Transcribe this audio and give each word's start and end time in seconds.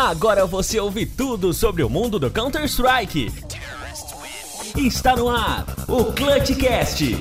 Agora 0.00 0.46
você 0.46 0.80
ouve 0.80 1.04
tudo 1.04 1.52
sobre 1.52 1.82
o 1.82 1.90
mundo 1.90 2.18
do 2.18 2.30
Counter-Strike. 2.30 3.30
Está 4.74 5.14
no 5.14 5.28
ar 5.28 5.66
o 5.86 6.06
Clutchcast. 6.06 7.18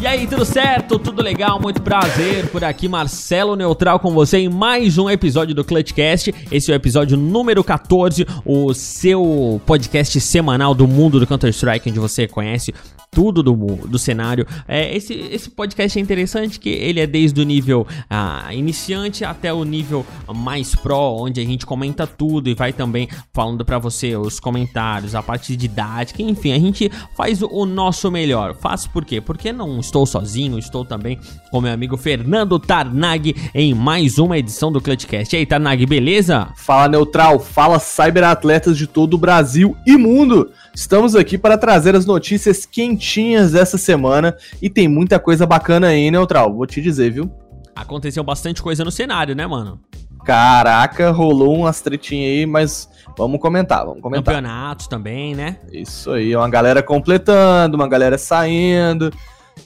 E 0.00 0.06
aí, 0.06 0.26
tudo 0.26 0.42
certo? 0.46 0.98
Tudo 0.98 1.20
legal? 1.20 1.60
Muito 1.60 1.82
prazer 1.82 2.48
por 2.48 2.64
aqui, 2.64 2.88
Marcelo 2.88 3.54
Neutral 3.54 4.00
com 4.00 4.12
você 4.14 4.38
em 4.38 4.48
mais 4.48 4.96
um 4.96 5.10
episódio 5.10 5.54
do 5.54 5.62
Clutchcast. 5.62 6.34
Esse 6.50 6.70
é 6.70 6.74
o 6.74 6.76
episódio 6.76 7.18
número 7.18 7.62
14, 7.62 8.26
o 8.46 8.72
seu 8.72 9.60
podcast 9.66 10.18
semanal 10.18 10.74
do 10.74 10.88
mundo 10.88 11.20
do 11.20 11.26
Counter-Strike, 11.26 11.90
onde 11.90 12.00
você 12.00 12.26
conhece 12.26 12.72
tudo 13.14 13.42
do, 13.42 13.54
do 13.54 13.98
cenário. 13.98 14.46
É, 14.66 14.96
esse, 14.96 15.12
esse 15.12 15.50
podcast 15.50 15.98
é 15.98 16.02
interessante 16.02 16.58
que 16.58 16.70
ele 16.70 16.98
é 16.98 17.06
desde 17.06 17.40
o 17.42 17.44
nível 17.44 17.86
ah, 18.08 18.48
iniciante 18.52 19.22
até 19.22 19.52
o 19.52 19.64
nível 19.64 20.04
mais 20.34 20.74
pro, 20.74 20.96
onde 20.96 21.38
a 21.38 21.44
gente 21.44 21.66
comenta 21.66 22.06
tudo 22.06 22.48
e 22.48 22.54
vai 22.54 22.72
também 22.72 23.08
falando 23.32 23.64
para 23.66 23.78
você 23.78 24.16
os 24.16 24.40
comentários, 24.40 25.14
a 25.14 25.22
parte 25.22 25.54
didática, 25.54 26.22
enfim, 26.22 26.52
a 26.52 26.58
gente 26.58 26.90
faz 27.14 27.42
o 27.42 27.66
nosso 27.66 28.10
melhor. 28.10 28.54
Faz 28.54 28.86
por 28.86 29.04
quê? 29.04 29.20
Porque 29.20 29.52
não 29.52 29.78
estou 29.78 30.06
sozinho, 30.06 30.58
estou 30.58 30.82
também 30.82 31.20
com 31.50 31.60
meu 31.60 31.72
amigo 31.72 31.98
Fernando 31.98 32.58
Tarnag 32.58 33.36
em 33.54 33.74
mais 33.74 34.18
uma 34.18 34.38
edição 34.38 34.72
do 34.72 34.80
Clutchcast. 34.80 35.36
E 35.36 35.40
aí, 35.40 35.44
Tarnag, 35.44 35.84
beleza? 35.84 36.48
Fala 36.56 36.88
Neutral, 36.88 37.38
fala 37.38 37.78
cyberatletas 37.78 38.78
de 38.78 38.86
todo 38.86 39.14
o 39.14 39.18
Brasil 39.18 39.76
e 39.86 39.98
mundo. 39.98 40.50
Estamos 40.74 41.14
aqui 41.14 41.36
para 41.36 41.58
trazer 41.58 41.94
as 41.94 42.06
notícias 42.06 42.64
quentinhas 43.02 43.50
dessa 43.50 43.76
semana 43.76 44.36
e 44.60 44.70
tem 44.70 44.86
muita 44.86 45.18
coisa 45.18 45.44
bacana 45.44 45.88
aí, 45.88 46.08
Neutral, 46.08 46.54
vou 46.54 46.66
te 46.66 46.80
dizer, 46.80 47.10
viu? 47.10 47.30
Aconteceu 47.74 48.22
bastante 48.22 48.62
coisa 48.62 48.84
no 48.84 48.92
cenário, 48.92 49.34
né, 49.34 49.44
mano? 49.44 49.80
Caraca, 50.24 51.10
rolou 51.10 51.56
umas 51.56 51.80
tretinhas 51.80 52.30
aí, 52.30 52.46
mas 52.46 52.88
vamos 53.18 53.40
comentar, 53.40 53.84
vamos 53.84 54.00
comentar. 54.00 54.34
Campeonatos 54.34 54.86
também, 54.86 55.34
né? 55.34 55.56
Isso 55.72 56.12
aí, 56.12 56.36
uma 56.36 56.48
galera 56.48 56.80
completando, 56.80 57.76
uma 57.76 57.88
galera 57.88 58.16
saindo. 58.16 59.12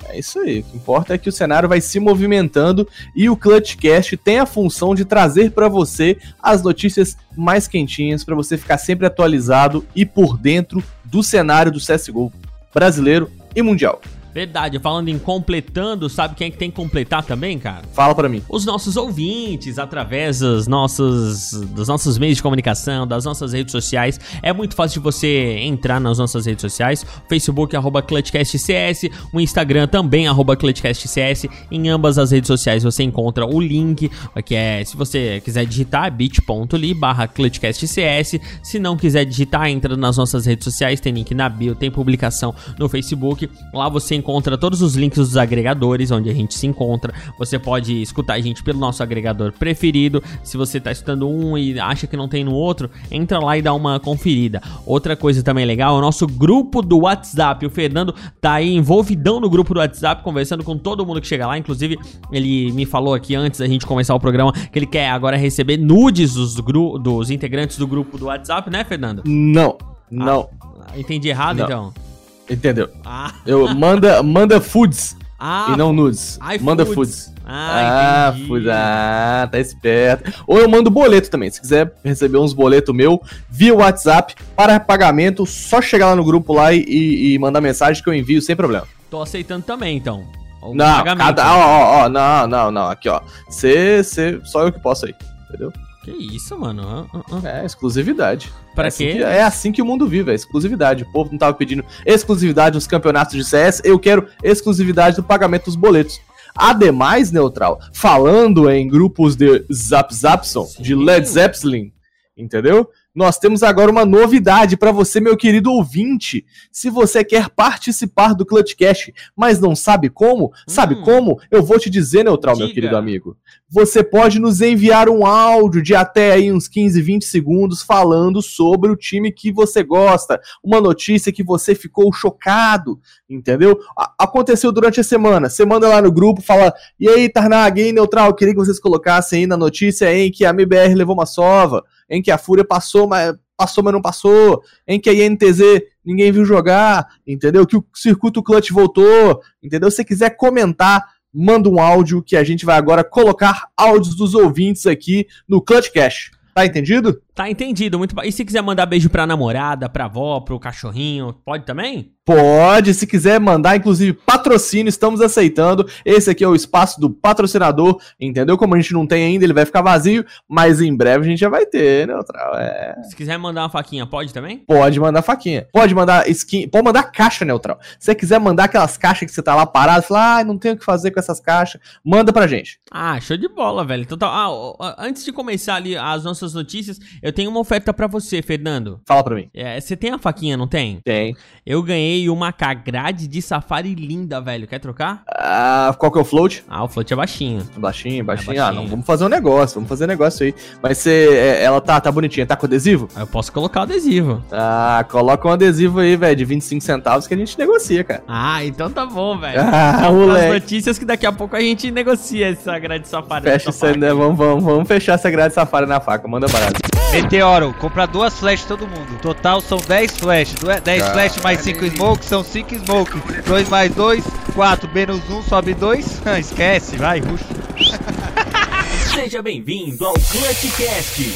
É 0.08 0.18
isso 0.18 0.40
aí. 0.40 0.60
O 0.60 0.62
que 0.62 0.76
importa 0.76 1.14
é 1.14 1.18
que 1.18 1.28
o 1.28 1.32
cenário 1.32 1.68
vai 1.68 1.80
se 1.80 2.00
movimentando 2.00 2.88
e 3.14 3.28
o 3.28 3.36
Clutchcast 3.36 4.16
tem 4.16 4.38
a 4.38 4.46
função 4.46 4.94
de 4.94 5.04
trazer 5.04 5.50
para 5.50 5.68
você 5.68 6.16
as 6.42 6.62
notícias 6.62 7.18
mais 7.36 7.68
quentinhas 7.68 8.24
para 8.24 8.34
você 8.34 8.56
ficar 8.56 8.78
sempre 8.78 9.06
atualizado 9.06 9.86
e 9.94 10.06
por 10.06 10.38
dentro 10.38 10.82
do 11.04 11.22
cenário 11.22 11.70
do 11.70 11.78
CS:GO 11.78 12.32
brasileiro 12.76 13.30
e 13.54 13.62
mundial. 13.62 14.02
Verdade, 14.36 14.78
falando 14.78 15.08
em 15.08 15.18
completando, 15.18 16.10
sabe 16.10 16.34
quem 16.34 16.48
é 16.48 16.50
que 16.50 16.58
tem 16.58 16.70
que 16.70 16.76
completar 16.76 17.24
também, 17.24 17.58
cara? 17.58 17.84
Fala 17.94 18.14
para 18.14 18.28
mim. 18.28 18.42
Os 18.50 18.66
nossos 18.66 18.94
ouvintes, 18.94 19.78
através 19.78 20.40
dos 20.40 20.66
nossos, 20.66 21.52
dos 21.52 21.88
nossos 21.88 22.18
meios 22.18 22.36
de 22.36 22.42
comunicação, 22.42 23.06
das 23.06 23.24
nossas 23.24 23.54
redes 23.54 23.72
sociais. 23.72 24.20
É 24.42 24.52
muito 24.52 24.74
fácil 24.74 25.00
de 25.00 25.04
você 25.04 25.56
entrar 25.60 25.98
nas 25.98 26.18
nossas 26.18 26.44
redes 26.44 26.60
sociais. 26.60 27.02
Facebook, 27.30 27.74
arroba 27.74 28.02
ClutchCastCS, 28.02 29.08
o 29.32 29.40
Instagram 29.40 29.86
também, 29.86 30.28
arroba 30.28 30.54
ClutchCastCS. 30.54 31.46
Em 31.70 31.88
ambas 31.88 32.18
as 32.18 32.30
redes 32.30 32.48
sociais 32.48 32.82
você 32.82 33.04
encontra 33.04 33.46
o 33.46 33.58
link, 33.58 34.10
que 34.44 34.54
é, 34.54 34.84
se 34.84 34.98
você 34.98 35.40
quiser 35.42 35.64
digitar, 35.64 36.12
bit.ly 36.12 36.92
barra 36.92 37.26
ClutchCastCS. 37.26 38.38
Se 38.62 38.78
não 38.78 38.98
quiser 38.98 39.24
digitar, 39.24 39.70
entra 39.70 39.96
nas 39.96 40.18
nossas 40.18 40.44
redes 40.44 40.64
sociais, 40.64 41.00
tem 41.00 41.14
link 41.14 41.34
na 41.34 41.48
bio, 41.48 41.74
tem 41.74 41.90
publicação 41.90 42.54
no 42.78 42.86
Facebook. 42.86 43.48
Lá 43.72 43.88
você 43.88 44.14
encontra 44.16 44.25
encontra 44.26 44.58
todos 44.58 44.82
os 44.82 44.96
links 44.96 45.18
dos 45.18 45.36
agregadores 45.36 46.10
onde 46.10 46.28
a 46.28 46.34
gente 46.34 46.52
se 46.52 46.66
encontra. 46.66 47.14
Você 47.38 47.60
pode 47.60 48.02
escutar 48.02 48.34
a 48.34 48.40
gente 48.40 48.60
pelo 48.60 48.80
nosso 48.80 49.00
agregador 49.00 49.52
preferido. 49.52 50.20
Se 50.42 50.56
você 50.56 50.78
está 50.78 50.90
escutando 50.90 51.28
um 51.28 51.56
e 51.56 51.78
acha 51.78 52.08
que 52.08 52.16
não 52.16 52.26
tem 52.26 52.42
no 52.42 52.52
outro, 52.52 52.90
entra 53.08 53.38
lá 53.38 53.56
e 53.56 53.62
dá 53.62 53.72
uma 53.72 54.00
conferida. 54.00 54.60
Outra 54.84 55.14
coisa 55.14 55.44
também 55.44 55.64
legal 55.64 55.94
é 55.94 55.98
o 55.98 56.00
nosso 56.00 56.26
grupo 56.26 56.82
do 56.82 57.02
WhatsApp. 57.02 57.64
O 57.64 57.70
Fernando 57.70 58.12
tá 58.40 58.54
aí 58.54 58.74
envolvidão 58.74 59.38
no 59.38 59.48
grupo 59.48 59.72
do 59.72 59.78
WhatsApp, 59.78 60.24
conversando 60.24 60.64
com 60.64 60.76
todo 60.76 61.06
mundo 61.06 61.20
que 61.20 61.28
chega 61.28 61.46
lá. 61.46 61.56
Inclusive, 61.56 61.96
ele 62.32 62.72
me 62.72 62.84
falou 62.84 63.14
aqui 63.14 63.36
antes 63.36 63.60
da 63.60 63.68
gente 63.68 63.86
começar 63.86 64.14
o 64.14 64.18
programa 64.18 64.52
que 64.52 64.76
ele 64.76 64.86
quer 64.86 65.10
agora 65.10 65.36
receber 65.36 65.76
nudes 65.76 66.34
dos, 66.34 66.56
dos 66.56 67.30
integrantes 67.30 67.78
do 67.78 67.86
grupo 67.86 68.18
do 68.18 68.26
WhatsApp, 68.26 68.68
né, 68.70 68.82
Fernando? 68.82 69.22
Não, 69.24 69.78
não. 70.10 70.48
Ah, 70.80 70.98
entendi 70.98 71.28
errado, 71.28 71.58
não. 71.58 71.64
então. 71.64 72.05
Entendeu? 72.48 72.88
Ah. 73.04 73.32
Eu 73.44 73.74
manda, 73.74 74.22
manda 74.22 74.60
foods 74.60 75.16
ah, 75.38 75.70
e 75.72 75.76
não 75.76 75.92
nudes. 75.92 76.38
Manda 76.60 76.86
foods. 76.86 77.32
Ah, 77.44 78.28
ah 78.28 78.32
foods. 78.46 78.68
Ah, 78.68 79.48
tá 79.50 79.58
esperto. 79.58 80.32
Ou 80.46 80.58
eu 80.58 80.68
mando 80.68 80.90
boleto 80.90 81.30
também. 81.30 81.50
Se 81.50 81.60
quiser 81.60 81.92
receber 82.02 82.38
uns 82.38 82.52
boletos 82.52 82.94
meu 82.94 83.20
via 83.50 83.74
WhatsApp 83.74 84.34
para 84.54 84.80
pagamento, 84.80 85.44
só 85.44 85.82
chegar 85.82 86.06
lá 86.06 86.16
no 86.16 86.24
grupo 86.24 86.54
lá 86.54 86.72
e, 86.72 86.84
e, 86.86 87.34
e 87.34 87.38
mandar 87.38 87.60
mensagem 87.60 88.02
que 88.02 88.08
eu 88.08 88.14
envio 88.14 88.40
sem 88.40 88.56
problema. 88.56 88.86
Tô 89.10 89.20
aceitando 89.20 89.64
também, 89.64 89.96
então. 89.96 90.24
O 90.62 90.74
não, 90.74 91.04
cada, 91.04 91.54
ó, 91.54 91.58
ó, 91.58 92.04
ó, 92.04 92.08
não, 92.08 92.46
não, 92.48 92.70
não, 92.72 92.88
aqui, 92.88 93.08
ó. 93.08 93.20
Cê, 93.48 94.02
cê, 94.02 94.40
só 94.44 94.64
eu 94.64 94.72
que 94.72 94.80
posso 94.80 95.06
aí, 95.06 95.14
entendeu? 95.48 95.72
Que 96.06 96.36
isso, 96.36 96.56
mano? 96.56 97.10
Uh, 97.12 97.34
uh. 97.34 97.46
É, 97.46 97.66
exclusividade. 97.66 98.52
Pra 98.76 98.86
é 98.86 98.90
quê? 98.92 99.08
Assim 99.08 99.16
que, 99.16 99.24
é 99.24 99.42
assim 99.42 99.72
que 99.72 99.82
o 99.82 99.84
mundo 99.84 100.06
vive, 100.06 100.30
é 100.30 100.34
exclusividade. 100.34 101.02
O 101.02 101.10
povo 101.10 101.32
não 101.32 101.38
tava 101.38 101.54
pedindo 101.54 101.84
exclusividade 102.04 102.76
nos 102.76 102.86
campeonatos 102.86 103.34
de 103.34 103.44
CS, 103.44 103.82
eu 103.84 103.98
quero 103.98 104.28
exclusividade 104.40 105.16
do 105.16 105.24
pagamento 105.24 105.64
dos 105.64 105.74
boletos. 105.74 106.20
Ademais, 106.54 107.32
Neutral, 107.32 107.80
falando 107.92 108.70
em 108.70 108.86
grupos 108.86 109.34
de 109.34 109.66
Zap 109.72 110.14
Zapson, 110.14 110.68
de 110.78 110.94
Led 110.94 111.28
Zeppelin, 111.28 111.92
entendeu? 112.36 112.88
Nós 113.16 113.38
temos 113.38 113.62
agora 113.62 113.90
uma 113.90 114.04
novidade 114.04 114.76
para 114.76 114.92
você, 114.92 115.20
meu 115.20 115.38
querido 115.38 115.72
ouvinte. 115.72 116.44
Se 116.70 116.90
você 116.90 117.24
quer 117.24 117.48
participar 117.48 118.34
do 118.34 118.44
Clutchcast, 118.44 119.10
mas 119.34 119.58
não 119.58 119.74
sabe 119.74 120.10
como, 120.10 120.48
hum. 120.48 120.50
sabe 120.68 120.96
como? 121.02 121.40
Eu 121.50 121.62
vou 121.62 121.78
te 121.78 121.88
dizer, 121.88 122.24
Neutral, 122.24 122.54
Diga. 122.54 122.66
meu 122.66 122.74
querido 122.74 122.94
amigo. 122.94 123.34
Você 123.70 124.04
pode 124.04 124.38
nos 124.38 124.60
enviar 124.60 125.08
um 125.08 125.24
áudio 125.24 125.82
de 125.82 125.94
até 125.94 126.32
aí 126.32 126.52
uns 126.52 126.68
15, 126.68 127.00
20 127.00 127.24
segundos 127.24 127.82
falando 127.82 128.42
sobre 128.42 128.90
o 128.90 128.96
time 128.96 129.32
que 129.32 129.50
você 129.50 129.82
gosta, 129.82 130.38
uma 130.62 130.78
notícia 130.78 131.32
que 131.32 131.42
você 131.42 131.74
ficou 131.74 132.12
chocado, 132.12 133.00
entendeu? 133.30 133.80
Aconteceu 134.18 134.70
durante 134.70 135.00
a 135.00 135.04
semana. 135.04 135.48
Você 135.48 135.64
manda 135.64 135.88
lá 135.88 136.02
no 136.02 136.12
grupo, 136.12 136.42
fala: 136.42 136.70
"E 137.00 137.08
aí, 137.08 137.30
Tarnag, 137.30 137.80
aí, 137.80 137.92
Neutral, 137.92 138.34
queria 138.34 138.52
que 138.52 138.60
vocês 138.60 138.78
colocassem 138.78 139.40
aí 139.40 139.46
na 139.46 139.56
notícia 139.56 140.14
em 140.14 140.30
que 140.30 140.44
a 140.44 140.50
MBR 140.50 140.94
levou 140.94 141.14
uma 141.14 141.26
sova" 141.26 141.82
em 142.08 142.22
que 142.22 142.30
a 142.30 142.38
Fúria 142.38 142.64
passou, 142.64 143.08
mas 143.08 143.34
passou, 143.56 143.82
mas 143.82 143.92
não 143.92 144.02
passou, 144.02 144.62
em 144.86 145.00
que 145.00 145.08
a 145.08 145.14
INTZ 145.14 145.60
ninguém 146.04 146.30
viu 146.30 146.44
jogar, 146.44 147.06
entendeu? 147.26 147.66
Que 147.66 147.76
o 147.76 147.84
circuito 147.94 148.42
clutch 148.42 148.70
voltou, 148.70 149.40
entendeu? 149.62 149.90
Se 149.90 149.96
você 149.96 150.04
quiser 150.04 150.36
comentar, 150.36 151.02
manda 151.32 151.68
um 151.68 151.80
áudio 151.80 152.22
que 152.22 152.36
a 152.36 152.44
gente 152.44 152.64
vai 152.64 152.76
agora 152.76 153.02
colocar 153.02 153.68
áudios 153.76 154.14
dos 154.14 154.34
ouvintes 154.34 154.86
aqui 154.86 155.26
no 155.48 155.62
Clutch 155.62 155.90
Cash. 155.90 156.30
Tá 156.54 156.64
entendido? 156.64 157.20
Tá 157.36 157.50
entendido, 157.50 157.98
muito 157.98 158.16
E 158.24 158.32
se 158.32 158.46
quiser 158.46 158.62
mandar 158.62 158.86
beijo 158.86 159.10
pra 159.10 159.26
namorada, 159.26 159.90
pra 159.90 160.06
avó, 160.06 160.40
pro 160.40 160.58
cachorrinho, 160.58 161.34
pode 161.44 161.66
também? 161.66 162.16
Pode, 162.24 162.92
se 162.92 163.06
quiser 163.06 163.38
mandar, 163.38 163.76
inclusive 163.76 164.12
patrocínio, 164.12 164.88
estamos 164.88 165.20
aceitando. 165.20 165.88
Esse 166.04 166.28
aqui 166.28 166.42
é 166.42 166.48
o 166.48 166.56
espaço 166.56 166.98
do 166.98 167.08
patrocinador, 167.08 168.00
entendeu? 168.18 168.58
Como 168.58 168.74
a 168.74 168.80
gente 168.80 168.92
não 168.92 169.06
tem 169.06 169.26
ainda, 169.26 169.44
ele 169.44 169.52
vai 169.52 169.64
ficar 169.64 169.80
vazio, 169.80 170.24
mas 170.48 170.80
em 170.80 170.96
breve 170.96 171.24
a 171.24 171.28
gente 171.28 171.38
já 171.38 171.48
vai 171.48 171.64
ter, 171.66 172.04
Neutral. 172.08 172.56
É... 172.56 173.00
Se 173.04 173.14
quiser 173.14 173.38
mandar 173.38 173.62
uma 173.62 173.70
faquinha, 173.70 174.04
pode 174.06 174.34
também? 174.34 174.58
Pode 174.58 174.98
mandar 174.98 175.22
faquinha. 175.22 175.68
Pode 175.72 175.94
mandar 175.94 176.28
skin, 176.28 176.68
pode 176.68 176.84
mandar 176.84 177.04
caixa, 177.04 177.44
Neutral. 177.44 177.78
Se 177.96 178.06
você 178.06 178.14
quiser 178.16 178.40
mandar 178.40 178.64
aquelas 178.64 178.96
caixas 178.96 179.28
que 179.28 179.32
você 179.32 179.42
tá 179.42 179.54
lá 179.54 179.64
parado, 179.64 180.02
fala, 180.02 180.38
ah, 180.38 180.44
não 180.44 180.58
tenho 180.58 180.74
o 180.74 180.78
que 180.78 180.84
fazer 180.84 181.12
com 181.12 181.20
essas 181.20 181.38
caixas, 181.38 181.80
manda 182.04 182.32
pra 182.32 182.48
gente. 182.48 182.80
Ah, 182.90 183.20
show 183.20 183.36
de 183.36 183.46
bola, 183.46 183.84
velho. 183.84 184.02
Então, 184.02 184.18
tá, 184.18 184.26
ah, 184.26 184.96
antes 184.98 185.24
de 185.24 185.30
começar 185.30 185.76
ali 185.76 185.96
as 185.96 186.24
nossas 186.24 186.54
notícias, 186.54 186.98
eu 187.26 187.32
tenho 187.32 187.50
uma 187.50 187.58
oferta 187.58 187.92
para 187.92 188.06
você, 188.06 188.40
Fernando. 188.40 189.00
Fala 189.04 189.24
pra 189.24 189.34
mim. 189.34 189.48
É, 189.52 189.80
você 189.80 189.96
tem 189.96 190.12
a 190.12 190.18
faquinha, 190.18 190.56
não 190.56 190.68
tem? 190.68 191.00
Tem. 191.04 191.36
Eu 191.66 191.82
ganhei 191.82 192.30
uma 192.30 192.54
grade 192.84 193.26
de 193.26 193.42
safari 193.42 193.96
linda, 193.96 194.40
velho. 194.40 194.68
Quer 194.68 194.78
trocar? 194.78 195.24
Ah, 195.26 195.92
qual 195.98 196.12
que 196.12 196.18
é 196.18 196.20
o 196.20 196.24
float? 196.24 196.62
Ah, 196.68 196.84
o 196.84 196.88
float 196.88 197.12
é 197.12 197.16
baixinho. 197.16 197.66
Baixinho, 197.76 198.24
baixinho. 198.24 198.56
É 198.56 198.60
ah, 198.60 198.70
não, 198.70 198.86
vamos 198.86 199.04
fazer 199.04 199.24
um 199.24 199.28
negócio, 199.28 199.74
vamos 199.74 199.88
fazer 199.88 200.04
um 200.04 200.06
negócio 200.06 200.46
aí. 200.46 200.54
Mas 200.80 200.98
você, 200.98 201.28
é, 201.32 201.64
ela 201.64 201.80
tá, 201.80 202.00
tá 202.00 202.12
bonitinha, 202.12 202.46
tá 202.46 202.54
com 202.54 202.64
adesivo? 202.64 203.08
Eu 203.16 203.26
posso 203.26 203.50
colocar 203.50 203.80
o 203.80 203.82
adesivo. 203.82 204.40
Ah, 204.52 205.04
coloca 205.10 205.48
um 205.48 205.50
adesivo 205.50 205.98
aí, 205.98 206.14
velho, 206.16 206.36
de 206.36 206.44
25 206.44 206.80
centavos 206.80 207.26
que 207.26 207.34
a 207.34 207.36
gente 207.36 207.58
negocia, 207.58 208.04
cara. 208.04 208.22
Ah, 208.28 208.64
então 208.64 208.88
tá 208.88 209.04
bom, 209.04 209.36
velho. 209.36 209.62
Ah, 209.68 210.12
moleque. 210.12 210.46
As 210.46 210.52
notícias 210.62 210.98
que 210.98 211.04
daqui 211.04 211.26
a 211.26 211.32
pouco 211.32 211.56
a 211.56 211.60
gente 211.60 211.90
negocia 211.90 212.50
essa 212.50 212.78
grade 212.78 213.02
de 213.02 213.08
safari. 213.08 213.44
Fecha 213.44 213.70
isso 213.70 213.84
aí, 213.84 213.96
né? 213.96 214.12
Vamos, 214.14 214.38
vamos, 214.38 214.62
vamos 214.62 214.86
fechar 214.86 215.14
essa 215.14 215.28
grade 215.28 215.48
de 215.48 215.54
safari 215.54 215.86
na 215.86 216.00
faca, 216.00 216.28
manda 216.28 216.46
barato. 216.46 216.80
Meteoro, 217.22 217.72
compra 217.72 218.04
duas 218.06 218.38
flash 218.38 218.64
todo 218.66 218.86
mundo. 218.86 219.18
Total 219.22 219.58
são 219.62 219.78
10 219.78 220.18
flash. 220.18 220.54
10 220.84 221.08
flash 221.08 221.38
mais 221.42 221.60
5 221.60 221.86
smoke 221.86 222.22
são 222.22 222.44
5 222.44 222.74
smoke. 222.74 223.42
2 223.46 223.68
mais 223.70 223.94
2, 223.94 224.22
4. 224.54 224.90
Menos 224.92 225.30
1 225.30 225.42
sobe 225.44 225.72
2. 225.72 226.20
Esquece, 226.38 226.98
vai, 226.98 227.20
rush. 227.20 227.40
Seja 229.14 229.40
bem-vindo 229.40 230.04
ao 230.04 230.12
Clutchcast 230.12 231.34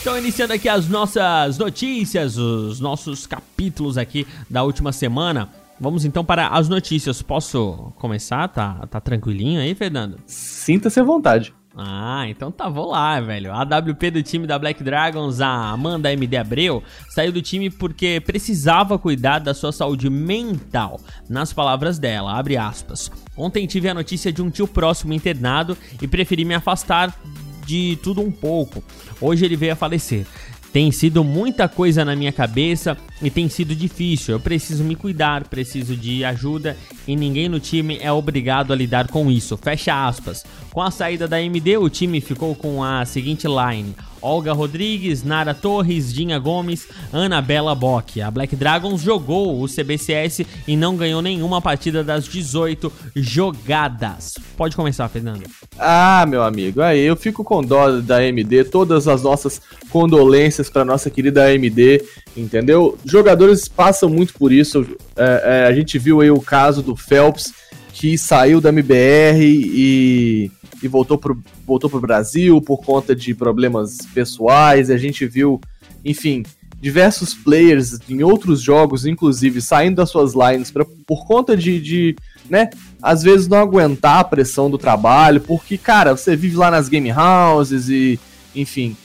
Então, 0.00 0.16
iniciando 0.16 0.52
aqui 0.52 0.68
as 0.68 0.88
nossas 0.88 1.58
notícias, 1.58 2.36
os 2.36 2.78
nossos 2.78 3.26
capítulos 3.26 3.98
aqui 3.98 4.24
da 4.48 4.62
última 4.62 4.92
semana. 4.92 5.50
Vamos 5.80 6.04
então 6.04 6.24
para 6.24 6.46
as 6.46 6.68
notícias. 6.68 7.22
Posso 7.22 7.92
começar? 7.96 8.46
Tá, 8.46 8.86
tá 8.88 9.00
tranquilinho 9.00 9.60
aí, 9.60 9.74
Fernando? 9.74 10.20
Sinta-se 10.26 11.00
à 11.00 11.02
vontade. 11.02 11.57
Ah, 11.80 12.28
então 12.28 12.50
tá, 12.50 12.68
vou 12.68 12.90
lá, 12.90 13.20
velho. 13.20 13.52
A 13.52 13.62
AWP 13.62 14.10
do 14.10 14.20
time 14.20 14.48
da 14.48 14.58
Black 14.58 14.82
Dragons, 14.82 15.40
a 15.40 15.70
Amanda 15.70 16.12
MD 16.12 16.36
Abreu, 16.36 16.82
saiu 17.08 17.30
do 17.30 17.40
time 17.40 17.70
porque 17.70 18.20
precisava 18.20 18.98
cuidar 18.98 19.38
da 19.38 19.54
sua 19.54 19.70
saúde 19.70 20.10
mental. 20.10 21.00
Nas 21.28 21.52
palavras 21.52 21.96
dela, 21.96 22.36
abre 22.36 22.56
aspas. 22.56 23.12
Ontem 23.36 23.64
tive 23.68 23.88
a 23.88 23.94
notícia 23.94 24.32
de 24.32 24.42
um 24.42 24.50
tio 24.50 24.66
próximo 24.66 25.12
internado 25.12 25.78
e 26.02 26.08
preferi 26.08 26.44
me 26.44 26.54
afastar 26.54 27.16
de 27.64 27.96
tudo 28.02 28.22
um 28.22 28.32
pouco. 28.32 28.82
Hoje 29.20 29.44
ele 29.44 29.54
veio 29.54 29.74
a 29.74 29.76
falecer. 29.76 30.26
Tem 30.72 30.92
sido 30.92 31.24
muita 31.24 31.68
coisa 31.68 32.04
na 32.04 32.14
minha 32.14 32.32
cabeça 32.32 32.96
e 33.22 33.30
tem 33.30 33.48
sido 33.48 33.74
difícil. 33.74 34.34
Eu 34.34 34.40
preciso 34.40 34.84
me 34.84 34.94
cuidar, 34.94 35.44
preciso 35.44 35.96
de 35.96 36.24
ajuda 36.24 36.76
e 37.06 37.16
ninguém 37.16 37.48
no 37.48 37.58
time 37.58 37.98
é 38.00 38.12
obrigado 38.12 38.72
a 38.72 38.76
lidar 38.76 39.08
com 39.08 39.30
isso. 39.30 39.56
Fecha 39.56 40.06
aspas. 40.06 40.44
Com 40.70 40.82
a 40.82 40.90
saída 40.90 41.26
da 41.26 41.40
MD, 41.40 41.76
o 41.78 41.88
time 41.88 42.20
ficou 42.20 42.54
com 42.54 42.84
a 42.84 43.04
seguinte 43.04 43.46
line: 43.46 43.94
Olga 44.20 44.52
Rodrigues, 44.52 45.22
Nara 45.22 45.54
Torres, 45.54 46.12
Dinha 46.12 46.38
Gomes, 46.38 46.88
Anabela 47.12 47.74
Bock. 47.74 48.20
A 48.20 48.30
Black 48.30 48.54
Dragons 48.56 49.00
jogou 49.00 49.62
o 49.62 49.66
CBCS 49.66 50.46
e 50.66 50.76
não 50.76 50.96
ganhou 50.96 51.22
nenhuma 51.22 51.60
partida 51.60 52.02
das 52.02 52.26
18 52.26 52.92
jogadas. 53.16 54.34
Pode 54.56 54.74
começar, 54.74 55.08
Fernando. 55.08 55.44
Ah, 55.78 56.26
meu 56.28 56.42
amigo, 56.42 56.80
aí 56.82 57.00
eu 57.00 57.16
fico 57.16 57.44
com 57.44 57.62
dó 57.62 58.00
da 58.00 58.16
AMD, 58.16 58.64
todas 58.64 59.06
as 59.06 59.22
nossas 59.22 59.60
condolências 59.90 60.68
para 60.68 60.84
nossa 60.84 61.08
querida 61.10 61.44
AMD, 61.44 62.02
entendeu? 62.36 62.98
Jogadores 63.04 63.68
passam 63.68 64.08
muito 64.08 64.34
por 64.34 64.52
isso. 64.52 64.86
É, 65.16 65.64
é, 65.64 65.66
a 65.66 65.72
gente 65.72 65.98
viu 65.98 66.20
aí 66.20 66.30
o 66.30 66.40
caso 66.40 66.82
do 66.82 66.96
Phelps, 66.96 67.52
que 67.98 68.16
saiu 68.16 68.60
da 68.60 68.68
MBR 68.68 69.42
e 69.42 70.50
e 70.82 70.88
voltou 70.88 71.18
pro, 71.18 71.42
voltou 71.66 71.90
pro 71.90 72.00
Brasil 72.00 72.60
por 72.60 72.78
conta 72.78 73.14
de 73.14 73.34
problemas 73.34 73.98
pessoais. 74.14 74.90
A 74.90 74.96
gente 74.96 75.26
viu, 75.26 75.60
enfim, 76.04 76.44
diversos 76.80 77.34
players 77.34 77.98
em 78.08 78.22
outros 78.22 78.60
jogos, 78.60 79.04
inclusive, 79.04 79.60
saindo 79.60 79.96
das 79.96 80.10
suas 80.10 80.34
lines 80.34 80.70
pra, 80.70 80.84
por 81.06 81.26
conta 81.26 81.56
de, 81.56 81.80
de, 81.80 82.16
né, 82.48 82.70
às 83.02 83.22
vezes 83.22 83.48
não 83.48 83.58
aguentar 83.58 84.20
a 84.20 84.24
pressão 84.24 84.70
do 84.70 84.78
trabalho, 84.78 85.40
porque, 85.40 85.76
cara, 85.76 86.16
você 86.16 86.36
vive 86.36 86.56
lá 86.56 86.70
nas 86.70 86.88
game 86.88 87.10
houses 87.12 87.88
e, 87.88 88.20
enfim, 88.54 88.96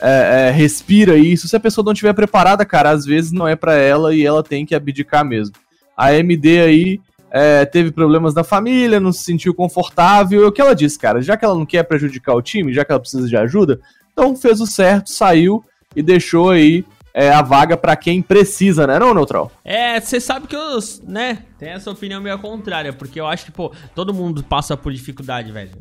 é, 0.00 0.48
é, 0.48 0.50
respira 0.50 1.16
isso. 1.16 1.48
Se 1.48 1.56
a 1.56 1.60
pessoa 1.60 1.84
não 1.84 1.92
estiver 1.92 2.12
preparada, 2.12 2.64
cara, 2.64 2.90
às 2.90 3.06
vezes 3.06 3.32
não 3.32 3.48
é 3.48 3.56
para 3.56 3.74
ela 3.74 4.14
e 4.14 4.24
ela 4.24 4.42
tem 4.42 4.66
que 4.66 4.74
abdicar 4.74 5.24
mesmo. 5.24 5.54
A 5.96 6.14
MD 6.14 6.60
aí 6.60 7.00
é, 7.32 7.64
teve 7.64 7.90
problemas 7.90 8.34
na 8.34 8.44
família, 8.44 9.00
não 9.00 9.10
se 9.10 9.24
sentiu 9.24 9.54
confortável. 9.54 10.44
É 10.44 10.46
o 10.46 10.52
que 10.52 10.60
ela 10.60 10.74
disse, 10.74 10.98
cara, 10.98 11.22
já 11.22 11.34
que 11.34 11.44
ela 11.44 11.54
não 11.54 11.64
quer 11.64 11.82
prejudicar 11.84 12.34
o 12.34 12.42
time, 12.42 12.74
já 12.74 12.84
que 12.84 12.92
ela 12.92 13.00
precisa 13.00 13.26
de 13.26 13.36
ajuda, 13.36 13.80
então 14.12 14.36
fez 14.36 14.60
o 14.60 14.66
certo, 14.66 15.10
saiu 15.10 15.64
e 15.96 16.02
deixou 16.02 16.50
aí 16.50 16.84
é, 17.14 17.30
a 17.30 17.40
vaga 17.40 17.74
para 17.74 17.96
quem 17.96 18.20
precisa, 18.20 18.86
né, 18.86 18.98
não, 18.98 19.14
Neutral? 19.14 19.50
É, 19.64 19.98
você 19.98 20.20
sabe 20.20 20.46
que 20.46 20.54
eu, 20.54 20.78
né, 21.04 21.38
tenho 21.58 21.72
essa 21.72 21.90
opinião 21.90 22.20
meio 22.20 22.38
contrária, 22.38 22.92
porque 22.92 23.18
eu 23.18 23.26
acho 23.26 23.46
que, 23.46 23.50
pô, 23.50 23.72
todo 23.94 24.12
mundo 24.12 24.44
passa 24.44 24.76
por 24.76 24.92
dificuldade, 24.92 25.50
velho. 25.50 25.72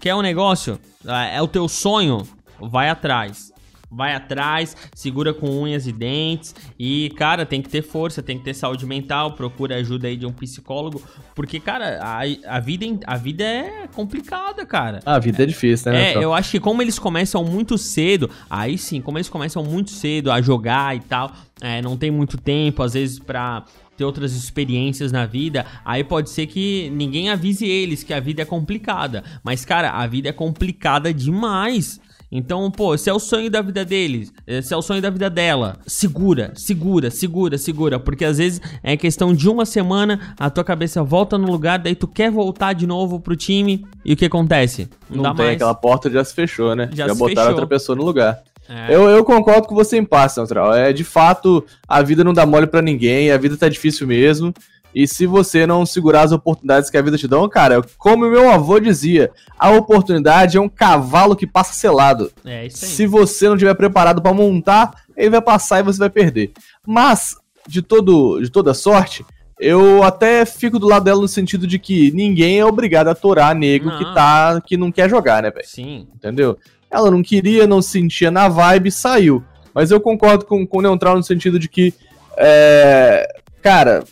Quer 0.00 0.14
um 0.14 0.22
negócio? 0.22 0.78
É, 1.06 1.36
é 1.36 1.42
o 1.42 1.46
teu 1.46 1.68
sonho? 1.68 2.26
Vai 2.60 2.88
atrás 2.88 3.52
vai 3.96 4.14
atrás, 4.14 4.76
segura 4.94 5.32
com 5.32 5.48
unhas 5.48 5.86
e 5.86 5.92
dentes 5.92 6.54
e, 6.78 7.10
cara, 7.16 7.46
tem 7.46 7.62
que 7.62 7.68
ter 7.68 7.82
força, 7.82 8.22
tem 8.22 8.38
que 8.38 8.44
ter 8.44 8.54
saúde 8.54 8.84
mental, 8.84 9.32
procura 9.32 9.76
ajuda 9.76 10.08
aí 10.08 10.16
de 10.16 10.26
um 10.26 10.32
psicólogo, 10.32 11.02
porque, 11.34 11.58
cara, 11.58 11.98
a, 12.02 12.56
a, 12.56 12.60
vida, 12.60 12.86
a 13.06 13.16
vida 13.16 13.44
é 13.44 13.88
complicada, 13.94 14.66
cara. 14.66 15.00
A 15.06 15.18
vida 15.18 15.42
é 15.42 15.46
difícil, 15.46 15.92
né? 15.92 16.12
É, 16.12 16.16
eu 16.22 16.34
acho 16.34 16.50
que 16.50 16.60
como 16.60 16.82
eles 16.82 16.98
começam 16.98 17.42
muito 17.44 17.78
cedo, 17.78 18.28
aí 18.50 18.76
sim, 18.76 19.00
como 19.00 19.16
eles 19.16 19.28
começam 19.28 19.64
muito 19.64 19.90
cedo 19.90 20.30
a 20.30 20.42
jogar 20.42 20.94
e 20.94 21.00
tal, 21.00 21.32
é, 21.60 21.80
não 21.80 21.96
tem 21.96 22.10
muito 22.10 22.36
tempo, 22.36 22.82
às 22.82 22.92
vezes, 22.92 23.18
pra 23.18 23.64
ter 23.96 24.04
outras 24.04 24.34
experiências 24.34 25.10
na 25.10 25.24
vida, 25.24 25.64
aí 25.84 26.04
pode 26.04 26.30
ser 26.30 26.46
que 26.46 26.90
ninguém 26.90 27.30
avise 27.30 27.66
eles 27.66 28.02
que 28.02 28.12
a 28.12 28.20
vida 28.20 28.42
é 28.42 28.44
complicada. 28.44 29.24
Mas, 29.42 29.64
cara, 29.64 29.90
a 29.90 30.06
vida 30.06 30.28
é 30.28 30.32
complicada 30.32 31.12
demais. 31.14 32.00
Então, 32.30 32.70
pô, 32.70 32.96
se 32.98 33.08
é 33.08 33.12
o 33.12 33.18
sonho 33.18 33.50
da 33.50 33.62
vida 33.62 33.84
deles, 33.84 34.32
se 34.62 34.74
é 34.74 34.76
o 34.76 34.82
sonho 34.82 35.00
da 35.00 35.10
vida 35.10 35.30
dela, 35.30 35.78
segura, 35.86 36.52
segura, 36.56 37.10
segura, 37.10 37.56
segura. 37.56 38.00
Porque 38.00 38.24
às 38.24 38.38
vezes 38.38 38.60
é 38.82 38.96
questão 38.96 39.32
de 39.32 39.48
uma 39.48 39.64
semana, 39.64 40.34
a 40.38 40.50
tua 40.50 40.64
cabeça 40.64 41.02
volta 41.02 41.38
no 41.38 41.50
lugar, 41.50 41.78
daí 41.78 41.94
tu 41.94 42.08
quer 42.08 42.30
voltar 42.30 42.72
de 42.72 42.86
novo 42.86 43.20
pro 43.20 43.36
time, 43.36 43.86
e 44.04 44.12
o 44.12 44.16
que 44.16 44.24
acontece? 44.24 44.88
Não, 45.08 45.22
Não 45.22 45.34
tem, 45.34 45.46
mais. 45.46 45.56
aquela 45.56 45.74
porta 45.74 46.10
já 46.10 46.24
se 46.24 46.34
fechou, 46.34 46.74
né? 46.74 46.90
Já, 46.92 47.06
já 47.06 47.14
botaram 47.14 47.34
fechou. 47.36 47.50
outra 47.50 47.66
pessoa 47.66 47.96
no 47.96 48.04
lugar. 48.04 48.42
É. 48.68 48.92
Eu, 48.92 49.08
eu 49.08 49.24
concordo 49.24 49.68
com 49.68 49.74
você 49.76 49.96
em 49.96 50.04
paz, 50.04 50.32
Central. 50.32 50.74
É, 50.74 50.92
de 50.92 51.04
fato, 51.04 51.64
a 51.86 52.02
vida 52.02 52.24
não 52.24 52.32
dá 52.32 52.44
mole 52.44 52.66
para 52.66 52.82
ninguém, 52.82 53.30
a 53.30 53.38
vida 53.38 53.56
tá 53.56 53.68
difícil 53.68 54.06
mesmo. 54.08 54.52
E 54.96 55.06
se 55.06 55.26
você 55.26 55.66
não 55.66 55.84
segurar 55.84 56.22
as 56.22 56.32
oportunidades 56.32 56.88
que 56.88 56.96
a 56.96 57.02
vida 57.02 57.18
te 57.18 57.28
dá, 57.28 57.36
cara, 57.50 57.82
como 57.98 58.30
meu 58.30 58.50
avô 58.50 58.80
dizia, 58.80 59.30
a 59.58 59.70
oportunidade 59.72 60.56
é 60.56 60.60
um 60.60 60.70
cavalo 60.70 61.36
que 61.36 61.46
passa 61.46 61.74
selado. 61.74 62.32
É 62.42 62.64
isso 62.64 62.82
aí. 62.82 62.90
Se 62.92 63.06
você 63.06 63.46
não 63.46 63.56
estiver 63.56 63.74
preparado 63.74 64.22
para 64.22 64.32
montar, 64.32 65.02
ele 65.14 65.28
vai 65.28 65.42
passar 65.42 65.80
e 65.80 65.82
você 65.82 65.98
vai 65.98 66.08
perder. 66.08 66.50
Mas, 66.86 67.36
de, 67.68 67.82
todo, 67.82 68.40
de 68.40 68.48
toda 68.48 68.72
sorte, 68.72 69.22
eu 69.60 70.02
até 70.02 70.46
fico 70.46 70.78
do 70.78 70.88
lado 70.88 71.04
dela 71.04 71.20
no 71.20 71.28
sentido 71.28 71.66
de 71.66 71.78
que 71.78 72.10
ninguém 72.12 72.58
é 72.58 72.64
obrigado 72.64 73.08
a 73.08 73.10
atorar 73.10 73.54
nego 73.54 73.90
não. 73.90 73.98
que 73.98 74.04
tá 74.14 74.62
que 74.62 74.78
não 74.78 74.90
quer 74.90 75.10
jogar, 75.10 75.42
né, 75.42 75.50
velho? 75.50 75.68
Sim. 75.68 76.08
Entendeu? 76.14 76.56
Ela 76.90 77.10
não 77.10 77.22
queria, 77.22 77.66
não 77.66 77.82
se 77.82 77.90
sentia 77.90 78.30
na 78.30 78.48
vibe, 78.48 78.90
saiu. 78.90 79.44
Mas 79.74 79.90
eu 79.90 80.00
concordo 80.00 80.46
com, 80.46 80.66
com 80.66 80.78
o 80.78 80.82
Neutral 80.82 81.16
no 81.16 81.22
sentido 81.22 81.58
de 81.58 81.68
que, 81.68 81.92
é, 82.38 83.28
cara, 83.60 84.02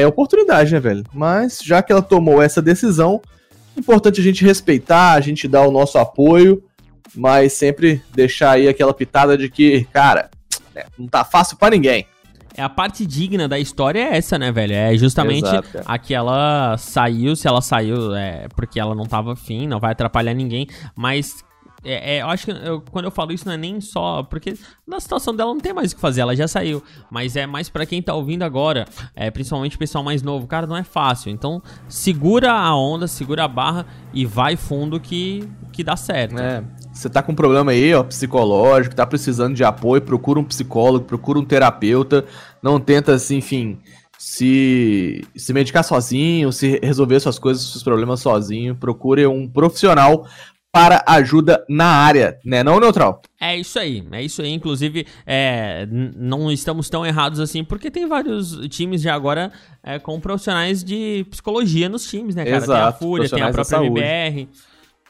é 0.00 0.06
oportunidade, 0.06 0.72
né, 0.72 0.80
velho? 0.80 1.04
Mas 1.12 1.60
já 1.62 1.82
que 1.82 1.92
ela 1.92 2.02
tomou 2.02 2.42
essa 2.42 2.60
decisão, 2.60 3.20
importante 3.76 4.20
a 4.20 4.24
gente 4.24 4.44
respeitar, 4.44 5.12
a 5.12 5.20
gente 5.20 5.48
dar 5.48 5.66
o 5.66 5.70
nosso 5.70 5.98
apoio, 5.98 6.62
mas 7.14 7.54
sempre 7.54 8.02
deixar 8.14 8.52
aí 8.52 8.68
aquela 8.68 8.92
pitada 8.92 9.36
de 9.36 9.48
que, 9.48 9.84
cara, 9.92 10.30
né, 10.74 10.84
não 10.98 11.06
tá 11.06 11.24
fácil 11.24 11.56
para 11.56 11.74
ninguém. 11.74 12.06
É 12.56 12.62
a 12.62 12.70
parte 12.70 13.04
digna 13.04 13.46
da 13.46 13.58
história 13.58 14.00
é 14.00 14.16
essa, 14.16 14.38
né, 14.38 14.50
velho? 14.50 14.72
É 14.72 14.96
justamente 14.96 15.46
Exato, 15.46 15.82
a 15.84 15.98
que 15.98 16.14
ela 16.14 16.76
saiu, 16.78 17.36
se 17.36 17.46
ela 17.46 17.60
saiu 17.60 18.14
é 18.14 18.48
porque 18.56 18.80
ela 18.80 18.94
não 18.94 19.04
tava 19.04 19.34
afim, 19.34 19.66
não 19.66 19.78
vai 19.78 19.92
atrapalhar 19.92 20.32
ninguém, 20.32 20.66
mas 20.94 21.44
é, 21.86 22.16
é, 22.16 22.22
eu 22.22 22.26
acho 22.28 22.46
que 22.46 22.50
eu, 22.50 22.82
quando 22.90 23.04
eu 23.04 23.10
falo 23.10 23.32
isso 23.32 23.46
não 23.46 23.52
é 23.52 23.56
nem 23.56 23.80
só. 23.80 24.22
Porque 24.24 24.54
na 24.86 24.98
situação 24.98 25.34
dela 25.34 25.54
não 25.54 25.60
tem 25.60 25.72
mais 25.72 25.92
o 25.92 25.94
que 25.94 26.00
fazer, 26.00 26.20
ela 26.20 26.34
já 26.34 26.48
saiu. 26.48 26.82
Mas 27.10 27.36
é 27.36 27.46
mais 27.46 27.68
para 27.68 27.86
quem 27.86 28.02
tá 28.02 28.12
ouvindo 28.14 28.42
agora, 28.42 28.86
é, 29.14 29.30
principalmente 29.30 29.76
o 29.76 29.78
pessoal 29.78 30.02
mais 30.02 30.22
novo. 30.22 30.46
Cara, 30.46 30.66
não 30.66 30.76
é 30.76 30.82
fácil. 30.82 31.30
Então 31.30 31.62
segura 31.88 32.52
a 32.52 32.76
onda, 32.76 33.06
segura 33.06 33.44
a 33.44 33.48
barra 33.48 33.86
e 34.12 34.26
vai 34.26 34.56
fundo 34.56 34.98
que, 34.98 35.48
que 35.72 35.84
dá 35.84 35.96
certo. 35.96 36.38
É. 36.38 36.64
Você 36.92 37.08
tá 37.08 37.22
com 37.22 37.32
um 37.32 37.36
problema 37.36 37.72
aí, 37.72 37.94
ó, 37.94 38.02
psicológico, 38.02 38.96
tá 38.96 39.06
precisando 39.06 39.54
de 39.54 39.62
apoio, 39.62 40.00
procura 40.00 40.40
um 40.40 40.44
psicólogo, 40.44 41.04
procura 41.04 41.38
um 41.38 41.44
terapeuta. 41.44 42.24
Não 42.62 42.80
tenta, 42.80 43.12
assim, 43.14 43.36
enfim, 43.36 43.78
se, 44.18 45.22
se 45.36 45.52
medicar 45.52 45.84
sozinho, 45.84 46.50
se 46.50 46.80
resolver 46.82 47.20
suas 47.20 47.38
coisas, 47.38 47.64
seus 47.64 47.82
problemas 47.82 48.20
sozinho. 48.20 48.74
Procure 48.74 49.26
um 49.26 49.46
profissional 49.46 50.26
para 50.72 51.02
ajuda 51.06 51.64
na 51.68 51.86
área, 51.86 52.38
né? 52.44 52.62
Não 52.62 52.78
neutral. 52.78 53.22
É 53.40 53.56
isso 53.56 53.78
aí, 53.78 54.06
é 54.12 54.22
isso 54.22 54.42
aí. 54.42 54.52
Inclusive, 54.52 55.06
é, 55.26 55.86
não 55.90 56.52
estamos 56.52 56.90
tão 56.90 57.04
errados 57.04 57.40
assim, 57.40 57.64
porque 57.64 57.90
tem 57.90 58.06
vários 58.06 58.58
times 58.68 59.00
já 59.00 59.14
agora 59.14 59.50
é, 59.82 59.98
com 59.98 60.20
profissionais 60.20 60.84
de 60.84 61.26
psicologia 61.30 61.88
nos 61.88 62.08
times, 62.08 62.34
né, 62.34 62.44
cara? 62.44 62.56
Exato, 62.56 62.72
tem 62.72 62.88
a 62.88 62.92
Fúria, 62.92 63.28
tem 63.28 63.42
a 63.42 63.50
própria 63.50 63.84
MBR. 63.84 64.48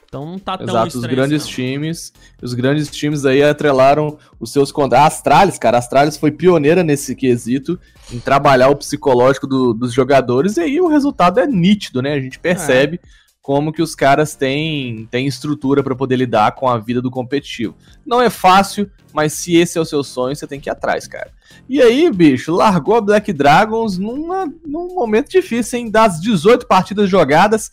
Então 0.09 0.25
não 0.25 0.39
tá 0.39 0.57
tão 0.57 0.69
Exato, 0.69 0.99
os 0.99 1.05
grandes 1.05 1.45
não. 1.45 1.51
times, 1.51 2.13
os 2.41 2.55
grandes 2.55 2.89
times 2.89 3.27
aí 3.27 3.43
atrelaram 3.43 4.17
os 4.39 4.53
seus 4.53 4.71
contratos. 4.71 5.05
A 5.05 5.07
Astralis, 5.09 5.59
cara, 5.59 5.79
a 5.79 5.81
Astralis 5.81 6.17
foi 6.17 6.31
pioneira 6.31 6.85
nesse 6.85 7.15
quesito, 7.17 7.79
em 8.13 8.21
trabalhar 8.21 8.69
o 8.69 8.77
psicológico 8.77 9.47
do, 9.47 9.75
dos 9.75 9.93
jogadores, 9.93 10.57
e 10.57 10.61
aí 10.61 10.81
o 10.81 10.87
resultado 10.87 11.41
é 11.41 11.47
nítido, 11.47 12.01
né? 12.01 12.15
A 12.15 12.21
gente 12.21 12.39
percebe. 12.39 13.01
É 13.03 13.26
como 13.47 13.73
que 13.73 13.81
os 13.81 13.95
caras 13.95 14.35
têm, 14.35 15.07
têm 15.09 15.25
estrutura 15.25 15.81
para 15.81 15.95
poder 15.95 16.17
lidar 16.17 16.51
com 16.57 16.69
a 16.69 16.79
vida 16.79 17.01
do 17.01 17.13
competitivo. 17.13 17.77
Não 18.05 18.21
é 18.21 18.29
fácil, 18.29 18.91
mas 19.15 19.35
se 19.35 19.55
esse 19.55 19.79
é 19.79 19.81
o 19.81 19.85
seu 19.85 20.03
sonho, 20.03 20.35
você 20.35 20.49
tem 20.49 20.59
que 20.59 20.69
ir 20.69 20.73
atrás, 20.73 21.07
cara. 21.07 21.31
E 21.69 21.81
aí, 21.81 22.11
bicho, 22.11 22.53
largou 22.53 22.97
a 22.97 23.01
Black 23.01 23.33
Dragons 23.33 23.99
numa, 23.99 24.53
num 24.67 24.97
momento 24.97 25.31
difícil, 25.31 25.79
hein? 25.79 25.89
Das 25.89 26.21
18 26.21 26.67
partidas 26.67 27.09
jogadas, 27.09 27.71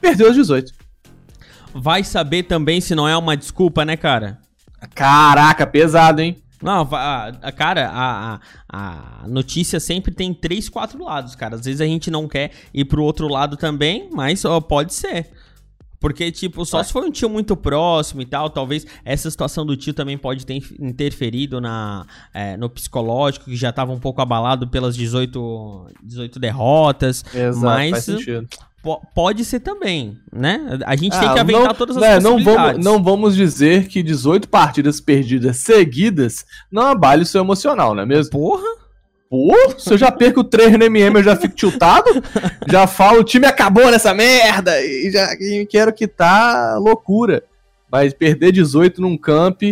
perdeu 0.00 0.28
as 0.28 0.36
18. 0.36 0.72
Vai 1.74 2.04
saber 2.04 2.44
também 2.44 2.80
se 2.80 2.94
não 2.94 3.08
é 3.08 3.16
uma 3.16 3.36
desculpa, 3.36 3.84
né, 3.84 3.96
cara? 3.96 4.38
Caraca, 4.94 5.66
pesado, 5.66 6.20
hein? 6.20 6.40
Não, 6.62 6.88
a, 6.92 7.26
a- 7.42 7.52
cara, 7.52 7.90
a, 7.92 8.40
a, 8.68 9.28
notícia 9.28 9.78
sempre 9.78 10.12
tem 10.12 10.32
três, 10.32 10.68
quatro 10.68 11.02
lados, 11.04 11.34
cara. 11.34 11.54
Às 11.56 11.64
vezes 11.64 11.80
a 11.80 11.86
gente 11.86 12.10
não 12.10 12.26
quer 12.26 12.50
ir 12.72 12.84
pro 12.86 13.02
outro 13.02 13.28
lado 13.28 13.56
também, 13.56 14.08
mas 14.12 14.44
ó, 14.44 14.60
pode 14.60 14.94
ser. 14.94 15.30
Porque, 15.98 16.30
tipo, 16.30 16.64
só 16.64 16.78
Vai. 16.78 16.84
se 16.84 16.92
for 16.92 17.04
um 17.04 17.10
tio 17.10 17.28
muito 17.28 17.56
próximo 17.56 18.20
e 18.20 18.26
tal, 18.26 18.50
talvez 18.50 18.86
essa 19.04 19.30
situação 19.30 19.64
do 19.64 19.76
tio 19.76 19.94
também 19.94 20.16
pode 20.18 20.44
ter 20.44 20.62
interferido 20.78 21.60
na, 21.60 22.06
é, 22.34 22.56
no 22.56 22.68
psicológico, 22.68 23.46
que 23.46 23.56
já 23.56 23.72
tava 23.72 23.92
um 23.92 23.98
pouco 23.98 24.20
abalado 24.20 24.68
pelas 24.68 24.94
18, 24.94 25.86
18 26.02 26.38
derrotas. 26.38 27.24
Exato, 27.34 27.60
Mas- 27.64 27.90
faz 27.90 28.04
sentido. 28.04 28.46
Po- 28.86 29.02
pode 29.12 29.44
ser 29.44 29.58
também, 29.58 30.16
né? 30.32 30.78
A 30.86 30.94
gente 30.94 31.18
tem 31.18 31.28
Ah, 31.28 31.32
que 31.34 31.38
aventar 31.40 31.64
não- 31.64 31.74
todas 31.74 31.96
as 31.96 32.02
né, 32.02 32.20
não 32.20 32.42
vamos, 32.42 32.84
não 32.84 33.02
vamos 33.02 33.34
dizer 33.34 33.88
que 33.88 34.00
18 34.00 34.48
partidas 34.48 35.00
perdidas 35.00 35.56
seguidas 35.56 36.44
não 36.70 36.82
abale 36.84 37.24
o 37.24 37.26
seu 37.26 37.40
emocional, 37.42 37.96
não 37.96 38.04
é 38.04 38.06
mesmo? 38.06 38.30
Porra! 38.30 38.62
Pô, 39.28 39.52
se 39.76 39.92
eu 39.92 39.98
já 39.98 40.12
perco 40.12 40.44
3 40.44 40.78
no 40.78 40.84
MM, 40.84 41.16
eu 41.16 41.24
já 41.24 41.34
fico 41.34 41.52
tiltado. 41.56 42.08
já 42.68 42.86
falo, 42.86 43.20
o 43.20 43.24
time 43.24 43.44
acabou 43.44 43.90
nessa 43.90 44.14
merda. 44.14 44.80
E 44.80 45.10
já 45.10 45.32
e 45.34 45.66
quero 45.68 45.92
que 45.92 46.06
tá 46.06 46.76
loucura. 46.78 47.42
Mas 47.90 48.14
perder 48.14 48.52
18 48.52 49.00
num 49.00 49.18
camp 49.18 49.62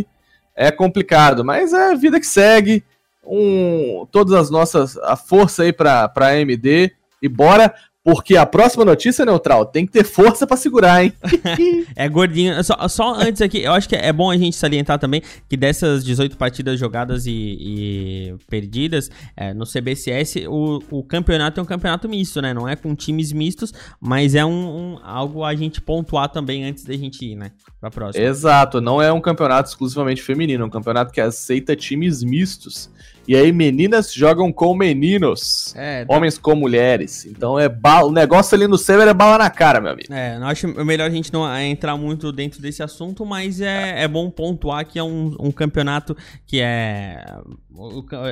é 0.56 0.72
complicado. 0.72 1.44
Mas 1.44 1.72
é 1.72 1.92
a 1.92 1.94
vida 1.94 2.18
que 2.18 2.26
segue. 2.26 2.82
Um, 3.24 4.04
todas 4.10 4.34
as 4.34 4.50
nossas. 4.50 4.96
A 4.98 5.14
força 5.14 5.62
aí 5.62 5.72
pra, 5.72 6.08
pra 6.08 6.30
AMD. 6.32 6.90
E 7.22 7.28
bora, 7.28 7.72
porque 8.04 8.36
a 8.36 8.44
próxima 8.44 8.84
notícia, 8.84 9.24
Neutral, 9.24 9.64
tem 9.64 9.86
que 9.86 9.92
ter 9.92 10.04
força 10.04 10.46
pra 10.46 10.56
segurar, 10.58 11.02
hein? 11.02 11.12
É 11.96 12.08
gordinho. 12.08 12.62
Só, 12.62 12.86
só 12.88 13.14
antes 13.14 13.40
aqui, 13.40 13.62
eu 13.62 13.72
acho 13.72 13.88
que 13.88 13.96
é 13.96 14.12
bom 14.12 14.30
a 14.30 14.36
gente 14.36 14.54
salientar 14.56 14.98
também 14.98 15.22
que 15.48 15.56
dessas 15.56 16.04
18 16.04 16.36
partidas 16.36 16.78
jogadas 16.78 17.24
e, 17.26 17.30
e 17.32 18.34
perdidas 18.48 19.10
é, 19.36 19.54
no 19.54 19.64
CBCS, 19.64 20.36
o, 20.48 20.80
o 20.90 21.02
campeonato 21.02 21.58
é 21.60 21.62
um 21.62 21.66
campeonato 21.66 22.08
misto, 22.08 22.42
né? 22.42 22.52
Não 22.52 22.68
é 22.68 22.76
com 22.76 22.94
times 22.94 23.32
mistos, 23.32 23.72
mas 24.00 24.34
é 24.34 24.44
um, 24.44 24.50
um- 24.94 24.98
algo 25.02 25.42
a 25.42 25.54
gente 25.54 25.80
pontuar 25.80 26.28
também 26.28 26.64
antes 26.64 26.84
da 26.84 26.94
gente 26.94 27.24
ir, 27.24 27.36
né? 27.36 27.52
Pra 27.80 27.90
próxima. 27.90 28.24
Exato, 28.24 28.80
não 28.80 29.00
é 29.00 29.10
um 29.12 29.20
campeonato 29.20 29.70
exclusivamente 29.70 30.20
feminino, 30.22 30.64
é 30.64 30.66
um 30.66 30.70
campeonato 30.70 31.12
que 31.12 31.20
aceita 31.20 31.74
times 31.74 32.22
mistos. 32.22 32.90
E 33.26 33.34
aí 33.34 33.52
meninas 33.52 34.12
jogam 34.12 34.52
com 34.52 34.74
meninos. 34.74 35.74
É, 35.76 36.04
tá- 36.04 36.14
Homens 36.14 36.36
com 36.38 36.54
mulheres. 36.54 37.24
Então 37.24 37.58
é 37.58 37.68
bala, 37.68 38.08
o 38.08 38.12
negócio 38.12 38.54
ali 38.54 38.66
no 38.66 38.76
server 38.76 39.08
é 39.08 39.14
bala 39.14 39.38
na 39.38 39.50
cara, 39.50 39.80
meu 39.80 39.92
amigo. 39.92 40.12
É, 40.12 40.36
eu 40.36 40.44
acho 40.44 40.68
melhor 40.84 41.06
a 41.06 41.10
gente 41.10 41.32
não 41.32 41.50
é, 41.50 41.64
entrar 41.66 41.96
muito 41.96 42.30
dentro 42.30 42.60
desse 42.60 42.82
assunto, 42.82 43.24
mas 43.24 43.60
é, 43.60 44.02
é 44.02 44.08
bom 44.08 44.30
pontuar 44.30 44.84
que 44.86 44.98
é 44.98 45.02
um, 45.02 45.34
um 45.40 45.50
campeonato 45.50 46.16
que 46.46 46.60
é. 46.60 47.24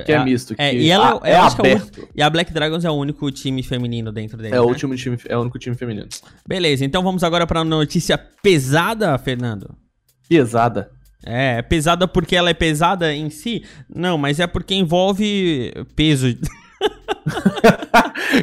Que 0.06 0.12
é, 0.12 0.16
a- 0.16 0.24
misto. 0.24 0.54
é, 0.58 0.70
que 0.70 0.76
e 0.76 0.90
ela- 0.90 1.20
é, 1.24 1.32
é 1.32 1.40
o 1.40 1.44
aberto. 1.44 2.08
E 2.14 2.22
a 2.22 2.30
Black 2.30 2.52
Dragons 2.52 2.84
é 2.84 2.90
o 2.90 2.94
único 2.94 3.30
time 3.30 3.62
feminino 3.62 4.12
dentro 4.12 4.36
dele. 4.36 4.54
É, 4.54 4.60
o 4.60 4.64
né? 4.64 4.70
último 4.70 4.94
time, 4.94 5.18
é 5.28 5.36
o 5.36 5.40
único 5.40 5.58
time 5.58 5.74
feminino. 5.76 6.06
Beleza, 6.46 6.84
então 6.84 7.02
vamos 7.02 7.24
agora 7.24 7.46
pra 7.46 7.64
notícia 7.64 8.16
pesada, 8.42 9.16
Fernando. 9.18 9.74
Pesada. 10.28 10.90
É, 11.24 11.62
pesada 11.62 12.08
porque 12.08 12.34
ela 12.34 12.50
é 12.50 12.54
pesada 12.54 13.14
em 13.14 13.30
si? 13.30 13.64
Não, 13.88 14.18
mas 14.18 14.40
é 14.40 14.46
porque 14.46 14.74
envolve 14.74 15.72
peso. 15.94 16.36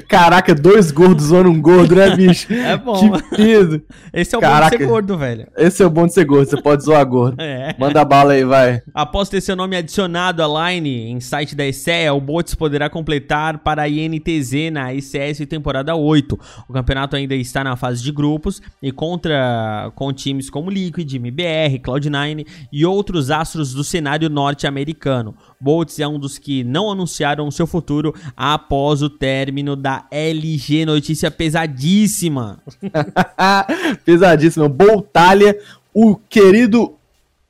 Caraca, 0.07 0.53
dois 0.55 0.91
gordos 0.91 1.25
zoando 1.25 1.49
um 1.49 1.61
gordo, 1.61 1.95
né, 1.95 2.15
bicho? 2.15 2.47
É 2.69 2.77
bom. 2.77 3.11
Que. 3.35 3.81
Esse 4.13 4.35
é 4.35 4.37
o 4.37 4.41
bom 4.41 4.47
de 4.47 4.53
Caraca. 4.53 4.77
ser 4.77 4.85
gordo, 4.85 5.17
velho. 5.17 5.47
Esse 5.57 5.81
é 5.81 5.85
o 5.85 5.89
bom 5.89 6.05
de 6.05 6.13
ser 6.13 6.25
gordo, 6.25 6.49
você 6.49 6.61
pode 6.61 6.83
zoar 6.83 7.05
gordo. 7.05 7.37
É. 7.49 7.75
Manda 7.79 8.03
bala 8.05 8.33
aí, 8.33 8.43
vai. 8.43 8.81
Após 8.93 9.27
ter 9.27 9.41
seu 9.41 9.55
nome 9.55 9.75
adicionado 9.75 10.43
à 10.43 10.69
line 10.71 11.09
em 11.09 11.19
site 11.19 11.55
da 11.55 11.65
ESEA, 11.65 12.13
o 12.13 12.21
Bots 12.21 12.53
poderá 12.53 12.89
completar 12.89 13.59
para 13.59 13.83
a 13.83 13.89
INTZ 13.89 14.71
na 14.71 14.93
ICS 14.93 15.45
temporada 15.47 15.95
8. 15.95 16.39
O 16.67 16.73
campeonato 16.73 17.15
ainda 17.15 17.33
está 17.35 17.63
na 17.63 17.75
fase 17.75 18.03
de 18.03 18.11
grupos 18.11 18.61
e 18.83 18.91
contra 18.91 19.91
com 19.95 20.13
times 20.13 20.49
como 20.49 20.69
Liquid, 20.69 21.11
MBR, 21.15 21.79
Cloud9 21.79 22.45
e 22.71 22.85
outros 22.85 23.31
astros 23.31 23.73
do 23.73 23.83
cenário 23.83 24.29
norte-americano. 24.29 25.35
Boltz 25.59 25.99
é 25.99 26.07
um 26.07 26.19
dos 26.19 26.37
que 26.37 26.63
não 26.63 26.91
anunciaram 26.91 27.49
seu 27.49 27.65
futuro 27.65 28.13
após 28.35 29.01
o 29.01 29.09
término 29.09 29.58
da 29.75 30.05
LG, 30.11 30.85
notícia 30.85 31.29
pesadíssima. 31.29 32.61
Pesadíssimo. 34.05 34.67
Boltalha, 34.67 35.57
o 35.93 36.15
querido 36.15 36.95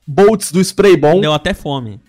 Bolts 0.05 0.51
do 0.51 0.63
Spray 0.63 0.97
Bom. 0.97 1.21
Deu 1.21 1.33
até 1.33 1.53
fome. 1.53 1.99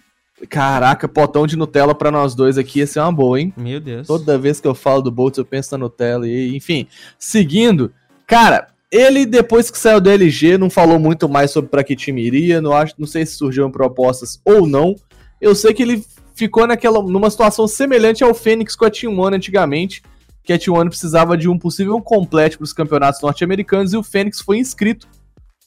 Caraca, 0.49 1.07
potão 1.07 1.47
de 1.47 1.57
Nutella 1.57 1.95
pra 1.95 2.11
nós 2.11 2.35
dois 2.35 2.57
aqui, 2.57 2.79
ia 2.79 2.87
ser 2.87 3.01
uma 3.01 3.13
boa, 3.13 3.39
hein? 3.39 3.53
Meu 3.57 3.81
Deus. 3.81 4.07
Toda 4.07 4.39
vez 4.39 4.61
que 4.61 4.67
eu 4.67 4.75
falo 4.75 5.03
do 5.03 5.11
Boltz, 5.11 5.39
eu 5.39 5.45
penso 5.45 5.73
na 5.73 5.79
Nutella. 5.79 6.27
E, 6.27 6.57
enfim, 6.57 6.87
seguindo. 7.19 7.93
Cara, 8.27 8.69
ele, 8.91 9.27
depois 9.27 9.71
que 9.71 9.79
saiu 9.79 10.01
da 10.01 10.13
LG, 10.13 10.57
não 10.57 10.71
falou 10.71 10.99
muito 10.99 11.29
mais 11.29 11.51
sobre 11.51 11.71
pra 11.71 11.85
que 11.85 11.95
time 11.95 12.23
iria. 12.23 12.61
Não, 12.61 12.73
acho, 12.73 12.95
não 12.99 13.07
sei 13.07 13.27
se 13.27 13.35
surgiram 13.35 13.71
propostas 13.71 14.41
ou 14.45 14.67
não. 14.67 14.97
Eu 15.41 15.55
sei 15.55 15.75
que 15.75 15.83
ele 15.83 16.05
ficou 16.41 16.67
naquela, 16.67 17.03
numa 17.03 17.29
situação 17.31 17.69
semelhante 17.69 18.25
ao 18.25 18.33
Fênix 18.35 18.75
com 18.75 18.87
a 18.87 18.91
Team 18.91 19.19
One 19.19 19.37
antigamente. 19.37 20.03
Que 20.43 20.55
a 20.55 20.59
Team 20.59 20.75
One 20.75 20.89
precisava 20.89 21.37
de 21.37 21.49
um 21.49 21.59
possível 21.59 22.01
complete 22.01 22.57
para 22.57 22.65
os 22.65 22.73
campeonatos 22.73 23.21
norte-americanos 23.21 23.93
e 23.93 23.97
o 23.97 24.03
Fênix 24.03 24.41
foi 24.41 24.59
inscrito. 24.59 25.07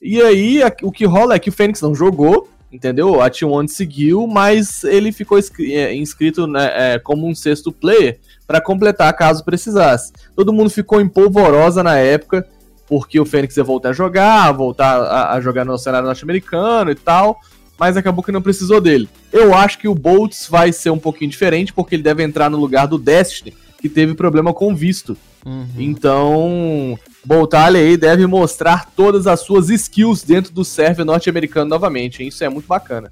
E 0.02 0.20
aí, 0.20 0.64
a- 0.64 0.74
o 0.82 0.92
que 0.92 1.06
rola 1.06 1.36
é 1.36 1.40
que 1.40 1.50
o 1.50 1.54
Fênix 1.54 1.80
não 1.80 1.94
jogou, 1.94 2.50
entendeu? 2.72 3.22
A 3.22 3.30
Team 3.30 3.52
One 3.52 3.70
seguiu, 3.70 4.26
mas 4.26 4.84
ele 4.84 5.12
ficou 5.12 5.38
é, 5.38 5.96
inscrito 5.96 6.48
né, 6.48 6.72
é, 6.96 7.00
como 7.00 7.28
um 7.28 7.36
sexto 7.36 7.72
player 7.72 8.20
para 8.48 8.60
completar 8.60 9.16
caso 9.16 9.46
precisasse. 9.46 10.12
Todo 10.36 10.52
mundo 10.52 10.72
ficou 10.72 11.00
em 11.00 11.08
polvorosa 11.08 11.84
na 11.84 11.98
época, 11.98 12.46
porque 12.88 13.20
o 13.20 13.26
Fênix 13.26 13.56
ia 13.56 13.64
voltar 13.64 13.90
a 13.90 13.94
jogar, 13.94 14.52
voltar 14.52 15.02
a, 15.02 15.34
a 15.34 15.40
jogar 15.40 15.64
no 15.66 15.78
cenário 15.78 16.08
norte-americano 16.08 16.90
e 16.90 16.96
tal, 16.96 17.40
mas 17.78 17.98
acabou 17.98 18.24
que 18.24 18.32
não 18.32 18.42
precisou 18.42 18.80
dele. 18.80 19.10
Eu 19.32 19.54
acho 19.54 19.78
que 19.78 19.88
o 19.88 19.96
Boltz 19.96 20.48
vai 20.48 20.72
ser 20.72 20.90
um 20.90 21.00
pouquinho 21.00 21.32
diferente, 21.32 21.74
porque 21.74 21.96
ele 21.96 22.04
deve 22.04 22.24
entrar 22.24 22.50
no 22.50 22.58
lugar 22.58 22.88
do 22.88 22.98
Destiny, 22.98 23.54
que 23.82 23.90
teve 23.90 24.14
problema 24.14 24.54
com 24.54 24.76
visto. 24.76 25.18
Uhum. 25.46 25.68
Então, 25.78 26.98
Boltalha 27.26 27.80
aí 27.80 27.98
deve 27.98 28.26
mostrar 28.26 28.90
todas 28.96 29.28
as 29.28 29.42
suas 29.42 29.70
skills 29.70 30.24
dentro 30.24 30.54
do 30.54 30.64
server 30.64 31.06
norte-americano 31.06 31.70
novamente. 31.70 32.26
Isso 32.26 32.44
é 32.44 32.50
muito 32.50 32.68
bacana. 32.68 33.12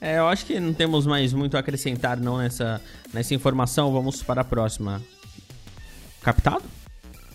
É, 0.00 0.18
eu 0.18 0.26
acho 0.28 0.46
que 0.46 0.58
não 0.58 0.72
temos 0.72 1.06
mais 1.06 1.34
muito 1.34 1.56
a 1.56 1.60
acrescentar 1.60 2.18
não 2.18 2.38
nessa, 2.38 2.80
nessa 3.12 3.34
informação. 3.34 3.92
Vamos 3.92 4.22
para 4.22 4.40
a 4.40 4.44
próxima. 4.44 5.02
Captado? 6.22 6.62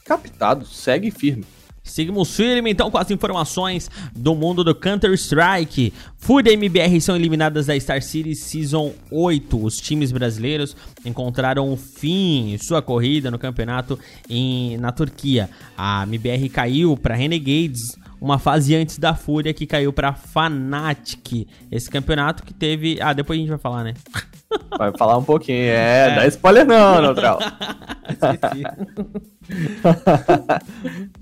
Captado, 0.04 0.66
segue 0.66 1.12
firme. 1.12 1.46
Seguimos 1.86 2.36
firme 2.36 2.72
então 2.72 2.90
com 2.90 2.98
as 2.98 3.12
informações 3.12 3.90
do 4.14 4.34
mundo 4.36 4.64
do 4.64 4.74
Counter-Strike. 4.74 5.94
FURIA 6.18 6.52
e 6.52 6.56
MBR 6.56 7.00
são 7.00 7.16
eliminadas 7.16 7.68
da 7.68 7.80
Star 7.80 8.02
Series 8.02 8.40
Season 8.40 8.92
8. 9.12 9.64
Os 9.64 9.78
times 9.78 10.12
brasileiros 10.12 10.76
encontraram 11.06 11.72
o 11.72 11.78
fim 11.78 12.54
em 12.54 12.58
sua 12.58 12.82
corrida 12.82 13.30
no 13.30 13.38
campeonato 13.38 13.98
em, 14.28 14.78
na 14.78 14.92
Turquia. 14.92 15.50
A 15.78 16.04
MBR 16.04 16.50
caiu 16.50 16.98
para 16.98 17.16
Renegades 17.16 17.96
uma 18.26 18.40
fase 18.40 18.76
antes 18.76 18.98
da 18.98 19.14
Fúria 19.16 19.54
que 19.54 19.66
caiu 19.68 19.94
para 19.94 20.14
Fnatic. 20.14 21.48
Esse 21.72 21.90
campeonato 21.90 22.44
que 22.44 22.54
teve... 22.54 22.98
Ah, 23.02 23.14
depois 23.14 23.38
a 23.38 23.40
gente 23.40 23.50
vai 23.50 23.58
falar, 23.60 23.84
né? 23.84 23.94
Vai 24.78 24.92
falar 24.98 25.18
um 25.18 25.24
pouquinho. 25.24 25.58
É, 25.68 26.16
dá 26.16 26.28
spoiler 26.28 26.66
não, 26.66 27.02
Neutral. 27.02 27.40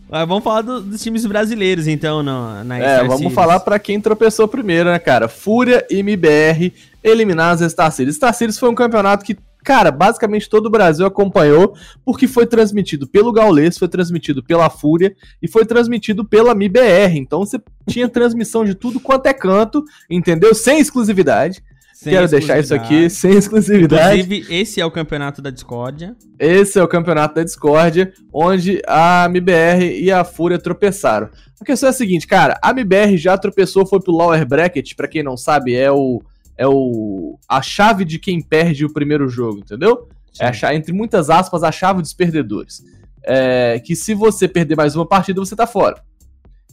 Mas 0.09 0.27
vamos 0.27 0.43
falar 0.43 0.61
do- 0.61 0.81
dos 0.81 1.01
times 1.01 1.25
brasileiros, 1.25 1.87
então, 1.87 2.21
no, 2.21 2.63
na 2.63 2.77
É, 2.77 2.81
Star 2.81 3.01
vamos 3.05 3.17
Series. 3.19 3.33
falar 3.33 3.59
pra 3.61 3.79
quem 3.79 3.99
tropeçou 3.99 4.47
primeiro, 4.47 4.89
né, 4.91 4.99
cara? 4.99 5.27
Fúria 5.27 5.85
e 5.89 5.99
MBR 5.99 6.71
eliminaram 7.03 7.53
as 7.63 7.71
Star 7.71 7.91
Series. 7.91 8.15
Star 8.17 8.33
Series 8.33 8.59
foi 8.59 8.69
um 8.69 8.75
campeonato 8.75 9.25
que, 9.25 9.37
cara, 9.63 9.91
basicamente 9.91 10.49
todo 10.49 10.67
o 10.67 10.69
Brasil 10.69 11.05
acompanhou, 11.05 11.75
porque 12.05 12.27
foi 12.27 12.45
transmitido 12.45 13.07
pelo 13.07 13.31
Gaules, 13.31 13.77
foi 13.77 13.87
transmitido 13.87 14.43
pela 14.43 14.69
Fúria 14.69 15.15
e 15.41 15.47
foi 15.47 15.65
transmitido 15.65 16.25
pela 16.25 16.51
MBR. 16.51 17.17
Então 17.17 17.39
você 17.39 17.61
tinha 17.87 18.09
transmissão 18.09 18.65
de 18.65 18.75
tudo 18.75 18.99
quanto 18.99 19.27
é 19.27 19.33
canto, 19.33 19.83
entendeu? 20.09 20.53
Sem 20.53 20.79
exclusividade. 20.79 21.63
Sem 22.03 22.11
Quero 22.11 22.27
deixar 22.27 22.59
isso 22.59 22.75
aqui 22.75 23.09
sem 23.09 23.31
exclusividade. 23.31 24.21
Inclusive, 24.21 24.53
esse 24.53 24.81
é 24.81 24.85
o 24.85 24.91
campeonato 24.91 25.41
da 25.41 25.49
discórdia. 25.49 26.13
Esse 26.37 26.77
é 26.77 26.83
o 26.83 26.87
campeonato 26.87 27.35
da 27.35 27.43
discórdia, 27.43 28.11
onde 28.33 28.81
a 28.85 29.25
MBR 29.25 30.01
e 30.01 30.11
a 30.11 30.25
Fúria 30.25 30.59
tropeçaram. 30.59 31.29
A 31.61 31.63
questão 31.63 31.87
é 31.87 31.91
a 31.91 31.93
seguinte, 31.93 32.27
cara, 32.27 32.59
a 32.61 32.71
MBR 32.71 33.15
já 33.15 33.37
tropeçou, 33.37 33.85
foi 33.85 34.01
pro 34.01 34.11
lower 34.11 34.45
bracket, 34.45 34.95
pra 34.95 35.07
quem 35.07 35.23
não 35.23 35.37
sabe, 35.37 35.73
é 35.73 35.89
o 35.89 36.21
é 36.57 36.67
o 36.67 37.37
a 37.47 37.61
chave 37.61 38.05
de 38.05 38.19
quem 38.19 38.41
perde 38.41 38.85
o 38.85 38.93
primeiro 38.93 39.27
jogo, 39.27 39.59
entendeu? 39.59 40.07
É 40.39 40.47
a 40.65 40.75
entre 40.75 40.91
muitas 40.93 41.29
aspas, 41.29 41.63
a 41.63 41.71
chave 41.71 42.01
dos 42.01 42.13
perdedores. 42.13 42.83
É, 43.25 43.79
que 43.79 43.95
se 43.95 44.13
você 44.13 44.47
perder 44.47 44.75
mais 44.75 44.95
uma 44.95 45.05
partida, 45.07 45.39
você 45.39 45.55
tá 45.55 45.65
fora. 45.65 46.01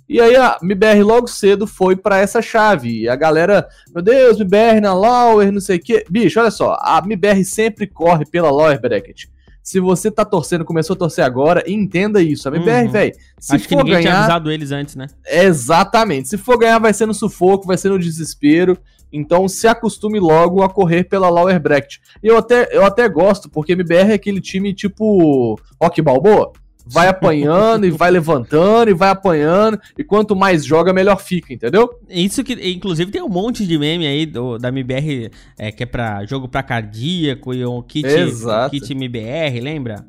E 0.09 0.21
aí 0.21 0.35
a 0.35 0.59
MBR 0.61 1.05
logo 1.05 1.29
cedo 1.29 1.69
foi 1.69 1.95
para 1.95 2.19
essa 2.19 2.43
chave. 2.43 3.03
E 3.03 3.09
a 3.09 3.15
galera, 3.15 3.69
meu 3.95 4.03
Deus, 4.03 4.41
MBR 4.41 4.81
na 4.81 4.93
Lower, 4.93 5.53
não 5.53 5.61
sei 5.61 5.77
o 5.77 5.81
quê. 5.81 6.05
Bicho, 6.11 6.41
olha 6.41 6.51
só, 6.51 6.77
a 6.81 7.01
MBR 7.05 7.45
sempre 7.45 7.87
corre 7.87 8.25
pela 8.25 8.51
Lower 8.51 8.81
Bracket. 8.81 9.27
Se 9.63 9.79
você 9.79 10.11
tá 10.11 10.25
torcendo, 10.25 10.65
começou 10.65 10.95
a 10.95 10.99
torcer 10.99 11.25
agora, 11.25 11.63
entenda 11.65 12.21
isso. 12.21 12.49
A 12.49 12.57
MBR, 12.57 12.87
Uhum. 12.87 12.91
velho, 12.91 13.13
se 13.39 13.55
Acho 13.55 13.69
que 13.69 13.75
for 13.75 13.85
ninguém 13.85 14.01
tinha 14.01 14.11
ganhar, 14.11 14.23
avisado 14.25 14.51
eles 14.51 14.73
antes, 14.73 14.97
né? 14.97 15.07
Exatamente. 15.25 16.29
Se 16.29 16.37
for 16.37 16.59
ganhar, 16.59 16.79
vai 16.81 16.93
ser 16.93 17.07
no 17.07 17.15
sufoco, 17.15 17.67
vai 17.67 17.77
ser 17.79 17.91
no 17.91 17.99
desespero. 17.99 18.77
Então 19.13 19.49
se 19.49 19.67
acostume 19.67 20.21
logo 20.21 20.63
a 20.63 20.69
correr 20.69 21.05
pela 21.05 21.29
Lower 21.29 21.61
Bracket. 21.61 21.99
E 22.23 22.29
eu 22.29 22.37
até, 22.37 22.69
eu 22.77 22.85
até 22.85 23.09
gosto, 23.09 23.49
porque 23.49 23.73
MBR 23.73 24.11
é 24.11 24.15
aquele 24.15 24.41
time 24.41 24.73
tipo 24.73 25.59
Rock 25.81 26.01
Balboa. 26.01 26.53
Vai 26.87 27.09
apanhando 27.09 27.87
e 27.87 27.91
vai 27.91 28.11
levantando 28.11 28.91
e 28.91 28.95
vai 28.95 29.11
apanhando. 29.11 29.79
E 29.97 30.03
quanto 30.03 30.35
mais 30.35 30.65
joga, 30.65 30.93
melhor 30.93 31.21
fica, 31.21 31.53
entendeu? 31.53 31.89
Isso 32.09 32.43
que, 32.43 32.55
inclusive, 32.71 33.13
tem 33.13 33.23
um 33.23 33.29
monte 33.29 33.67
de 33.67 33.79
meme 33.79 34.07
aí 34.07 34.27
do, 34.27 34.59
da 34.59 34.69
MBR 34.71 35.31
é, 35.59 35.71
que 35.71 35.85
é 35.85 35.87
pra 35.87 36.25
jogo 36.25 36.49
pra 36.49 36.63
cardíaco 36.63 37.55
e 37.55 37.65
o 37.65 37.83
kit, 37.83 38.07
Exato. 38.07 38.71
kit 38.71 38.93
MBR, 38.93 39.61
lembra? 39.61 40.05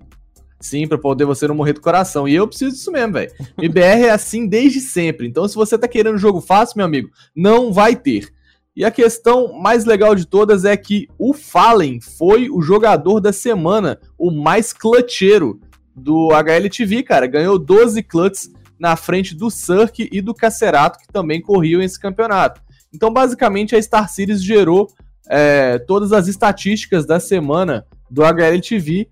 Sim, 0.60 0.88
pra 0.88 0.98
poder 0.98 1.26
você 1.26 1.48
não 1.48 1.56
morrer 1.56 1.74
do 1.74 1.82
coração. 1.82 2.28
E 2.28 2.36
eu 2.36 2.48
preciso 2.48 2.72
disso 2.72 2.92
mesmo, 2.92 3.14
velho. 3.14 3.32
MBR 3.58 4.06
é 4.06 4.12
assim 4.12 4.48
desde 4.48 4.80
sempre. 4.80 5.28
Então, 5.28 5.48
se 5.48 5.56
você 5.56 5.78
tá 5.78 5.88
querendo 5.88 6.16
um 6.16 6.20
jogo 6.20 6.40
fácil, 6.40 6.78
meu 6.78 6.86
amigo, 6.86 7.10
não 7.36 7.74
vai 7.74 7.96
ter. 7.96 8.30
E 8.76 8.86
a 8.86 8.92
questão 8.92 9.52
mais 9.60 9.84
legal 9.84 10.16
de 10.16 10.26
todas 10.26 10.64
é 10.64 10.78
que 10.78 11.08
o 11.20 11.34
Fallen 11.34 12.00
foi 12.00 12.50
o 12.50 12.62
jogador 12.62 13.20
da 13.20 13.34
semana, 13.34 14.00
o 14.18 14.32
mais 14.32 14.72
clutcheiro 14.72 15.60
do 15.94 16.32
HLTV, 16.32 17.04
cara. 17.04 17.28
Ganhou 17.28 17.60
12 17.60 18.02
clutches 18.04 18.50
na 18.80 18.96
frente 18.96 19.36
do 19.36 19.50
Cirque 19.50 20.10
e 20.12 20.22
do 20.22 20.34
Cacerato, 20.34 21.00
que 21.00 21.08
também 21.12 21.42
corriam 21.42 21.82
esse 21.82 22.00
campeonato. 22.00 22.62
Então, 22.94 23.12
basicamente, 23.12 23.76
a 23.76 23.82
Star 23.82 24.10
Series 24.10 24.42
gerou 24.42 24.88
é, 25.30 25.78
todas 25.80 26.14
as 26.14 26.28
estatísticas 26.28 27.06
da 27.06 27.20
semana 27.20 27.86
do 28.10 28.24
HLTV 28.24 29.08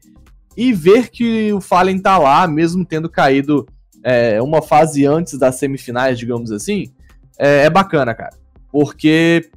e 0.55 0.73
ver 0.73 1.09
que 1.09 1.53
o 1.53 1.61
Fallen 1.61 1.99
tá 1.99 2.17
lá, 2.17 2.47
mesmo 2.47 2.85
tendo 2.85 3.09
caído 3.09 3.67
é, 4.03 4.41
uma 4.41 4.61
fase 4.61 5.05
antes 5.05 5.37
das 5.37 5.55
semifinais, 5.55 6.17
digamos 6.17 6.51
assim, 6.51 6.91
é, 7.37 7.65
é 7.65 7.69
bacana, 7.69 8.13
cara. 8.13 8.35
Porque, 8.71 9.49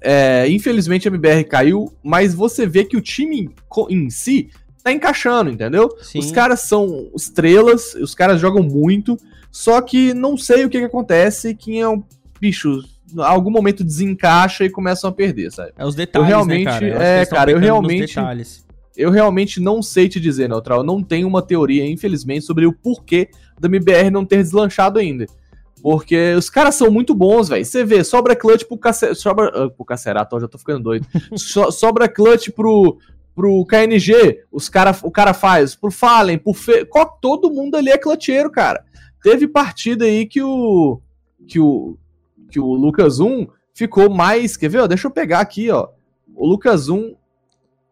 é, 0.00 0.48
infelizmente, 0.48 1.08
a 1.08 1.10
MBR 1.10 1.44
caiu, 1.44 1.92
mas 2.02 2.34
você 2.34 2.66
vê 2.66 2.84
que 2.84 2.96
o 2.96 3.00
time 3.00 3.48
em 3.90 4.10
si 4.10 4.50
tá 4.82 4.92
encaixando, 4.92 5.50
entendeu? 5.50 5.88
Sim. 6.02 6.18
Os 6.18 6.30
caras 6.30 6.60
são 6.60 7.10
estrelas, 7.16 7.94
os 7.94 8.14
caras 8.14 8.40
jogam 8.40 8.62
muito, 8.62 9.16
só 9.50 9.80
que 9.80 10.12
não 10.12 10.36
sei 10.36 10.64
o 10.64 10.68
que, 10.68 10.78
que 10.78 10.84
acontece, 10.84 11.54
que 11.54 11.78
é 11.80 11.88
um 11.88 12.02
bicho, 12.38 12.80
em 13.16 13.20
algum 13.22 13.50
momento 13.50 13.82
desencaixa 13.82 14.64
e 14.64 14.70
começam 14.70 15.08
a 15.08 15.12
perder, 15.12 15.50
sabe? 15.52 15.72
É 15.78 15.86
os 15.86 15.94
detalhes, 15.94 16.28
Eu 16.28 16.36
realmente- 16.36 16.64
né, 16.66 16.70
cara? 16.70 16.96
acho 16.96 17.02
é, 17.02 17.26
cara, 17.26 17.50
eu 17.50 17.58
realmente-. 17.58 18.14
Eu 18.96 19.10
realmente 19.10 19.58
não 19.58 19.82
sei 19.82 20.08
te 20.08 20.20
dizer, 20.20 20.48
Neutral. 20.48 20.78
Eu 20.78 20.84
não 20.84 21.02
tenho 21.02 21.26
uma 21.26 21.42
teoria, 21.42 21.84
infelizmente, 21.84 22.44
sobre 22.44 22.64
o 22.64 22.72
porquê 22.72 23.28
da 23.58 23.66
MBR 23.66 24.08
não 24.08 24.24
ter 24.24 24.36
deslanchado 24.36 25.00
ainda. 25.00 25.26
Porque 25.84 26.32
os 26.32 26.48
caras 26.48 26.76
são 26.76 26.90
muito 26.90 27.14
bons, 27.14 27.50
velho. 27.50 27.62
Você 27.62 27.84
vê, 27.84 28.02
sobra 28.02 28.34
clutch 28.34 28.64
pro, 28.64 28.78
Cace... 28.78 29.14
sobra... 29.14 29.48
ah, 29.54 29.68
pro 29.68 29.84
Cacerato, 29.84 30.40
já 30.40 30.48
tô 30.48 30.56
ficando 30.56 30.82
doido. 30.82 31.06
So- 31.36 31.70
sobra 31.70 32.08
clutch 32.08 32.48
pro, 32.52 32.96
pro 33.34 33.66
KNG, 33.66 34.44
os 34.50 34.70
cara... 34.70 34.96
o 35.02 35.10
cara 35.10 35.34
faz. 35.34 35.74
Pro 35.74 35.90
Fallen, 35.90 36.38
pro 36.38 36.54
Fe... 36.54 36.88
Todo 37.20 37.50
mundo 37.50 37.74
ali 37.74 37.90
é 37.90 37.98
clutcheiro, 37.98 38.50
cara. 38.50 38.82
Teve 39.22 39.46
partida 39.46 40.06
aí 40.06 40.24
que 40.24 40.40
o. 40.42 41.02
Que 41.46 41.60
o. 41.60 41.98
Que 42.50 42.58
o 42.58 42.72
Lucas 42.72 43.20
1 43.20 43.46
ficou 43.74 44.08
mais. 44.08 44.56
Quer 44.56 44.70
ver? 44.70 44.78
ó? 44.78 44.86
Deixa 44.86 45.06
eu 45.06 45.10
pegar 45.10 45.40
aqui, 45.40 45.70
ó. 45.70 45.88
O 46.34 46.46
Lucas 46.46 46.88
1 46.88 47.14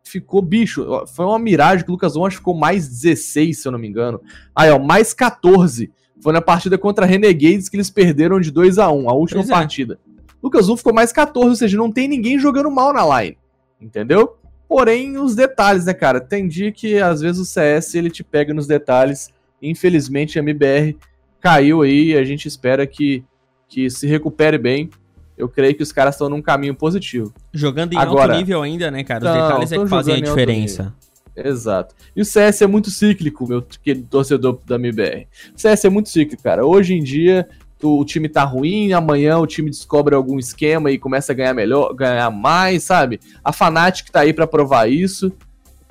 ficou 0.03 0.41
bicho. 0.41 0.87
Foi 1.09 1.27
uma 1.27 1.39
miragem 1.39 1.85
que 1.85 1.91
o 1.91 1.93
Lucas 1.93 2.17
1 2.17 2.25
acho 2.25 2.37
que 2.37 2.41
ficou 2.41 2.57
mais 2.57 2.89
16, 2.89 3.61
se 3.61 3.69
eu 3.69 3.73
não 3.73 3.79
me 3.79 3.87
engano. 3.87 4.19
Aí, 4.57 4.71
ó, 4.71 4.79
mais 4.79 5.13
14. 5.13 5.93
Foi 6.23 6.33
na 6.33 6.41
partida 6.41 6.79
contra 6.79 7.05
Renegades 7.05 7.69
que 7.69 7.77
eles 7.77 7.91
perderam 7.91 8.41
de 8.41 8.51
2 8.51 8.79
a 8.79 8.91
1 8.91 9.11
a 9.11 9.13
última 9.13 9.41
Pois 9.41 9.51
é. 9.51 9.53
partida. 9.53 9.99
Lucas 10.43 10.69
1 10.69 10.77
ficou 10.77 10.95
mais 10.95 11.13
14, 11.13 11.49
ou 11.49 11.57
seja, 11.57 11.77
não 11.77 11.91
tem 11.91 12.07
ninguém 12.09 12.39
jogando 12.39 12.71
mal 12.71 12.93
na 12.93 13.21
line. 13.23 13.37
Entendeu? 13.81 14.37
Porém, 14.69 15.19
os 15.19 15.35
detalhes, 15.35 15.85
né, 15.85 15.93
cara? 15.93 16.21
Tem 16.21 16.47
dia 16.49 16.71
que 16.73 16.99
às 16.99 17.21
vezes 17.21 17.41
o 17.41 17.45
CS 17.45 17.95
ele 17.95 18.09
te 18.11 18.23
pega 18.25 18.55
nos 18.55 18.67
detalhes. 18.67 19.31
Infelizmente, 19.61 20.39
a 20.39 20.43
MBR 20.43 20.97
caiu 21.41 21.83
aí 21.83 22.11
e 22.13 22.17
a 22.17 22.25
gente 22.25 22.47
espera 22.49 22.87
que, 22.87 23.23
que 23.69 23.91
se 23.91 24.07
recupere 24.07 24.59
bem. 24.59 24.89
Eu 25.37 25.49
creio 25.49 25.75
que 25.75 25.83
os 25.83 25.93
caras 25.93 26.15
estão 26.15 26.29
num 26.29 26.41
caminho 26.43 26.75
positivo. 26.75 27.33
Jogando 27.53 27.93
em 27.95 27.99
Agora- 27.99 28.33
alto 28.35 28.37
nível 28.39 28.63
ainda, 28.63 28.91
né, 28.91 29.03
cara? 29.03 29.25
Os 29.25 29.25
Não, 29.35 29.43
detalhes 29.49 29.73
é 29.73 29.79
que 29.79 29.87
fazem 29.87 30.15
a 30.15 30.21
diferença. 30.21 30.95
Exato. 31.37 31.95
E 32.15 32.21
o 32.21 32.25
CS 32.25 32.63
é 32.63 32.67
muito 32.67 32.91
cíclico, 32.91 33.47
meu 33.49 33.63
querido 33.63 34.07
torcedor 34.09 34.59
da 34.67 34.75
MBR. 34.77 35.27
O 35.57 35.59
CS 35.61 35.85
é 35.87 35.89
muito 35.89 36.09
cíclico, 36.09 36.43
cara. 36.43 36.65
Hoje 36.67 36.95
em 36.95 37.03
dia, 37.03 37.49
tu- 37.79 37.99
o 37.99 38.05
time 38.05 38.29
tá 38.29 38.45
ruim, 38.45 38.93
amanhã 38.93 39.39
o 39.39 39.47
time 39.47 39.71
descobre 39.71 40.15
algum 40.15 40.39
esquema 40.39 40.91
e 40.91 40.99
começa 40.99 41.33
a 41.33 41.35
ganhar 41.35 41.55
melhor, 41.55 41.95
ganhar 41.95 42.31
mais, 42.31 42.83
sabe? 42.85 43.19
A 43.43 43.51
Fnatic 43.53 44.11
tá 44.11 44.21
aí 44.21 44.33
pra 44.33 44.47
provar 44.47 44.91
isso. 44.91 45.33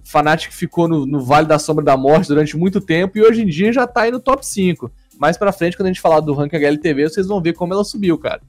Fnatic 0.03 0.51
ficou 0.51 0.87
no, 0.87 1.05
no 1.05 1.21
Vale 1.23 1.47
da 1.47 1.57
Sombra 1.57 1.83
da 1.85 1.97
Morte 1.97 2.27
durante 2.27 2.55
muito 2.55 2.79
tempo 2.79 3.17
e 3.17 3.21
hoje 3.23 3.41
em 3.41 3.47
dia 3.47 3.73
já 3.73 3.87
tá 3.87 4.01
aí 4.01 4.11
no 4.11 4.19
top 4.19 4.45
5. 4.45 4.91
Mais 5.17 5.37
pra 5.37 5.51
frente, 5.51 5.75
quando 5.77 5.85
a 5.87 5.89
gente 5.89 6.01
falar 6.01 6.19
do 6.19 6.33
ranking 6.33 6.57
HLTV, 6.57 7.09
vocês 7.09 7.27
vão 7.27 7.41
ver 7.41 7.53
como 7.53 7.73
ela 7.73 7.83
subiu, 7.83 8.17
cara. 8.17 8.41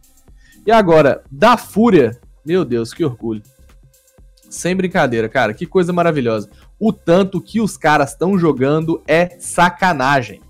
E 0.66 0.70
agora, 0.70 1.22
da 1.30 1.56
Fúria, 1.56 2.18
meu 2.44 2.64
Deus, 2.64 2.92
que 2.94 3.04
orgulho. 3.04 3.42
Sem 4.48 4.76
brincadeira, 4.76 5.28
cara, 5.28 5.54
que 5.54 5.64
coisa 5.66 5.92
maravilhosa. 5.92 6.48
O 6.84 6.92
tanto 6.92 7.40
que 7.40 7.60
os 7.60 7.76
caras 7.76 8.10
estão 8.10 8.36
jogando 8.36 9.00
é 9.06 9.36
sacanagem. 9.38 10.40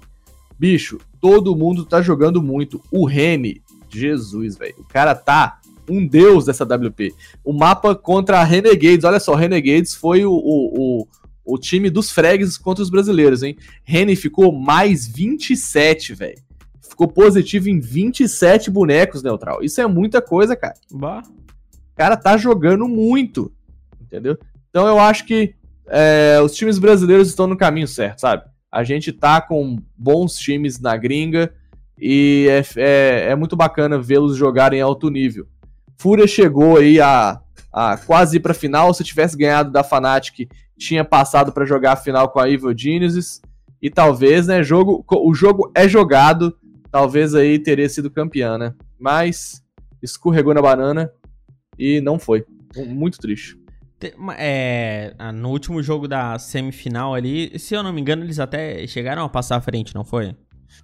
Bicho, 0.58 0.98
todo 1.20 1.54
mundo 1.54 1.84
tá 1.84 2.00
jogando 2.00 2.42
muito. 2.42 2.82
O 2.90 3.04
Rene, 3.04 3.60
Jesus, 3.90 4.56
velho. 4.56 4.76
O 4.78 4.84
cara 4.84 5.14
tá 5.14 5.60
um 5.86 6.06
deus 6.06 6.46
dessa 6.46 6.64
WP. 6.64 7.14
O 7.44 7.52
mapa 7.52 7.94
contra 7.94 8.40
a 8.40 8.44
Renegades, 8.44 9.04
olha 9.04 9.20
só, 9.20 9.34
Renegades 9.34 9.94
foi 9.94 10.24
o, 10.24 10.32
o, 10.32 11.02
o, 11.02 11.08
o 11.44 11.58
time 11.58 11.90
dos 11.90 12.10
fregues 12.10 12.56
contra 12.56 12.82
os 12.82 12.88
brasileiros, 12.88 13.42
hein? 13.42 13.54
Rene 13.84 14.16
ficou 14.16 14.50
mais 14.50 15.06
27, 15.06 16.14
velho. 16.14 16.38
Ficou 16.80 17.08
positivo 17.08 17.68
em 17.68 17.78
27 17.78 18.70
bonecos, 18.70 19.22
neutral. 19.22 19.62
Isso 19.62 19.82
é 19.82 19.86
muita 19.86 20.22
coisa, 20.22 20.56
cara. 20.56 20.76
Bah. 20.90 21.22
O 21.92 21.94
cara 21.94 22.16
tá 22.16 22.38
jogando 22.38 22.88
muito, 22.88 23.52
entendeu? 24.00 24.38
Então 24.70 24.86
eu 24.86 24.98
acho 24.98 25.26
que 25.26 25.54
é, 25.86 26.40
os 26.42 26.54
times 26.54 26.78
brasileiros 26.78 27.28
estão 27.28 27.46
no 27.46 27.56
caminho 27.56 27.88
certo, 27.88 28.20
sabe? 28.20 28.44
A 28.70 28.84
gente 28.84 29.12
tá 29.12 29.40
com 29.40 29.78
bons 29.96 30.36
times 30.36 30.80
na 30.80 30.96
gringa 30.96 31.52
e 31.98 32.46
é, 32.48 32.62
é, 32.76 33.30
é 33.30 33.36
muito 33.36 33.54
bacana 33.54 34.00
vê-los 34.00 34.36
jogarem 34.36 34.78
em 34.78 34.82
alto 34.82 35.10
nível. 35.10 35.46
Fúria 35.98 36.26
chegou 36.26 36.78
aí 36.78 37.00
a, 37.00 37.40
a 37.72 37.96
quase 37.96 38.40
pra 38.40 38.54
final. 38.54 38.92
Se 38.92 39.04
tivesse 39.04 39.36
ganhado 39.36 39.70
da 39.70 39.84
Fnatic, 39.84 40.48
tinha 40.76 41.04
passado 41.04 41.52
pra 41.52 41.64
jogar 41.64 41.92
a 41.92 41.96
final 41.96 42.28
com 42.30 42.40
a 42.40 42.50
Evil 42.50 42.76
Genesis. 42.76 43.40
E 43.80 43.90
talvez, 43.90 44.46
né, 44.46 44.62
jogo, 44.62 45.04
o 45.08 45.34
jogo 45.34 45.70
é 45.74 45.88
jogado. 45.88 46.56
Talvez 46.90 47.34
aí 47.34 47.58
teria 47.58 47.88
sido 47.88 48.10
campeã, 48.10 48.58
né? 48.58 48.74
Mas 48.98 49.62
escorregou 50.02 50.54
na 50.54 50.62
banana 50.62 51.10
e 51.78 52.00
não 52.00 52.18
foi. 52.18 52.44
Muito 52.76 53.18
triste. 53.18 53.61
É, 54.36 55.14
ah, 55.18 55.32
no 55.32 55.50
último 55.50 55.82
jogo 55.82 56.08
da 56.08 56.38
semifinal 56.38 57.14
ali, 57.14 57.58
se 57.58 57.74
eu 57.74 57.82
não 57.82 57.92
me 57.92 58.00
engano, 58.00 58.24
eles 58.24 58.38
até 58.38 58.86
chegaram 58.86 59.24
a 59.24 59.28
passar 59.28 59.56
à 59.56 59.60
frente, 59.60 59.94
não 59.94 60.04
foi? 60.04 60.34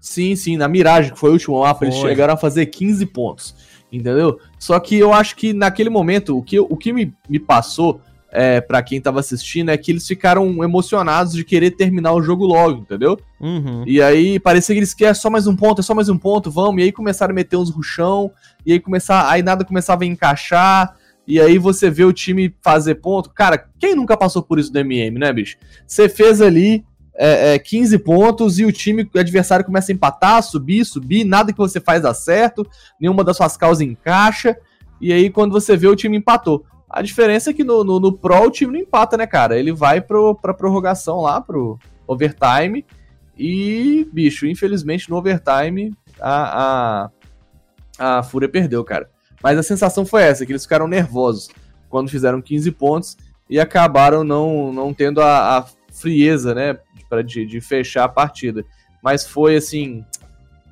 Sim, 0.01 0.37
sim, 0.37 0.57
na 0.57 0.69
Mirage, 0.69 1.13
que 1.13 1.19
foi 1.19 1.31
o 1.31 1.33
último 1.33 1.61
mapa, 1.61 1.85
eles 1.85 1.97
Foi. 1.97 2.11
chegaram 2.11 2.35
a 2.35 2.37
fazer 2.37 2.67
15 2.67 3.07
pontos. 3.07 3.55
Entendeu? 3.91 4.39
Só 4.59 4.79
que 4.79 4.97
eu 4.97 5.13
acho 5.13 5.35
que 5.35 5.53
naquele 5.53 5.89
momento, 5.89 6.37
o 6.37 6.43
que, 6.43 6.61
o 6.61 6.77
que 6.77 6.93
me, 6.93 7.15
me 7.29 7.39
passou 7.39 8.01
é, 8.31 8.61
para 8.61 8.83
quem 8.83 9.01
tava 9.01 9.21
assistindo 9.21 9.71
é 9.71 9.77
que 9.79 9.91
eles 9.91 10.07
ficaram 10.07 10.63
emocionados 10.63 11.33
de 11.33 11.43
querer 11.43 11.71
terminar 11.71 12.13
o 12.13 12.23
jogo 12.23 12.45
logo, 12.45 12.83
entendeu? 12.83 13.19
Uhum. 13.41 13.85
E 13.87 14.03
aí 14.03 14.39
parecia 14.39 14.75
que 14.75 14.79
eles 14.79 14.93
querem 14.93 15.15
só 15.15 15.31
mais 15.31 15.47
um 15.47 15.57
ponto, 15.57 15.81
é 15.81 15.83
só 15.83 15.95
mais 15.95 16.11
um 16.11 16.19
ponto, 16.19 16.51
vamos. 16.51 16.83
E 16.83 16.85
aí 16.85 16.93
começaram 16.93 17.33
a 17.33 17.35
meter 17.35 17.57
uns 17.57 17.71
ruchão, 17.71 18.31
e 18.67 18.73
aí 18.73 18.81
começar, 18.81 19.29
aí 19.31 19.43
nada 19.43 19.65
começava 19.65 20.05
a 20.05 20.07
encaixar. 20.07 20.95
E 21.29 21.39
aí 21.39 21.59
você 21.59 21.91
vê 21.91 22.05
o 22.05 22.13
time 22.13 22.57
fazer 22.63 22.95
ponto. 22.95 23.29
Cara, 23.29 23.69
quem 23.79 23.95
nunca 23.95 24.17
passou 24.17 24.43
por 24.43 24.59
isso 24.59 24.73
no 24.73 24.81
MM, 24.81 25.19
né, 25.19 25.31
bicho? 25.31 25.59
Você 25.87 26.09
fez 26.09 26.41
ali 26.41 26.83
é, 27.15 27.55
é, 27.55 27.59
15 27.59 27.99
pontos 27.99 28.59
e 28.59 28.65
o 28.65 28.73
time 28.73 29.07
o 29.15 29.19
adversário 29.19 29.63
começa 29.63 29.93
a 29.93 29.95
empatar, 29.95 30.43
subir, 30.43 30.87
subir, 30.87 31.25
nada 31.25 31.53
que 31.53 31.59
você 31.59 31.81
faz 31.81 32.01
dá 32.01 32.15
certo, 32.15 32.67
nenhuma 32.99 33.23
das 33.23 33.37
suas 33.37 33.59
causas 33.59 33.83
encaixa. 33.83 34.57
E 34.99 35.13
aí 35.13 35.29
quando 35.29 35.53
você 35.53 35.77
vê 35.77 35.87
o 35.87 35.95
time 35.95 36.17
empatou. 36.17 36.65
A 36.89 37.03
diferença 37.03 37.51
é 37.51 37.53
que 37.53 37.63
no, 37.63 37.85
no, 37.85 38.01
no 38.01 38.11
Pro 38.11 38.47
o 38.47 38.51
time 38.51 38.73
não 38.73 38.81
empata, 38.81 39.19
né, 39.19 39.27
cara? 39.27 39.59
Ele 39.59 39.71
vai 39.71 40.01
pro, 40.01 40.35
pra 40.35 40.55
prorrogação 40.55 41.21
lá, 41.21 41.43
pro 41.43 41.79
overtime. 42.07 42.87
E, 43.37 44.09
bicho, 44.11 44.47
infelizmente 44.47 45.11
no 45.11 45.17
overtime 45.17 45.95
a, 46.19 47.11
a, 47.99 48.19
a 48.19 48.23
Fúria 48.23 48.49
perdeu, 48.49 48.83
cara. 48.83 49.11
Mas 49.43 49.59
a 49.59 49.63
sensação 49.63 50.05
foi 50.05 50.23
essa, 50.23 50.45
que 50.45 50.53
eles 50.53 50.63
ficaram 50.63 50.89
nervosos 50.89 51.49
quando 51.89 52.11
fizeram 52.11 52.43
15 52.43 52.71
pontos 52.73 53.17
e 53.49 53.59
acabaram 53.59 54.25
não, 54.25 54.73
não 54.73 54.93
tendo 54.93 55.21
a, 55.21 55.59
a 55.59 55.67
frieza, 55.93 56.55
né, 56.55 56.79
para 57.09 57.23
de, 57.23 57.47
de 57.47 57.61
fechar 57.61 58.05
a 58.05 58.09
partida. 58.09 58.65
Mas 59.03 59.27
foi 59.27 59.57
assim, 59.57 60.05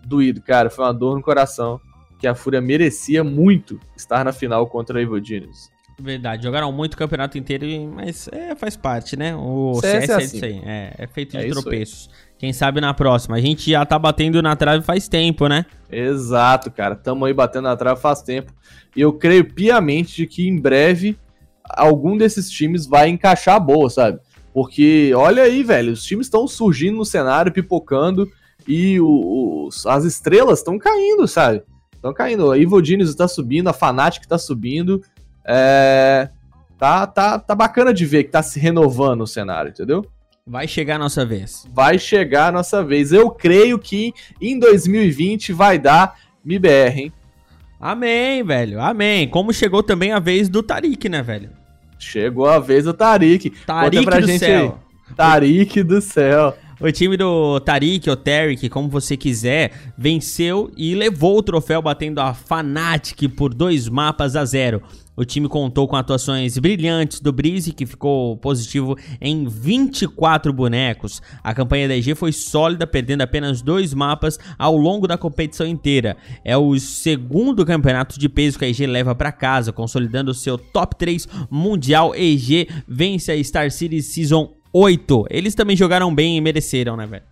doído, 0.05 0.41
cara. 0.41 0.71
Foi 0.71 0.85
uma 0.85 0.93
dor 0.93 1.17
no 1.17 1.23
coração 1.23 1.81
que 2.19 2.27
a 2.27 2.35
Fúria 2.35 2.61
merecia 2.61 3.23
muito 3.23 3.79
estar 3.97 4.25
na 4.25 4.33
final 4.33 4.67
contra 4.67 4.99
a 4.99 5.03
Evil 5.03 5.23
Genius. 5.23 5.71
Verdade, 5.99 6.43
jogaram 6.43 6.71
muito 6.71 6.93
o 6.93 6.97
campeonato 6.97 7.39
inteiro, 7.39 7.67
mas 7.95 8.29
é, 8.31 8.55
faz 8.55 8.77
parte, 8.77 9.17
né? 9.17 9.35
O 9.35 9.81
CS, 9.81 9.81
CS 9.81 10.09
é, 10.09 10.13
é 10.13 10.17
assim. 10.17 10.37
isso 10.37 10.45
aí, 10.45 10.63
é, 10.65 10.95
é 10.99 11.07
feito 11.07 11.39
de 11.39 11.47
é 11.47 11.49
tropeços. 11.49 12.11
Quem 12.39 12.53
sabe 12.53 12.81
na 12.81 12.93
próxima. 12.93 13.37
A 13.37 13.41
gente 13.41 13.71
já 13.71 13.85
tá 13.87 13.99
batendo 13.99 14.43
na 14.43 14.55
trave 14.55 14.85
faz 14.85 15.09
tempo, 15.09 15.49
né? 15.49 15.65
Exato, 15.91 16.71
cara. 16.71 16.95
Tamo 16.95 17.25
aí 17.25 17.33
batendo 17.33 17.65
na 17.65 17.77
trave 17.77 18.01
faz 18.01 18.21
tempo. 18.23 18.53
E 18.95 19.01
eu 19.01 19.13
creio 19.13 19.53
piamente 19.53 20.17
de 20.17 20.27
que 20.27 20.47
em 20.47 20.59
breve 20.59 21.19
algum 21.65 22.17
desses 22.17 22.51
times 22.51 22.87
vai 22.87 23.09
encaixar 23.09 23.59
boa, 23.61 23.89
sabe? 23.89 24.21
Porque 24.53 25.13
olha 25.15 25.43
aí, 25.43 25.63
velho, 25.63 25.93
os 25.93 26.05
times 26.05 26.27
estão 26.27 26.47
surgindo 26.47 26.97
no 26.97 27.05
cenário, 27.05 27.53
pipocando 27.53 28.31
e 28.67 28.99
os, 29.01 29.87
as 29.87 30.05
estrelas 30.05 30.59
estão 30.59 30.79
caindo, 30.79 31.27
sabe? 31.27 31.63
Estão 31.95 32.13
caindo. 32.13 32.51
A 32.51 32.59
Evil 32.59 32.85
Genius 32.85 33.11
está 33.11 33.27
subindo, 33.27 33.69
a 33.69 33.73
Fnatic 33.73 34.23
está 34.23 34.39
subindo. 34.39 35.03
É, 35.45 36.29
tá, 36.79 37.07
tá, 37.07 37.39
tá 37.39 37.55
bacana 37.55 37.93
de 37.93 38.05
ver 38.05 38.25
que 38.25 38.31
tá 38.31 38.43
se 38.43 38.59
renovando 38.59 39.23
o 39.23 39.27
cenário, 39.27 39.71
entendeu? 39.71 40.05
Vai 40.49 40.69
chegar 40.69 40.95
a 40.95 40.99
nossa 41.01 41.27
vez. 41.27 41.67
Vai 41.75 41.99
chegar 41.99 42.47
a 42.47 42.53
nossa 42.53 42.85
vez. 42.85 43.13
Eu 43.13 43.31
creio 43.31 43.81
que 43.81 44.13
em 44.41 44.57
2020 44.61 45.53
vai 45.53 45.77
dar 45.77 46.17
MIBR, 46.45 47.01
hein? 47.01 47.13
Amém, 47.81 48.45
velho. 48.45 48.81
Amém. 48.81 49.29
Como 49.29 49.53
chegou 49.53 49.83
também 49.83 50.13
a 50.13 50.21
vez 50.21 50.49
do 50.49 50.63
Tarik, 50.63 51.09
né, 51.09 51.21
velho? 51.21 51.51
Chegou 51.99 52.47
a 52.47 52.61
vez 52.61 52.85
do 52.85 52.95
Tarik. 52.95 53.51
Tarik 53.67 54.05
pra 54.05 54.21
do 54.21 54.27
gente 54.29 54.39
céu. 54.39 54.79
Aí. 55.09 55.15
Tarik 55.17 55.83
do 55.83 56.01
céu. 56.01 56.57
O 56.79 56.93
time 56.93 57.17
do 57.17 57.59
Tarik, 57.61 58.11
ou 58.11 58.17
Tarik, 58.17 58.69
como 58.69 58.91
você 58.91 59.17
quiser, 59.17 59.73
venceu 59.97 60.71
e 60.77 60.95
levou 60.95 61.39
o 61.39 61.43
troféu 61.43 61.81
batendo 61.81 62.19
a 62.19 62.35
Fnatic 62.35 63.31
por 63.35 63.55
dois 63.55 63.89
mapas 63.89 64.37
a 64.37 64.45
zero. 64.45 64.83
O 65.17 65.25
time 65.25 65.49
contou 65.49 65.89
com 65.89 65.97
atuações 65.97 66.59
brilhantes 66.59 67.21
do 67.21 67.33
Breeze, 67.33 67.73
que 67.73 67.87
ficou 67.87 68.37
positivo 68.37 68.95
em 69.19 69.49
24 69.49 70.53
bonecos. 70.53 71.23
A 71.43 71.55
campanha 71.55 71.89
da 71.89 71.97
EG 71.97 72.15
foi 72.15 72.31
sólida, 72.31 72.87
perdendo 72.87 73.23
apenas 73.23 73.63
dois 73.63 73.95
mapas 73.95 74.39
ao 74.59 74.77
longo 74.77 75.09
da 75.09 75.17
competição 75.17 75.67
inteira. 75.67 76.19
É 76.45 76.59
o 76.59 76.79
segundo 76.79 77.65
campeonato 77.65 78.21
de 78.21 78.29
peso 78.29 78.59
que 78.59 78.67
a 78.67 78.69
EG 78.69 78.87
leva 78.87 79.15
para 79.15 79.33
casa, 79.33 79.73
consolidando 79.73 80.35
seu 80.35 80.59
top 80.59 80.95
3 80.97 81.27
mundial. 81.51 82.15
EG 82.15 82.69
vence 82.87 83.33
a 83.33 83.43
Star 83.43 83.71
City 83.71 84.03
Season 84.03 84.53
8. 84.79 85.27
Eles 85.31 85.55
também 85.55 85.75
jogaram 85.75 86.15
bem 86.15 86.37
e 86.37 86.41
mereceram, 86.41 86.97
né, 86.97 87.07
velho? 87.07 87.23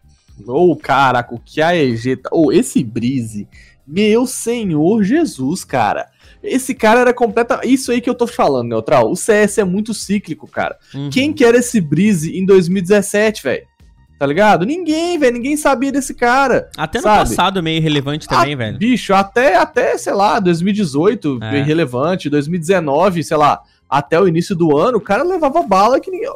Ô, 0.46 0.72
oh, 0.72 0.76
caraca, 0.76 1.38
que 1.44 1.61
a 1.61 1.76
EG. 1.76 2.16
Tá... 2.16 2.30
Ô, 2.33 2.46
oh, 2.46 2.52
esse 2.52 2.83
Breeze. 2.83 3.46
Meu 3.87 4.26
Senhor 4.26 5.04
Jesus, 5.04 5.62
cara. 5.62 6.07
Esse 6.42 6.74
cara 6.74 7.00
era 7.00 7.12
completa. 7.12 7.61
Isso 7.62 7.92
aí 7.92 8.00
que 8.00 8.09
eu 8.09 8.14
tô 8.14 8.26
falando, 8.26 8.68
Neutral. 8.68 9.11
O 9.11 9.16
CS 9.16 9.59
é 9.59 9.64
muito 9.64 9.92
cíclico, 9.92 10.48
cara. 10.48 10.76
Uhum. 10.94 11.11
Quem 11.11 11.35
que 11.35 11.44
era 11.44 11.59
esse 11.59 11.80
Breeze 11.83 12.37
em 12.37 12.46
2017, 12.46 13.42
velho? 13.42 13.66
Tá 14.18 14.26
ligado? 14.26 14.64
Ninguém, 14.64 15.18
velho. 15.18 15.35
Ninguém 15.35 15.57
sabia 15.57 15.92
desse 15.92 16.14
cara. 16.14 16.70
Até 16.78 16.98
no 16.98 17.04
passado 17.04 17.62
meio 17.62 17.83
relevante 17.83 18.26
também, 18.26 18.54
A, 18.54 18.57
velho. 18.57 18.78
Bicho, 18.78 19.12
até, 19.12 19.57
até, 19.57 19.98
sei 19.98 20.14
lá, 20.14 20.40
2018, 20.40 21.40
é. 21.42 21.50
bem 21.50 21.64
relevante. 21.64 22.30
2019, 22.30 23.22
sei 23.22 23.37
lá, 23.37 23.61
até 23.88 24.18
o 24.18 24.26
início 24.26 24.57
do 24.57 24.76
ano, 24.76 24.96
o 24.96 25.00
cara 25.00 25.22
levava 25.22 25.62
bala 25.62 26.00
que 26.00 26.11
ninguém 26.11 26.30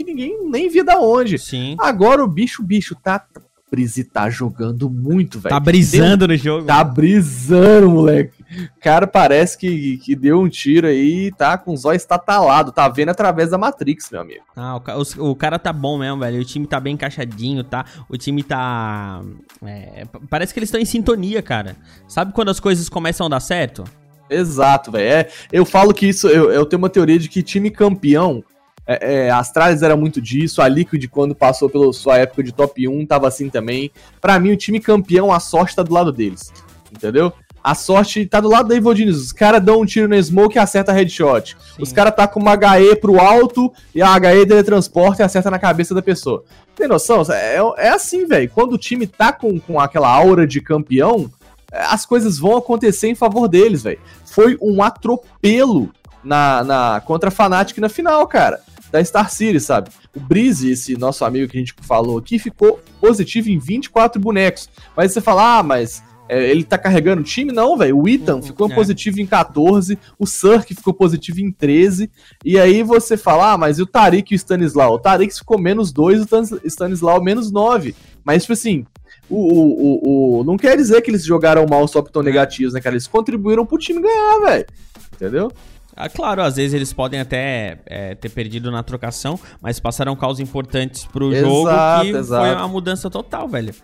que 0.00 0.04
ninguém 0.04 0.48
nem 0.48 0.68
via 0.68 0.82
da 0.82 0.98
onde. 0.98 1.38
Sim. 1.38 1.76
Agora 1.78 2.24
o 2.24 2.28
bicho, 2.28 2.62
bicho, 2.62 2.94
tá. 2.94 3.24
Brise 3.70 4.02
tá 4.02 4.28
jogando 4.28 4.90
muito, 4.90 5.38
velho. 5.38 5.54
Tá 5.54 5.60
brisando 5.60 6.26
no 6.26 6.36
jogo. 6.36 6.66
Tá 6.66 6.82
brisando, 6.82 7.88
moleque. 7.88 8.42
O 8.76 8.80
cara 8.80 9.06
parece 9.06 9.56
que, 9.56 9.96
que 9.98 10.16
deu 10.16 10.40
um 10.40 10.48
tiro 10.48 10.88
aí 10.88 11.26
e 11.26 11.30
tá 11.30 11.56
com 11.56 11.72
os 11.72 11.84
olhos 11.84 12.02
estatalado. 12.02 12.72
Tá 12.72 12.88
vendo 12.88 13.10
através 13.10 13.50
da 13.50 13.58
Matrix, 13.58 14.10
meu 14.10 14.22
amigo. 14.22 14.42
Ah, 14.56 14.76
o, 14.76 15.22
o, 15.22 15.30
o, 15.30 15.36
cara 15.36 15.56
tá 15.56 15.72
bom 15.72 15.96
mesmo, 15.96 16.18
velho. 16.18 16.40
O 16.40 16.44
time 16.44 16.66
tá 16.66 16.80
bem 16.80 16.94
encaixadinho, 16.94 17.62
tá? 17.62 17.84
O 18.08 18.16
time 18.16 18.42
tá. 18.42 19.22
É, 19.62 20.02
parece 20.28 20.52
que 20.52 20.58
eles 20.58 20.66
estão 20.66 20.80
em 20.80 20.84
sintonia, 20.84 21.40
cara. 21.40 21.76
Sabe 22.08 22.32
quando 22.32 22.48
as 22.48 22.58
coisas 22.58 22.88
começam 22.88 23.26
a 23.26 23.30
dar 23.30 23.40
certo? 23.40 23.84
Exato, 24.28 24.90
velho. 24.90 25.08
É, 25.08 25.28
eu 25.52 25.64
falo 25.64 25.94
que 25.94 26.08
isso. 26.08 26.26
Eu, 26.26 26.50
eu 26.50 26.66
tenho 26.66 26.82
uma 26.82 26.90
teoria 26.90 27.20
de 27.20 27.28
que 27.28 27.40
time 27.40 27.70
campeão 27.70 28.42
é, 28.92 29.26
é, 29.26 29.30
a 29.30 29.38
Astralis 29.38 29.82
era 29.82 29.96
muito 29.96 30.20
disso, 30.20 30.60
a 30.60 30.66
Liquid, 30.66 31.06
quando 31.06 31.32
passou 31.32 31.70
pela 31.70 31.92
sua 31.92 32.18
época 32.18 32.42
de 32.42 32.50
top 32.50 32.88
1, 32.88 33.06
tava 33.06 33.28
assim 33.28 33.48
também. 33.48 33.88
Para 34.20 34.36
mim, 34.40 34.50
o 34.50 34.56
time 34.56 34.80
campeão, 34.80 35.32
a 35.32 35.38
sorte 35.38 35.76
tá 35.76 35.84
do 35.84 35.94
lado 35.94 36.10
deles. 36.10 36.52
Entendeu? 36.90 37.32
A 37.62 37.72
sorte 37.76 38.26
tá 38.26 38.40
do 38.40 38.48
lado 38.48 38.68
da 38.68 38.74
Evil 38.74 38.96
Genius. 38.96 39.22
Os 39.22 39.32
caras 39.32 39.62
dão 39.62 39.82
um 39.82 39.86
tiro 39.86 40.08
no 40.08 40.20
smoke 40.20 40.56
e 40.56 40.58
acerta 40.58 40.92
headshot. 40.92 41.56
Sim. 41.56 41.82
Os 41.82 41.92
caras 41.92 42.16
tá 42.16 42.26
com 42.26 42.40
uma 42.40 42.54
HE 42.54 42.96
pro 42.96 43.20
alto 43.20 43.72
e 43.94 44.02
a 44.02 44.12
HE 44.16 44.46
teletransporta 44.46 45.22
e 45.22 45.24
acerta 45.24 45.52
na 45.52 45.58
cabeça 45.60 45.94
da 45.94 46.02
pessoa. 46.02 46.42
Tem 46.74 46.88
noção? 46.88 47.22
É, 47.30 47.58
é 47.76 47.90
assim, 47.90 48.26
velho. 48.26 48.50
Quando 48.52 48.72
o 48.72 48.78
time 48.78 49.06
tá 49.06 49.32
com, 49.32 49.60
com 49.60 49.78
aquela 49.78 50.08
aura 50.08 50.48
de 50.48 50.60
campeão, 50.60 51.30
é, 51.70 51.80
as 51.82 52.04
coisas 52.04 52.40
vão 52.40 52.56
acontecer 52.56 53.06
em 53.06 53.14
favor 53.14 53.46
deles, 53.46 53.84
velho. 53.84 54.00
Foi 54.24 54.58
um 54.60 54.82
atropelo 54.82 55.90
na, 56.24 56.64
na 56.64 57.02
contra 57.04 57.28
a 57.28 57.30
Fnatic 57.30 57.78
na 57.78 57.88
final, 57.88 58.26
cara 58.26 58.58
da 58.90 59.04
Star 59.04 59.30
City, 59.30 59.60
sabe? 59.60 59.90
O 60.14 60.20
Breeze, 60.20 60.70
esse 60.70 60.96
nosso 60.96 61.24
amigo 61.24 61.48
que 61.48 61.56
a 61.56 61.60
gente 61.60 61.74
falou 61.82 62.18
aqui, 62.18 62.38
ficou 62.38 62.80
positivo 63.00 63.48
em 63.50 63.58
24 63.58 64.20
bonecos. 64.20 64.68
Mas 64.96 65.12
você 65.12 65.20
fala, 65.20 65.58
ah, 65.58 65.62
mas 65.62 66.02
é, 66.28 66.48
ele 66.48 66.62
tá 66.62 66.78
carregando 66.78 67.22
o 67.22 67.24
time? 67.24 67.52
Não, 67.52 67.76
velho. 67.76 67.98
O 67.98 68.08
Ethan 68.08 68.36
uhum, 68.36 68.42
ficou 68.42 68.70
é. 68.70 68.74
positivo 68.74 69.20
em 69.20 69.26
14, 69.26 69.98
o 70.16 70.24
Surk 70.24 70.72
ficou 70.74 70.94
positivo 70.94 71.40
em 71.40 71.50
13. 71.50 72.08
E 72.44 72.56
aí 72.56 72.84
você 72.84 73.16
fala, 73.16 73.52
ah, 73.52 73.58
mas 73.58 73.80
e 73.80 73.82
o 73.82 73.86
Tarik 73.86 74.32
e 74.32 74.36
o 74.36 74.38
Stanislau? 74.38 74.94
O 74.94 74.98
Tarik 74.98 75.34
ficou 75.34 75.58
menos 75.58 75.90
2, 75.90 76.22
o 76.22 76.26
Stanislau 76.64 77.20
menos 77.20 77.50
9. 77.50 77.96
Mas, 78.24 78.42
tipo 78.42 78.52
assim, 78.52 78.86
o, 79.28 79.36
o, 79.36 79.72
o, 79.72 80.40
o, 80.40 80.44
não 80.44 80.56
quer 80.56 80.76
dizer 80.76 81.00
que 81.02 81.10
eles 81.10 81.24
jogaram 81.24 81.66
mal 81.68 81.88
só 81.88 82.00
porque 82.00 82.10
estão 82.10 82.22
negativos, 82.22 82.74
né, 82.74 82.80
cara? 82.80 82.94
Eles 82.94 83.08
contribuíram 83.08 83.66
pro 83.66 83.78
time 83.78 84.00
ganhar, 84.00 84.38
velho. 84.40 84.66
Entendeu? 85.14 85.52
Ah, 86.00 86.08
claro, 86.08 86.42
às 86.42 86.56
vezes 86.56 86.72
eles 86.72 86.92
podem 86.94 87.20
até 87.20 87.78
é, 87.84 88.14
ter 88.14 88.30
perdido 88.30 88.70
na 88.70 88.82
trocação, 88.82 89.38
mas 89.60 89.78
passaram 89.78 90.16
causas 90.16 90.40
importantes 90.40 91.04
pro 91.04 91.30
exato, 91.30 91.46
jogo 91.46 92.02
que 92.02 92.16
exato. 92.16 92.46
foi 92.46 92.54
uma 92.54 92.68
mudança 92.68 93.10
total, 93.10 93.46
velho. 93.46 93.74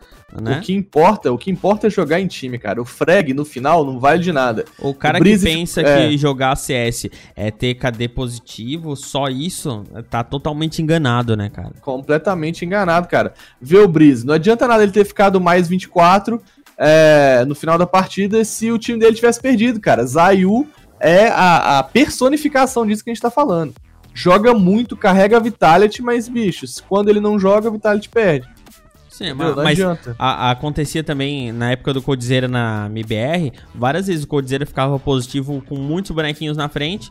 Né? 0.40 0.58
O 0.58 0.60
que 0.62 0.72
importa, 0.72 1.30
o 1.30 1.36
que 1.36 1.50
importa 1.50 1.86
é 1.86 1.90
jogar 1.90 2.18
em 2.18 2.26
time, 2.26 2.58
cara. 2.58 2.80
O 2.80 2.86
frag 2.86 3.34
no 3.34 3.44
final 3.44 3.84
não 3.84 4.00
vale 4.00 4.22
de 4.22 4.32
nada. 4.32 4.64
O 4.78 4.94
cara 4.94 5.18
o 5.18 5.22
que 5.22 5.38
pensa 5.38 5.82
é... 5.82 6.08
que 6.08 6.16
jogar 6.16 6.56
CS 6.56 7.10
é 7.34 7.50
ter 7.50 7.74
KD 7.74 8.08
positivo, 8.08 8.96
só 8.96 9.28
isso, 9.28 9.84
tá 10.08 10.24
totalmente 10.24 10.80
enganado, 10.80 11.36
né, 11.36 11.50
cara? 11.50 11.72
Completamente 11.82 12.64
enganado, 12.64 13.08
cara. 13.08 13.34
Vê 13.60 13.76
o 13.78 13.86
Breeze, 13.86 14.26
não 14.26 14.34
adianta 14.34 14.66
nada 14.66 14.82
ele 14.82 14.92
ter 14.92 15.04
ficado 15.04 15.38
mais 15.38 15.68
24 15.68 16.42
é, 16.78 17.44
no 17.46 17.54
final 17.54 17.78
da 17.78 17.86
partida 17.86 18.44
se 18.44 18.70
o 18.70 18.78
time 18.78 18.98
dele 18.98 19.14
tivesse 19.14 19.40
perdido, 19.40 19.80
cara. 19.80 20.04
Zayu 20.04 20.66
é 21.00 21.28
a, 21.28 21.78
a 21.78 21.82
personificação 21.82 22.86
disso 22.86 23.04
que 23.04 23.10
a 23.10 23.14
gente 23.14 23.22
tá 23.22 23.30
falando. 23.30 23.74
Joga 24.14 24.54
muito, 24.54 24.96
carrega 24.96 25.36
a 25.36 25.40
Vitality, 25.40 26.02
mas, 26.02 26.28
bichos, 26.28 26.82
quando 26.88 27.08
ele 27.10 27.20
não 27.20 27.38
joga, 27.38 27.70
Vitality 27.70 28.08
perde. 28.08 28.48
Sim, 29.10 29.32
mas, 29.32 29.56
mas 29.56 29.80
a, 29.80 29.96
a, 30.18 30.50
acontecia 30.50 31.02
também 31.02 31.50
na 31.50 31.70
época 31.70 31.94
do 31.94 32.02
Codizera 32.02 32.46
na 32.46 32.86
MBR, 32.86 33.50
várias 33.74 34.08
vezes 34.08 34.24
o 34.24 34.28
Codizera 34.28 34.66
ficava 34.66 34.98
positivo 34.98 35.62
com 35.66 35.76
muitos 35.76 36.10
bonequinhos 36.10 36.54
na 36.54 36.68
frente 36.68 37.10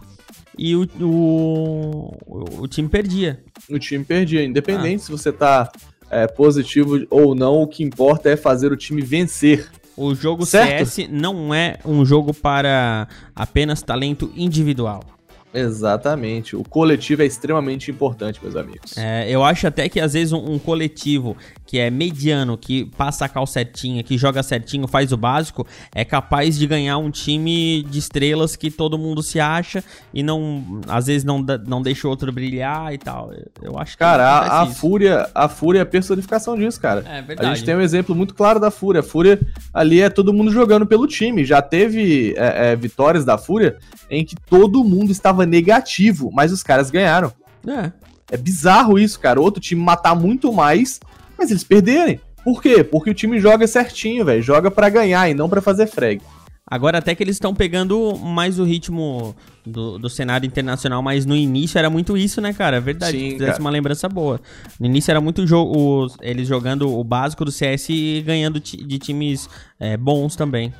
e 0.55 0.75
o, 0.75 0.87
o, 1.01 2.61
o 2.61 2.67
time 2.67 2.87
perdia. 2.87 3.43
O 3.69 3.79
time 3.79 4.05
perdia, 4.05 4.43
independente 4.43 5.01
ah. 5.01 5.05
se 5.05 5.11
você 5.11 5.31
tá 5.31 5.71
é, 6.09 6.27
positivo 6.27 7.05
ou 7.09 7.33
não, 7.33 7.63
o 7.63 7.67
que 7.67 7.83
importa 7.83 8.29
é 8.29 8.37
fazer 8.37 8.71
o 8.71 8.77
time 8.77 9.01
vencer. 9.01 9.69
O 9.97 10.13
jogo 10.13 10.45
certo? 10.45 10.87
CS 10.89 11.09
não 11.09 11.53
é 11.53 11.77
um 11.85 12.03
jogo 12.05 12.33
para 12.33 13.07
apenas 13.35 13.81
talento 13.81 14.31
individual. 14.35 15.14
Exatamente. 15.55 16.55
O 16.55 16.63
coletivo 16.63 17.21
é 17.21 17.25
extremamente 17.25 17.89
importante, 17.89 18.39
meus 18.43 18.55
amigos. 18.55 18.97
É, 18.97 19.29
eu 19.29 19.43
acho 19.43 19.65
até 19.65 19.87
que 19.87 19.99
às 19.99 20.13
vezes 20.13 20.33
um, 20.33 20.53
um, 20.53 20.59
coletivo 20.59 21.37
que 21.65 21.79
é 21.79 21.89
mediano, 21.89 22.57
que 22.57 22.85
passa 22.97 23.25
a 23.25 23.29
cal 23.29 23.47
certinha, 23.47 24.03
que 24.03 24.17
joga 24.17 24.43
certinho, 24.43 24.87
faz 24.87 25.11
o 25.11 25.17
básico, 25.17 25.65
é 25.93 26.03
capaz 26.03 26.57
de 26.57 26.67
ganhar 26.67 26.97
um 26.97 27.09
time 27.09 27.83
de 27.83 27.99
estrelas 27.99 28.55
que 28.55 28.69
todo 28.69 28.97
mundo 28.97 29.23
se 29.23 29.39
acha 29.39 29.83
e 30.13 30.21
não, 30.21 30.81
às 30.87 31.07
vezes 31.07 31.23
não, 31.23 31.43
não 31.65 31.81
deixa 31.81 32.07
o 32.07 32.09
outro 32.09 32.31
brilhar 32.31 32.93
e 32.93 32.97
tal. 32.97 33.31
Eu 33.61 33.77
acho 33.79 33.93
que 33.93 33.99
Cara, 33.99 34.27
a, 34.27 34.61
a 34.63 34.65
Fúria, 34.67 35.29
a 35.33 35.47
Fúria 35.47 35.79
é 35.79 35.81
a 35.81 35.85
personificação 35.85 36.57
disso, 36.57 36.79
cara. 36.79 37.03
É 37.07 37.21
verdade. 37.21 37.49
A 37.49 37.55
gente 37.55 37.65
tem 37.65 37.75
um 37.75 37.81
exemplo 37.81 38.13
muito 38.13 38.33
claro 38.33 38.59
da 38.59 38.69
Fúria. 38.69 38.99
A 38.99 39.03
Fúria 39.03 39.39
ali 39.73 40.01
é 40.01 40.09
todo 40.09 40.33
mundo 40.33 40.51
jogando 40.51 40.85
pelo 40.85 41.07
time. 41.07 41.45
Já 41.45 41.61
teve 41.61 42.33
é, 42.37 42.71
é, 42.71 42.75
vitórias 42.75 43.23
da 43.23 43.37
Fúria 43.37 43.77
em 44.09 44.23
que 44.23 44.35
todo 44.35 44.83
mundo 44.83 45.11
estava 45.11 45.44
negativo, 45.45 46.31
mas 46.33 46.51
os 46.51 46.63
caras 46.63 46.89
ganharam. 46.89 47.31
É. 47.67 47.91
É 48.31 48.37
bizarro 48.37 48.97
isso, 48.97 49.19
cara. 49.19 49.39
Outro 49.39 49.61
time 49.61 49.81
matar 49.81 50.15
muito 50.15 50.51
mais, 50.51 50.99
mas 51.37 51.51
eles 51.51 51.63
perderem. 51.63 52.19
Por 52.43 52.61
quê? 52.61 52.83
Porque 52.83 53.09
o 53.09 53.13
time 53.13 53.39
joga 53.39 53.67
certinho, 53.67 54.25
velho. 54.25 54.41
Joga 54.41 54.69
para 54.69 54.89
ganhar 54.89 55.29
e 55.29 55.33
não 55.33 55.49
para 55.49 55.61
fazer 55.61 55.87
frag. 55.87 56.21
Agora 56.67 56.97
até 56.97 57.13
que 57.13 57.21
eles 57.21 57.35
estão 57.35 57.53
pegando 57.53 58.17
mais 58.17 58.57
o 58.57 58.63
ritmo 58.63 59.35
do, 59.63 59.99
do, 59.99 60.09
cenário 60.09 60.47
internacional, 60.47 60.99
mas 61.01 61.23
no 61.23 61.35
início 61.35 61.77
era 61.77 61.91
muito 61.91 62.17
isso, 62.17 62.41
né, 62.41 62.53
cara? 62.53 62.77
É 62.77 62.79
verdade, 62.79 63.19
Sim, 63.19 63.31
fizesse 63.31 63.59
uma 63.59 63.69
lembrança 63.69 64.09
boa. 64.09 64.41
No 64.79 64.87
início 64.87 65.11
era 65.11 65.21
muito 65.21 65.45
jogo, 65.45 66.07
eles 66.21 66.47
jogando 66.47 66.91
o 66.91 67.03
básico 67.03 67.45
do 67.45 67.51
CS 67.51 67.89
e 67.89 68.23
ganhando 68.25 68.59
de 68.59 68.97
times 68.97 69.47
é, 69.79 69.95
bons 69.95 70.35
também. 70.35 70.73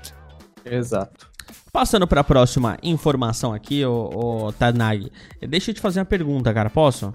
Exato. 0.66 1.35
Passando 1.76 2.08
para 2.08 2.22
a 2.22 2.24
próxima 2.24 2.78
informação 2.82 3.54
aqui, 3.54 3.84
o, 3.84 4.54
Tanag, 4.58 5.12
deixa 5.42 5.72
eu 5.72 5.76
te 5.76 5.82
fazer 5.82 6.00
uma 6.00 6.06
pergunta, 6.06 6.54
cara, 6.54 6.70
posso? 6.70 7.14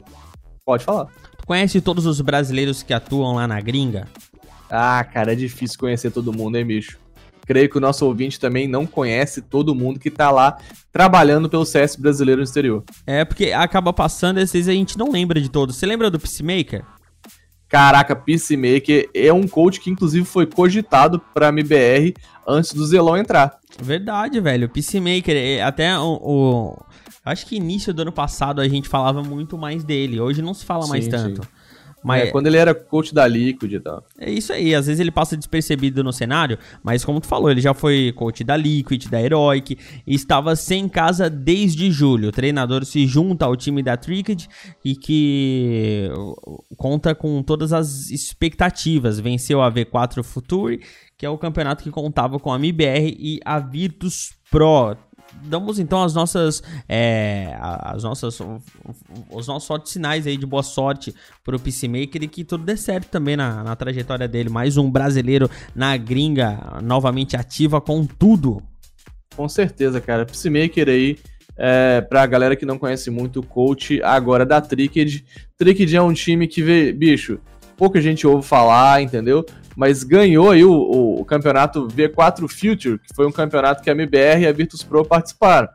Pode 0.67 0.85
falar. 0.85 1.07
Tu 1.07 1.47
conhece 1.47 1.81
todos 1.81 2.05
os 2.05 2.21
brasileiros 2.21 2.83
que 2.83 2.93
atuam 2.93 3.37
lá 3.37 3.49
na 3.49 3.59
gringa? 3.59 4.07
Ah, 4.71 5.03
cara, 5.03 5.33
é 5.33 5.35
difícil 5.35 5.79
conhecer 5.79 6.11
todo 6.11 6.31
mundo, 6.31 6.57
hein, 6.57 6.67
bicho? 6.67 6.99
Creio 7.47 7.71
que 7.71 7.79
o 7.79 7.81
nosso 7.81 8.05
ouvinte 8.05 8.39
também 8.39 8.69
não 8.69 8.85
conhece 8.85 9.41
todo 9.41 9.75
mundo 9.75 9.99
que 9.99 10.11
tá 10.11 10.31
lá 10.31 10.59
trabalhando 10.93 11.49
pelo 11.49 11.65
CS 11.65 11.97
brasileiro 11.97 12.41
no 12.41 12.45
exterior. 12.45 12.85
É, 13.07 13.25
porque 13.25 13.53
acaba 13.53 13.95
passando, 13.95 14.41
às 14.41 14.53
vezes 14.53 14.69
a 14.69 14.73
gente 14.73 14.99
não 14.99 15.11
lembra 15.11 15.41
de 15.41 15.49
todos. 15.49 15.77
Você 15.77 15.87
lembra 15.87 16.11
do 16.11 16.21
Peacemaker? 16.21 16.85
Caraca, 17.67 18.17
Peacemaker 18.17 19.09
é 19.15 19.33
um 19.33 19.47
coach 19.47 19.81
que 19.81 19.89
inclusive 19.89 20.27
foi 20.27 20.45
cogitado 20.45 21.19
pra 21.33 21.49
MBR 21.49 22.13
antes 22.51 22.73
do 22.73 22.87
Zelão 22.87 23.17
entrar. 23.17 23.59
Verdade, 23.81 24.41
velho. 24.41 24.69
Peacemaker, 24.69 25.37
é, 25.37 25.63
até 25.63 25.99
o, 25.99 26.19
o, 26.23 26.77
Acho 27.25 27.47
que 27.47 27.57
início 27.57 27.93
do 27.93 28.03
ano 28.03 28.13
passado 28.13 28.61
a 28.61 28.69
gente 28.69 28.89
falava 28.89 29.23
muito 29.23 29.59
mais 29.59 29.85
dele. 29.85 30.21
Hoje 30.21 30.41
não 30.41 30.55
se 30.55 30.65
fala 30.65 30.85
sim, 30.85 30.91
mais 30.91 31.09
tanto. 31.09 31.43
Sim. 31.43 31.49
Mas, 32.03 32.29
é, 32.29 32.31
quando 32.31 32.47
ele 32.47 32.57
era 32.57 32.75
coach 32.75 33.15
da 33.15 33.27
Liquid 33.27 33.73
e 33.73 33.81
tal. 33.81 34.05
É 34.19 34.31
isso 34.31 34.53
aí, 34.53 34.75
às 34.75 34.87
vezes 34.87 35.01
ele 35.01 35.11
passa 35.11 35.37
despercebido 35.37 36.03
no 36.03 36.13
cenário, 36.13 36.59
mas 36.83 37.05
como 37.05 37.21
tu 37.21 37.27
falou, 37.27 37.51
ele 37.51 37.61
já 37.61 37.75
foi 37.75 38.13
coach 38.17 38.43
da 38.43 38.57
Liquid, 38.57 39.07
da 39.09 39.21
Heroic, 39.21 39.77
e 40.07 40.15
estava 40.15 40.57
sem 40.57 40.89
casa 40.89 41.29
desde 41.29 41.91
julho. 41.91 42.29
O 42.29 42.33
treinador 42.33 42.85
se 42.85 43.07
junta 43.07 43.45
ao 43.45 43.57
time 43.57 43.83
da 43.83 43.97
Tricked 43.97 44.49
e 44.85 44.97
que 44.97 46.11
conta 46.77 47.15
com 47.15 47.43
todas 47.43 47.73
as 47.73 48.11
expectativas. 48.11 49.21
Venceu 49.21 49.61
a 49.63 49.71
V4 49.71 50.23
Future, 50.23 50.81
que 51.17 51.27
é 51.27 51.31
o 51.31 51.39
campeonato 51.39 51.85
que 51.85 51.91
contava 51.91 52.39
com 52.39 52.53
a 52.53 52.57
MBR 52.57 53.17
e 53.19 53.41
a 53.45 53.59
Virtus 53.59 54.33
Pro 54.51 54.97
damos 55.45 55.79
então 55.79 56.03
as 56.03 56.15
nossas 56.15 56.63
é, 56.89 57.57
as 57.61 58.03
nossas 58.03 58.39
os 59.31 59.47
nossos 59.47 59.67
sortes 59.67 59.93
sinais 59.93 60.27
aí 60.27 60.37
de 60.37 60.47
boa 60.47 60.63
sorte 60.63 61.15
pro 61.45 61.59
Peacemaker 61.59 62.23
e 62.23 62.29
que 62.29 62.45
tudo 62.45 62.65
dê 62.65 62.77
certo 62.77 63.09
também 63.09 63.37
na, 63.37 63.63
na 63.63 63.77
trajetória 63.77 64.29
dele. 64.29 64.49
Mais 64.49 64.77
um 64.77 64.91
brasileiro 64.91 65.51
na 65.75 65.97
gringa, 65.97 66.81
novamente 66.83 67.37
ativa 67.37 67.81
com 67.81 68.05
tudo. 68.05 68.63
Com 69.37 69.49
certeza, 69.49 70.01
cara. 70.01 70.27
Peacemaker 70.27 70.89
aí, 70.89 71.19
é, 71.57 72.01
pra 72.01 72.27
galera 72.27 72.57
que 72.57 72.67
não 72.67 72.79
conhece 72.79 73.11
muito, 73.11 73.41
o 73.41 73.47
coach 73.47 74.03
agora 74.03 74.45
da 74.45 74.61
Tricked. 74.61 75.25
Tricked 75.57 75.97
é 75.97 76.03
um 76.03 76.13
time 76.13 76.47
que 76.47 76.63
vê, 76.63 76.93
bicho, 76.93 77.39
pouca 77.77 78.01
gente 78.01 78.27
ouve 78.27 78.47
falar, 78.47 79.01
entendeu? 79.01 79.45
Mas 79.77 80.03
ganhou 80.03 80.51
aí 80.51 80.65
o, 80.65 80.73
o, 80.73 81.21
o, 81.21 81.25
campeonato 81.25 81.87
V4 81.89 82.49
Future, 82.49 82.99
que 82.99 83.15
foi 83.15 83.27
um 83.27 83.33
campeonato 83.33 83.83
que 83.83 83.91
a 83.91 83.93
MBR 83.93 84.43
e 84.43 84.47
a 84.47 84.53
Virtus 84.53 84.83
Pro 84.83 85.05
participaram. 85.05 85.69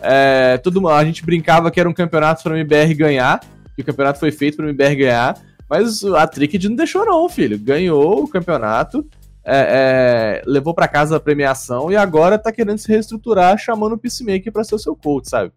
É, 0.00 0.58
tudo, 0.58 0.86
a 0.88 1.04
gente 1.04 1.24
brincava 1.24 1.70
que 1.70 1.80
era 1.80 1.88
um 1.88 1.94
campeonato 1.94 2.42
para 2.42 2.54
a 2.54 2.58
MBR 2.58 2.94
ganhar, 2.94 3.40
que 3.74 3.82
o 3.82 3.84
campeonato 3.84 4.20
foi 4.20 4.30
feito 4.30 4.56
para 4.56 4.66
a 4.66 4.68
MBR 4.68 4.96
ganhar, 4.96 5.38
mas 5.68 6.04
a 6.04 6.26
Tricked 6.26 6.68
não 6.68 6.76
deixou 6.76 7.04
não, 7.04 7.28
filho. 7.28 7.58
Ganhou 7.58 8.22
o 8.22 8.28
campeonato, 8.28 9.06
é, 9.44 10.40
é, 10.40 10.42
levou 10.46 10.74
para 10.74 10.88
casa 10.88 11.16
a 11.16 11.20
premiação 11.20 11.90
e 11.90 11.96
agora 11.96 12.38
tá 12.38 12.52
querendo 12.52 12.78
se 12.78 12.88
reestruturar, 12.88 13.58
chamando 13.58 13.94
o 13.94 13.98
Peacemaker 13.98 14.52
para 14.52 14.64
ser 14.64 14.74
o 14.74 14.78
seu 14.78 14.94
coach, 14.94 15.28
sabe? 15.28 15.52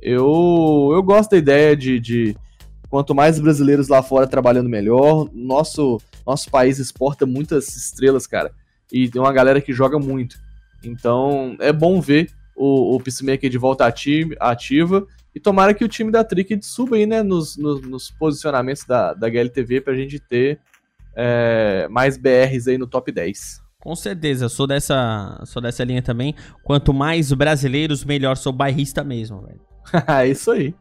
Eu, 0.00 0.90
eu 0.92 1.02
gosto 1.02 1.30
da 1.30 1.36
ideia 1.36 1.76
de, 1.76 1.98
de 1.98 2.36
quanto 2.90 3.14
mais 3.14 3.38
brasileiros 3.38 3.88
lá 3.88 4.02
fora 4.02 4.26
trabalhando 4.26 4.68
melhor, 4.68 5.28
nosso 5.32 6.00
nosso 6.26 6.50
país 6.50 6.78
exporta 6.78 7.24
muitas 7.24 7.74
estrelas, 7.74 8.26
cara. 8.26 8.52
E 8.92 9.08
tem 9.08 9.20
uma 9.20 9.32
galera 9.32 9.60
que 9.60 9.72
joga 9.72 9.98
muito. 9.98 10.38
Então 10.84 11.56
é 11.58 11.72
bom 11.72 12.00
ver 12.00 12.30
o, 12.54 12.94
o 12.94 13.00
Peacemaker 13.00 13.48
de 13.48 13.58
volta 13.58 13.86
ativa, 13.86 14.34
ativa. 14.38 15.06
E 15.34 15.40
tomara 15.40 15.72
que 15.72 15.84
o 15.84 15.88
time 15.88 16.10
da 16.10 16.24
Tricked 16.24 16.64
suba 16.66 16.96
aí, 16.96 17.06
né? 17.06 17.22
Nos, 17.22 17.56
nos, 17.56 17.80
nos 17.82 18.10
posicionamentos 18.10 18.84
da, 18.84 19.14
da 19.14 19.28
GLTV 19.28 19.80
pra 19.80 19.94
gente 19.94 20.18
ter 20.18 20.58
é, 21.14 21.86
mais 21.90 22.16
BRs 22.16 22.68
aí 22.68 22.76
no 22.76 22.86
top 22.86 23.10
10. 23.12 23.62
Com 23.80 23.94
certeza, 23.94 24.48
sou 24.48 24.66
dessa, 24.66 25.40
sou 25.46 25.62
dessa 25.62 25.84
linha 25.84 26.02
também. 26.02 26.34
Quanto 26.64 26.92
mais 26.92 27.32
brasileiros, 27.32 28.04
melhor. 28.04 28.36
Sou 28.36 28.52
bairrista 28.52 29.04
mesmo, 29.04 29.40
velho. 29.42 29.67
é 30.06 30.28
isso 30.28 30.50
aí. 30.50 30.74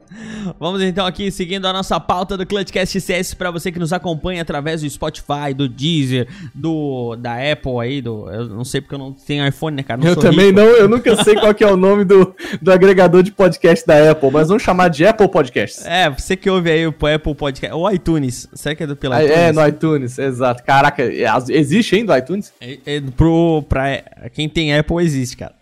Vamos 0.59 0.81
então 0.81 1.05
aqui 1.05 1.29
seguindo 1.31 1.65
a 1.65 1.73
nossa 1.73 1.99
pauta 1.99 2.37
do 2.37 2.45
Clutchcast 2.45 2.99
CS 2.99 3.33
para 3.33 3.51
você 3.51 3.71
que 3.71 3.79
nos 3.79 3.91
acompanha 3.91 4.41
através 4.41 4.81
do 4.81 4.89
Spotify, 4.89 5.53
do 5.55 5.67
Deezer, 5.67 6.27
do 6.53 7.15
da 7.17 7.33
Apple 7.33 7.79
aí, 7.81 8.01
do 8.01 8.29
eu 8.29 8.47
não 8.47 8.63
sei 8.63 8.81
porque 8.81 8.95
eu 8.95 8.99
não 8.99 9.11
tenho 9.11 9.45
iPhone, 9.47 9.75
né, 9.75 9.83
cara? 9.83 9.99
Não 9.99 10.07
eu 10.07 10.15
também 10.15 10.47
rico. 10.47 10.59
não, 10.59 10.65
eu 10.65 10.87
nunca 10.87 11.23
sei 11.23 11.35
qual 11.35 11.53
que 11.53 11.63
é 11.63 11.67
o 11.67 11.77
nome 11.77 12.05
do, 12.05 12.35
do 12.61 12.71
agregador 12.71 13.21
de 13.21 13.31
podcast 13.31 13.85
da 13.85 14.11
Apple, 14.11 14.31
mas 14.31 14.47
vamos 14.47 14.63
chamar 14.63 14.89
de 14.89 15.05
Apple 15.05 15.27
Podcasts. 15.27 15.85
É, 15.85 16.09
você 16.09 16.35
que 16.35 16.49
ouve 16.49 16.71
aí 16.71 16.87
o 16.87 16.89
Apple 16.89 17.35
Podcast, 17.35 17.75
o 17.75 17.89
iTunes, 17.89 18.47
será 18.53 18.75
que 18.75 18.83
é 18.83 18.87
do 18.87 18.95
pela 18.95 19.21
iTunes? 19.21 19.37
É, 19.37 19.51
no 19.51 19.67
iTunes, 19.67 20.17
exato. 20.17 20.63
Caraca, 20.63 21.03
é, 21.03 21.25
existe 21.49 21.95
ainda 21.95 22.13
o 22.13 22.17
iTunes? 22.17 22.53
É, 22.61 22.79
é, 22.85 23.01
pro, 23.01 23.63
pra 23.67 24.03
quem 24.33 24.47
tem 24.47 24.75
Apple 24.75 25.03
existe, 25.03 25.37
cara. 25.37 25.53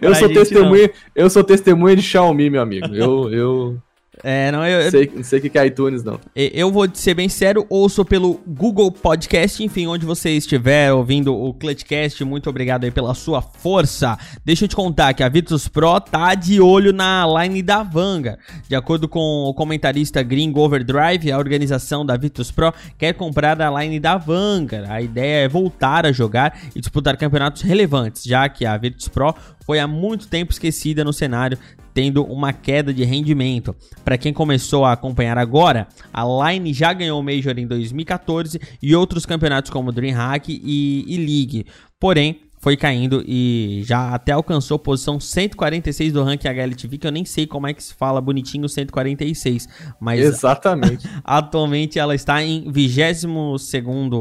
Eu 0.00 0.14
sou 0.14 0.28
testemunha, 0.28 0.90
eu 1.14 1.30
sou 1.30 1.44
testemunha 1.44 1.96
de 1.96 2.02
Xiaomi, 2.02 2.50
meu 2.50 2.62
amigo. 2.62 2.94
Eu, 2.94 3.32
eu 3.32 3.82
é, 4.28 4.50
não, 4.50 4.66
eu. 4.66 4.90
Sei, 4.90 5.08
não 5.14 5.22
sei 5.22 5.38
o 5.38 5.42
que 5.42 5.56
é 5.56 5.66
iTunes, 5.66 6.02
não. 6.02 6.18
Eu 6.34 6.72
vou 6.72 6.88
ser 6.92 7.14
bem 7.14 7.28
sério, 7.28 7.64
ouço 7.70 8.04
pelo 8.04 8.40
Google 8.44 8.90
Podcast, 8.90 9.62
enfim, 9.62 9.86
onde 9.86 10.04
você 10.04 10.30
estiver 10.30 10.92
ouvindo 10.92 11.32
o 11.32 11.54
Clutchcast, 11.54 12.24
muito 12.24 12.50
obrigado 12.50 12.82
aí 12.82 12.90
pela 12.90 13.14
sua 13.14 13.40
força. 13.40 14.18
Deixa 14.44 14.64
eu 14.64 14.68
te 14.68 14.74
contar 14.74 15.14
que 15.14 15.22
a 15.22 15.28
Virtus 15.28 15.68
Pro 15.68 16.00
tá 16.00 16.34
de 16.34 16.60
olho 16.60 16.92
na 16.92 17.24
line 17.40 17.62
da 17.62 17.84
Vanga. 17.84 18.36
De 18.68 18.74
acordo 18.74 19.06
com 19.06 19.44
o 19.44 19.54
comentarista 19.54 20.24
Gringo 20.24 20.58
Overdrive, 20.58 21.30
a 21.30 21.38
organização 21.38 22.04
da 22.04 22.16
Virtus 22.16 22.50
Pro 22.50 22.74
quer 22.98 23.12
comprar 23.12 23.62
a 23.62 23.80
line 23.80 24.00
da 24.00 24.16
Vanga. 24.16 24.86
A 24.88 25.00
ideia 25.00 25.44
é 25.44 25.48
voltar 25.48 26.04
a 26.04 26.10
jogar 26.10 26.58
e 26.74 26.80
disputar 26.80 27.16
campeonatos 27.16 27.62
relevantes, 27.62 28.24
já 28.24 28.48
que 28.48 28.66
a 28.66 28.76
Virtus 28.76 29.06
Pro 29.06 29.32
foi 29.64 29.78
há 29.78 29.86
muito 29.86 30.26
tempo 30.26 30.52
esquecida 30.52 31.04
no 31.04 31.12
cenário, 31.12 31.58
tendo 31.96 32.22
uma 32.24 32.52
queda 32.52 32.92
de 32.92 33.04
rendimento. 33.04 33.74
Para 34.04 34.18
quem 34.18 34.30
começou 34.30 34.84
a 34.84 34.92
acompanhar 34.92 35.38
agora, 35.38 35.88
a 36.12 36.52
Line 36.52 36.74
já 36.74 36.92
ganhou 36.92 37.18
o 37.18 37.22
Major 37.22 37.58
em 37.58 37.66
2014 37.66 38.60
e 38.82 38.94
outros 38.94 39.24
campeonatos 39.24 39.70
como 39.70 39.90
DreamHack 39.90 40.60
e, 40.62 41.06
e 41.08 41.16
League. 41.16 41.64
Porém, 41.98 42.38
foi 42.58 42.76
caindo 42.76 43.24
e 43.26 43.80
já 43.86 44.10
até 44.10 44.32
alcançou 44.32 44.78
posição 44.78 45.18
146 45.18 46.12
do 46.12 46.22
ranking 46.22 46.48
HLTV, 46.48 46.98
que 46.98 47.06
eu 47.06 47.12
nem 47.12 47.24
sei 47.24 47.46
como 47.46 47.66
é 47.66 47.72
que 47.72 47.82
se 47.82 47.94
fala 47.94 48.20
bonitinho 48.20 48.68
146, 48.68 49.66
mas 49.98 50.20
Exatamente. 50.20 51.08
atualmente 51.24 51.98
ela 51.98 52.14
está 52.14 52.42
em 52.42 52.70
22 52.70 53.24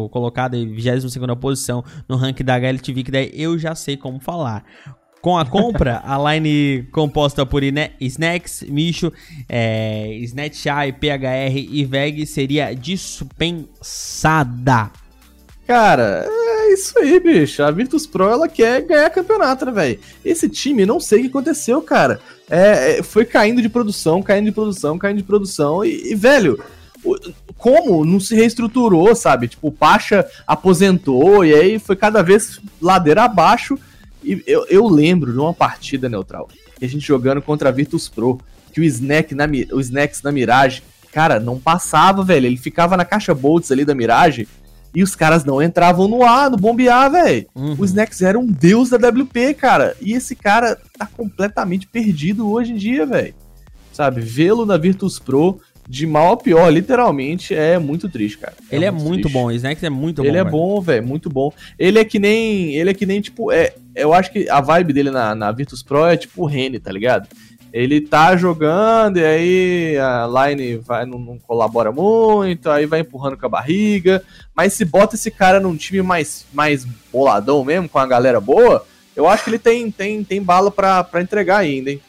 colocada 0.10 0.56
em 0.56 0.66
22 0.66 1.18
posição 1.42 1.84
no 2.08 2.16
ranking 2.16 2.46
da 2.46 2.56
HLTV, 2.56 3.04
que 3.04 3.12
daí 3.12 3.32
eu 3.34 3.60
já 3.60 3.76
sei 3.76 3.98
como 3.98 4.22
falar. 4.22 4.64
Com 5.26 5.40
a 5.40 5.44
compra, 5.44 6.04
a 6.06 6.36
line 6.36 6.84
composta 6.92 7.44
por 7.48 7.64
Snacks, 8.00 8.62
Micho, 8.70 9.12
é, 9.50 10.20
Snatchai, 10.22 10.92
PHR 10.92 11.58
e 11.72 11.84
VEG 11.84 12.28
seria 12.28 12.76
dispensada. 12.76 13.32
Cara, 15.66 16.28
é 16.30 16.46
É 16.66 16.74
isso 16.74 16.98
aí, 16.98 17.20
bicho. 17.20 17.62
A 17.64 17.70
Virtus 17.70 18.08
Pro, 18.08 18.28
ela 18.28 18.48
quer 18.48 18.82
ganhar 18.82 19.10
campeonato, 19.10 19.66
né, 19.66 19.72
velho? 19.72 20.00
Esse 20.24 20.50
time, 20.50 20.86
não 20.86 21.00
sei 21.00 21.20
o 21.20 21.22
que 21.24 21.28
aconteceu, 21.30 21.82
cara. 21.82 22.20
É, 22.50 22.98
é, 23.00 23.04
foi 23.04 23.24
caindo 23.24 23.62
de 23.62 23.70
produção, 23.70 24.22
caindo 24.22 24.46
de 24.46 24.52
produção, 24.52 24.98
caindo 24.98 25.18
de 25.18 25.24
produção. 25.24 25.86
E, 25.86 26.12
e, 26.12 26.16
velho, 26.16 26.64
como 27.58 28.04
não 28.04 28.20
se 28.20 28.36
reestruturou, 28.36 29.16
sabe? 29.16 29.48
Tipo, 29.48 29.68
o 29.68 29.72
Pacha 29.72 30.26
aposentou 30.48 31.46
e 31.46 31.54
aí 31.54 31.80
foi 31.80 31.96
cada 31.96 32.24
vez 32.24 32.60
ladeira 32.82 33.24
abaixo. 33.24 33.78
E 34.26 34.44
eu, 34.48 34.66
eu 34.70 34.88
lembro 34.88 35.32
de 35.32 35.40
uma 35.40 35.54
partida 35.54 36.10
neutral, 36.10 36.50
que 36.78 36.84
a 36.84 36.90
gente 36.90 37.06
jogando 37.06 37.42
contra 37.42 37.70
a 37.70 37.72
Virtus 37.72 38.10
Pro, 38.10 38.40
que 38.74 38.82
o 38.82 38.84
Snack 38.84 39.36
na, 39.36 39.46
o 39.72 39.80
Snacks 39.80 40.22
na 40.22 40.32
Mirage, 40.32 40.84
cara, 41.12 41.40
não 41.40 41.60
passava, 41.60 42.24
velho. 42.24 42.48
Ele 42.48 42.58
ficava 42.58 42.98
na 42.98 43.06
caixa 43.06 43.34
bolts 43.34 43.72
ali 43.72 43.86
da 43.86 43.96
Mirage 43.96 44.48
e 44.94 45.04
os 45.04 45.16
caras 45.16 45.44
não 45.44 45.62
entravam 45.62 46.08
no 46.08 46.24
ar, 46.24 46.50
no 46.50 46.58
bombear, 46.58 47.12
velho. 47.12 47.46
Uhum. 47.54 47.76
O 47.78 47.86
Snacks 47.86 48.22
era 48.22 48.40
um 48.40 48.48
deus 48.48 48.90
da 48.90 48.98
WP, 48.98 49.54
cara. 49.54 49.96
E 50.02 50.14
esse 50.14 50.36
cara 50.36 50.78
tá 50.98 51.06
completamente 51.06 51.86
perdido 51.86 52.50
hoje 52.50 52.72
em 52.72 52.78
dia, 52.78 53.06
velho. 53.06 53.36
Sabe, 53.92 54.22
vê-lo 54.22 54.66
na 54.66 54.78
Virtus 54.78 55.20
Pro 55.20 55.60
de 55.88 56.08
mal 56.08 56.34
a 56.34 56.38
pior, 56.38 56.70
literalmente, 56.70 57.54
é 57.54 57.78
muito 57.78 58.10
triste, 58.10 58.40
cara. 58.40 58.56
É 58.72 58.76
ele 58.76 58.86
é 58.86 58.92
muito 58.92 59.04
é 59.04 59.08
muito 59.08 59.22
triste. 59.24 59.34
bom, 59.34 59.46
o 59.46 59.52
Snacks 59.52 59.84
é 59.84 59.90
muito 59.90 60.22
bom. 60.22 60.28
Ele 60.28 60.38
é 60.38 60.44
bom, 60.44 60.82
velho, 60.82 61.06
muito 61.06 61.30
bom. 61.30 61.54
Ele 61.78 62.00
é 62.00 62.06
que 62.06 62.20
nem. 62.20 62.74
Ele 62.74 62.90
é 62.90 62.94
que 62.94 63.06
nem, 63.06 63.22
tipo, 63.22 63.52
é. 63.52 63.74
Eu 63.96 64.14
acho 64.14 64.32
que 64.32 64.50
a 64.50 64.60
vibe 64.60 64.94
dele 64.94 65.12
na, 65.12 65.34
na 65.36 65.52
Virtus 65.52 65.82
Pro 65.82 66.06
é 66.06 66.18
tipo 66.18 66.44
o 66.44 66.46
Rene, 66.46 66.80
tá 66.80 66.92
ligado? 66.92 67.30
Ele 67.72 68.00
tá 68.00 68.36
jogando 68.38 69.18
e 69.18 69.26
aí 69.26 69.98
a 69.98 70.28
line 70.28 70.78
vai, 70.78 71.06
não, 71.06 71.20
não, 71.20 71.38
colabora 71.38 71.92
muito, 71.92 72.70
aí 72.70 72.86
vai 72.86 73.02
empurrando 73.02 73.38
com 73.38 73.46
a 73.46 73.50
barriga. 73.50 74.24
Mas 74.56 74.74
se 74.74 74.86
bota 74.86 75.16
esse 75.16 75.30
cara 75.30 75.60
num 75.60 75.76
time 75.76 76.02
mais, 76.02 76.46
mais 76.54 76.86
boladão 77.12 77.64
mesmo, 77.66 77.90
com 77.90 78.00
a 78.00 78.08
galera 78.08 78.40
boa, 78.40 78.86
eu 79.16 79.28
acho 79.28 79.44
que 79.44 79.50
ele 79.50 79.60
tem, 79.60 79.92
tem, 79.92 80.24
tem 80.24 80.42
bala 80.42 80.72
pra, 80.72 81.04
pra 81.04 81.22
entregar 81.22 81.58
ainda, 81.58 81.92
hein? 81.92 82.02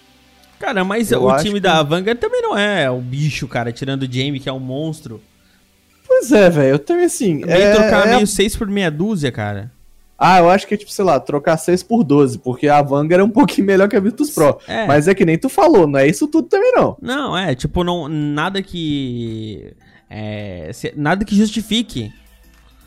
Cara, 0.59 0.85
mas 0.85 1.13
eu 1.13 1.25
o 1.25 1.37
time 1.37 1.55
que... 1.55 1.61
da 1.61 1.83
Vanguard 1.83 2.19
também 2.19 2.43
não 2.43 2.57
é 2.57 2.91
o 2.91 3.01
bicho, 3.01 3.47
cara, 3.47 3.73
tirando 3.73 4.03
o 4.03 4.13
Jamie, 4.13 4.41
que 4.41 4.49
é 4.49 4.53
um 4.53 4.59
monstro. 4.59 5.21
Pois 6.07 6.31
é, 6.33 6.49
velho, 6.49 6.69
eu 6.71 6.79
também 6.79 7.05
assim. 7.05 7.41
Também 7.41 7.63
é, 7.63 7.75
trocar 7.75 8.07
é... 8.07 8.15
meio 8.15 8.27
6 8.27 8.57
por 8.57 8.69
meia 8.69 8.91
dúzia, 8.91 9.31
cara. 9.33 9.71
Ah, 10.19 10.39
eu 10.39 10.49
acho 10.49 10.67
que 10.67 10.73
é 10.73 10.77
tipo, 10.77 10.91
sei 10.91 11.05
lá, 11.05 11.21
trocar 11.21 11.59
6 11.59 11.83
por 11.83 12.03
12, 12.03 12.39
porque 12.39 12.69
a 12.69 12.81
Vanguard 12.81 13.21
é 13.21 13.25
um 13.25 13.29
pouquinho 13.31 13.67
melhor 13.67 13.89
que 13.89 13.97
a 13.97 14.01
Virtus 14.01 14.31
Pro. 14.31 14.59
É. 14.67 14.87
Mas 14.87 15.09
é 15.09 15.15
que 15.15 15.27
nem 15.27 15.37
tu 15.37 15.49
falou, 15.49 15.87
não 15.87 15.99
é 15.99 16.07
isso 16.07 16.27
tudo 16.27 16.49
também 16.49 16.73
não. 16.73 16.97
Não, 17.03 17.37
é, 17.37 17.55
tipo, 17.55 17.85
não, 17.85 18.09
nada 18.09 18.63
que. 18.63 19.75
É, 20.09 20.71
nada 20.97 21.25
que 21.25 21.37
justifique. 21.37 22.13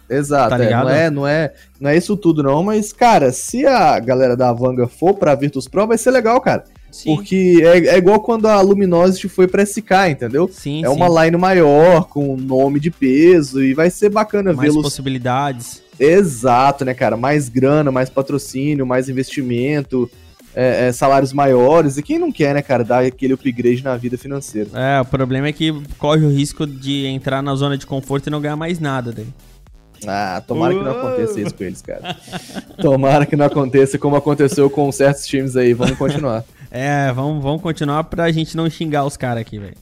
Exato, 0.10 0.58
tá 0.58 0.64
é, 0.64 0.72
não, 0.72 0.90
é, 0.90 1.10
não, 1.12 1.28
é, 1.28 1.54
não 1.80 1.90
é 1.92 1.96
isso 1.96 2.18
tudo 2.18 2.42
não, 2.42 2.64
mas, 2.64 2.92
cara, 2.92 3.32
se 3.32 3.64
a 3.68 4.00
galera 4.00 4.36
da 4.36 4.52
Vanguard 4.52 4.90
for 4.90 5.14
pra 5.14 5.36
Virtus 5.36 5.68
Pro, 5.68 5.86
vai 5.86 6.00
ser 6.00 6.10
legal, 6.10 6.42
cara. 6.42 6.64
Sim. 6.92 7.16
Porque 7.16 7.62
é, 7.64 7.96
é, 7.96 7.98
igual 7.98 8.20
quando 8.20 8.48
a 8.48 8.60
Luminosity 8.62 9.30
foi 9.30 9.48
pra 9.48 9.66
SK, 9.66 10.10
entendeu? 10.10 10.50
Sim, 10.52 10.84
é 10.84 10.90
sim. 10.90 10.96
uma 10.96 11.24
line 11.24 11.38
maior, 11.38 12.06
com 12.08 12.36
nome 12.36 12.80
de 12.80 12.90
peso, 12.92 13.64
e 13.64 13.74
vai 13.74 13.90
ser 13.90 14.10
bacana 14.10 14.54
vê-los. 14.54 14.76
Mais 14.76 14.86
possibilidades. 14.86 15.82
Exato, 16.00 16.86
né, 16.86 16.94
cara? 16.94 17.18
Mais 17.18 17.50
grana, 17.50 17.92
mais 17.92 18.10
patrocínio, 18.10 18.86
mais 18.86 19.10
investimento, 19.10 20.10
é, 20.56 20.88
é, 20.88 20.92
salários 20.92 21.34
maiores. 21.34 21.98
E 21.98 22.04
quem 22.04 22.18
não 22.18 22.32
quer, 22.32 22.54
né, 22.54 22.62
cara, 22.62 22.84
dar 22.84 23.04
aquele 23.04 23.34
upgrade 23.34 23.84
na 23.84 23.96
vida 23.98 24.18
financeira? 24.18 24.70
É, 24.74 25.02
o 25.02 25.06
problema 25.06 25.48
é 25.48 25.54
que 25.54 25.74
corre 25.98 26.26
o 26.26 26.30
risco 26.30 26.66
de 26.66 27.06
entrar 27.06 27.42
na 27.42 27.54
zona 27.56 27.78
de 27.78 27.86
conforto 27.86 28.28
e 28.28 28.30
não 28.30 28.42
ganhar 28.42 28.56
mais 28.56 28.80
nada 28.80 29.12
daí. 29.12 29.28
Ah, 30.08 30.42
tomara 30.48 30.74
que 30.74 30.80
não 30.80 30.92
aconteça 30.92 31.42
isso 31.42 31.54
com 31.54 31.64
eles, 31.64 31.82
cara. 31.82 32.16
Tomara 32.82 33.26
que 33.26 33.36
não 33.36 33.46
aconteça 33.46 33.98
como 33.98 34.16
aconteceu 34.16 34.70
com 34.70 34.90
certos 34.92 35.26
times 35.28 35.58
aí. 35.58 35.74
Vamos 35.74 35.98
continuar. 35.98 36.44
É, 36.72 37.12
vamos, 37.12 37.42
vamos 37.42 37.62
continuar 37.62 38.04
pra 38.06 38.32
gente 38.32 38.56
não 38.56 38.70
xingar 38.70 39.06
os 39.06 39.18
caras 39.18 39.42
aqui, 39.42 39.60
velho. 39.60 39.78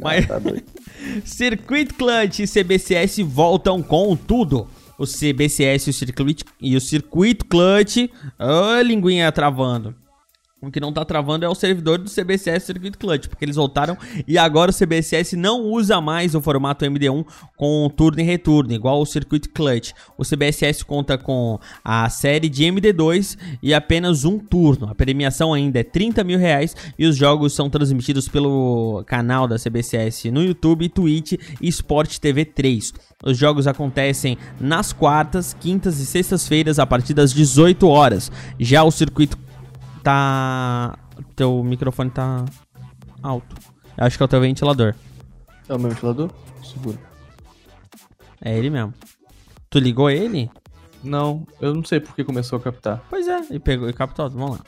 Mas. 0.00 0.24
Ah, 0.24 0.28
tá 0.28 0.38
doido. 0.38 0.64
Circuit 1.24 1.92
Clutch 1.94 2.40
e 2.40 2.46
CBCS 2.46 3.18
voltam 3.20 3.82
com 3.82 4.16
tudo. 4.16 4.66
O 4.96 5.06
CBCS 5.06 5.88
e 5.88 5.90
o 5.90 5.92
Circuit, 5.92 6.44
e 6.60 6.76
o 6.76 6.80
Circuit 6.80 7.44
Clutch. 7.44 8.08
Ô, 8.38 8.78
oh, 8.78 8.82
linguinha 8.82 9.30
travando. 9.32 9.94
O 10.66 10.70
que 10.70 10.80
não 10.80 10.92
tá 10.92 11.04
travando 11.04 11.44
é 11.44 11.48
o 11.48 11.54
servidor 11.54 11.98
do 11.98 12.10
CBCS 12.10 12.64
Circuit 12.64 12.96
Clutch, 12.96 13.28
porque 13.28 13.44
eles 13.44 13.56
voltaram 13.56 13.96
e 14.26 14.38
agora 14.38 14.70
o 14.70 14.74
CBCS 14.74 15.34
não 15.34 15.62
usa 15.62 16.00
mais 16.00 16.34
o 16.34 16.40
formato 16.40 16.84
MD1 16.84 17.24
com 17.56 17.90
turno 17.94 18.20
e 18.20 18.24
retorno, 18.24 18.72
igual 18.72 19.00
o 19.00 19.06
Circuit 19.06 19.48
Clutch. 19.48 19.92
O 20.16 20.24
CBCS 20.24 20.82
conta 20.82 21.18
com 21.18 21.58
a 21.84 22.08
série 22.08 22.48
de 22.48 22.64
MD2 22.64 23.36
e 23.62 23.74
apenas 23.74 24.24
um 24.24 24.38
turno. 24.38 24.88
A 24.88 24.94
premiação 24.94 25.52
ainda 25.52 25.80
é 25.80 25.84
30 25.84 26.24
mil 26.24 26.38
reais 26.38 26.74
e 26.98 27.06
os 27.06 27.16
jogos 27.16 27.52
são 27.52 27.68
transmitidos 27.68 28.28
pelo 28.28 29.04
canal 29.06 29.46
da 29.46 29.56
CBCS 29.58 30.30
no 30.30 30.42
YouTube, 30.42 30.88
Twitch 30.88 31.32
e 31.60 31.68
Sport 31.68 32.18
TV 32.18 32.44
3. 32.44 32.92
Os 33.24 33.38
jogos 33.38 33.66
acontecem 33.66 34.36
nas 34.60 34.92
quartas, 34.92 35.56
quintas 35.58 35.98
e 35.98 36.06
sextas-feiras 36.06 36.78
a 36.78 36.86
partir 36.86 37.14
das 37.14 37.32
18 37.32 37.88
horas. 37.88 38.30
Já 38.58 38.84
o 38.84 38.90
circuito 38.90 39.43
tá. 40.04 40.98
Teu 41.34 41.64
microfone 41.64 42.10
tá 42.10 42.44
alto. 43.22 43.56
Eu 43.96 44.04
acho 44.06 44.16
que 44.16 44.22
é 44.22 44.26
o 44.26 44.28
teu 44.28 44.40
ventilador. 44.40 44.94
É 45.68 45.74
o 45.74 45.78
meu 45.78 45.90
ventilador? 45.90 46.30
Seguro. 46.62 46.98
É 48.40 48.56
ele 48.56 48.70
mesmo. 48.70 48.92
Tu 49.70 49.78
ligou 49.78 50.10
ele? 50.10 50.50
Não, 51.02 51.46
eu 51.60 51.74
não 51.74 51.84
sei 51.84 52.00
porque 52.00 52.22
começou 52.22 52.58
a 52.58 52.62
captar. 52.62 53.02
Pois 53.10 53.26
é, 53.26 53.40
e 53.50 53.58
pegou 53.58 53.88
e 53.88 53.92
captou. 53.92 54.28
Vamos 54.30 54.58
lá. 54.58 54.64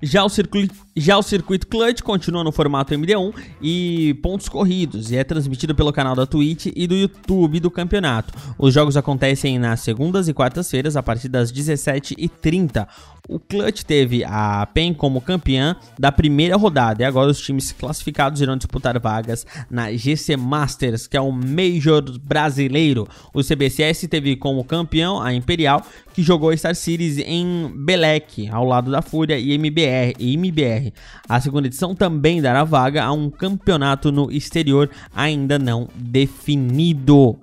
Já 0.00 0.24
o, 0.24 0.28
circuito, 0.28 0.74
já 0.96 1.18
o 1.18 1.22
circuito 1.22 1.66
Clutch 1.66 2.02
continua 2.02 2.44
no 2.44 2.52
formato 2.52 2.94
MD1 2.94 3.34
e 3.60 4.14
pontos 4.22 4.48
corridos 4.48 5.10
e 5.10 5.16
é 5.16 5.24
transmitido 5.24 5.74
pelo 5.74 5.92
canal 5.92 6.14
da 6.14 6.24
Twitch 6.24 6.66
e 6.74 6.86
do 6.86 6.94
YouTube 6.94 7.58
do 7.58 7.70
campeonato. 7.70 8.32
Os 8.56 8.72
jogos 8.72 8.96
acontecem 8.96 9.58
nas 9.58 9.80
segundas 9.80 10.28
e 10.28 10.34
quartas-feiras 10.34 10.96
a 10.96 11.02
partir 11.02 11.28
das 11.28 11.52
17h30. 11.52 12.86
O 13.28 13.38
Clutch 13.38 13.82
teve 13.82 14.24
a 14.24 14.66
PEN 14.72 14.94
como 14.94 15.20
campeã 15.20 15.76
da 15.98 16.10
primeira 16.10 16.56
rodada 16.56 17.02
e 17.02 17.04
agora 17.04 17.30
os 17.30 17.38
times 17.38 17.72
classificados 17.72 18.40
irão 18.40 18.56
disputar 18.56 18.98
vagas 18.98 19.46
na 19.70 19.92
GC 19.92 20.34
Masters, 20.34 21.06
que 21.06 21.14
é 21.14 21.20
o 21.20 21.30
Major 21.30 22.02
brasileiro. 22.20 23.06
O 23.34 23.42
CBCS 23.42 24.06
teve 24.08 24.34
como 24.34 24.64
campeão 24.64 25.20
a 25.20 25.34
Imperial, 25.34 25.84
que 26.14 26.22
jogou 26.22 26.56
Star 26.56 26.74
Series 26.74 27.18
em 27.18 27.70
Belek, 27.76 28.48
ao 28.48 28.64
lado 28.64 28.90
da 28.90 29.02
Fúria 29.02 29.38
e 29.38 29.52
MBR, 29.52 30.14
e 30.18 30.32
MBR. 30.32 30.94
A 31.28 31.38
segunda 31.38 31.66
edição 31.66 31.94
também 31.94 32.40
dará 32.40 32.64
vaga 32.64 33.04
a 33.04 33.12
um 33.12 33.28
campeonato 33.28 34.10
no 34.10 34.32
exterior 34.32 34.88
ainda 35.14 35.58
não 35.58 35.86
definido 35.94 37.38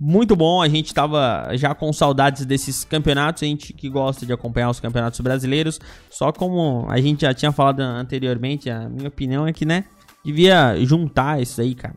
muito 0.00 0.34
bom. 0.34 0.62
A 0.62 0.68
gente 0.68 0.94
tava 0.94 1.50
já 1.52 1.74
com 1.74 1.92
saudades 1.92 2.46
desses 2.46 2.84
campeonatos. 2.84 3.42
A 3.42 3.46
gente 3.46 3.74
que 3.74 3.90
gosta 3.90 4.24
de 4.24 4.32
acompanhar 4.32 4.70
os 4.70 4.80
campeonatos 4.80 5.20
brasileiros. 5.20 5.78
Só 6.08 6.32
como 6.32 6.86
a 6.88 6.98
gente 6.98 7.20
já 7.20 7.34
tinha 7.34 7.52
falado 7.52 7.80
anteriormente, 7.80 8.70
a 8.70 8.88
minha 8.88 9.08
opinião 9.08 9.46
é 9.46 9.52
que, 9.52 9.66
né, 9.66 9.84
devia 10.24 10.74
juntar 10.84 11.42
isso 11.42 11.60
aí, 11.60 11.74
cara. 11.74 11.94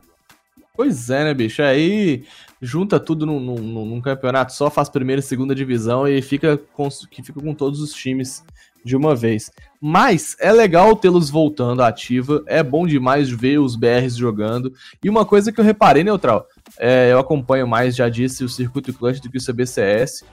Pois 0.75 1.09
é, 1.09 1.23
né, 1.23 1.33
bicho? 1.33 1.61
Aí 1.61 2.25
junta 2.59 2.99
tudo 2.99 3.25
num, 3.25 3.39
num, 3.39 3.85
num 3.85 4.01
campeonato 4.01 4.51
só, 4.53 4.69
faz 4.69 4.89
primeira 4.89 5.19
e 5.19 5.23
segunda 5.23 5.53
divisão 5.53 6.07
e 6.07 6.21
fica 6.21 6.57
com, 6.57 6.89
que 7.09 7.21
fica 7.21 7.39
com 7.39 7.53
todos 7.53 7.79
os 7.79 7.93
times 7.93 8.43
de 8.83 8.95
uma 8.95 9.15
vez. 9.15 9.51
Mas 9.79 10.35
é 10.39 10.51
legal 10.51 10.95
tê-los 10.95 11.29
voltando 11.29 11.81
à 11.81 11.87
ativa, 11.87 12.43
é 12.47 12.63
bom 12.63 12.87
demais 12.87 13.29
ver 13.29 13.59
os 13.59 13.75
BRs 13.75 14.15
jogando. 14.15 14.73
E 15.03 15.09
uma 15.09 15.25
coisa 15.25 15.51
que 15.51 15.59
eu 15.59 15.65
reparei, 15.65 16.03
Neutral, 16.03 16.47
é, 16.79 17.11
eu 17.11 17.19
acompanho 17.19 17.67
mais, 17.67 17.95
já 17.95 18.09
disse, 18.09 18.43
o 18.43 18.49
Circuito 18.49 18.93
Clutch 18.93 19.19
do 19.19 19.29
que 19.29 19.37
o 19.37 19.43
CBCS. 19.43 20.23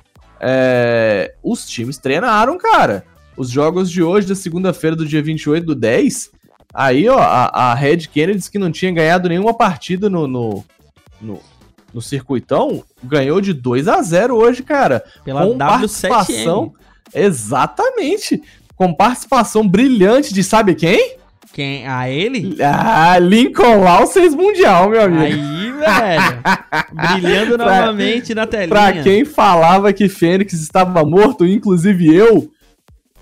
É, 0.41 1.35
os 1.43 1.67
times 1.69 1.99
treinaram, 1.99 2.57
cara. 2.57 3.05
Os 3.37 3.51
jogos 3.51 3.91
de 3.91 4.03
hoje, 4.03 4.27
da 4.27 4.35
segunda-feira, 4.35 4.97
do 4.97 5.07
dia 5.07 5.23
28 5.23 5.67
do 5.67 5.75
10, 5.75 6.31
aí, 6.73 7.09
ó, 7.09 7.19
a, 7.19 7.71
a 7.71 7.75
Red 7.75 8.09
Kennedy, 8.09 8.51
que 8.51 8.59
não 8.59 8.71
tinha 8.71 8.93
ganhado 8.93 9.29
nenhuma 9.29 9.55
partida 9.55 10.09
no, 10.09 10.27
no, 10.27 10.65
no, 11.21 11.41
no 11.93 12.03
circuitão, 12.03 12.85
ganhou 13.03 13.41
de 13.41 13.53
2 13.53 13.89
a 13.89 14.03
0 14.03 14.37
hoje, 14.37 14.63
cara. 14.63 15.05
Pela 15.25 15.47
com 15.47 15.57
W7M. 15.57 15.59
participação 15.59 16.73
Exatamente. 17.15 18.43
Com 18.77 18.95
participação 18.95 19.67
brilhante 19.67 20.33
de 20.33 20.43
sabe 20.43 20.75
quem? 20.75 21.17
Quem? 21.53 21.87
A 21.87 22.09
ele? 22.09 22.57
Ah, 22.63 23.19
Lincoln 23.19 23.83
Lawsons 23.83 24.35
Mundial, 24.35 24.89
meu 24.89 25.03
amigo. 25.03 25.43
Aí, 25.43 25.73
velho. 25.73 27.21
Brilhando 27.21 27.57
pra, 27.59 27.81
novamente 27.81 28.35
na 28.35 28.47
telinha. 28.47 28.69
Pra 28.69 29.03
quem 29.03 29.25
falava 29.25 29.93
que 29.93 30.09
Fênix 30.09 30.53
estava 30.53 31.05
morto, 31.05 31.45
inclusive 31.45 32.15
eu, 32.15 32.51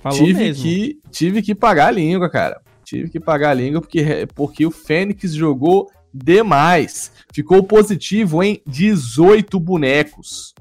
Falou 0.03 0.18
tive 0.18 0.41
mesmo. 0.41 0.62
que 0.62 0.99
tive 1.11 1.43
que 1.43 1.55
pagar 1.55 1.89
a 1.89 1.93
língua, 1.93 2.28
cara. 2.30 2.61
Tive 2.84 3.11
que 3.11 3.18
pagar 3.18 3.51
a 3.51 3.55
língua 3.55 3.80
porque, 3.80 4.28
porque 4.34 4.66
o 4.66 4.70
Fênix 4.70 5.32
jogou 5.32 5.91
demais. 6.12 7.11
Ficou 7.32 7.62
positivo 7.62 8.43
em 8.43 8.61
18 8.66 9.59
bonecos. 9.59 10.55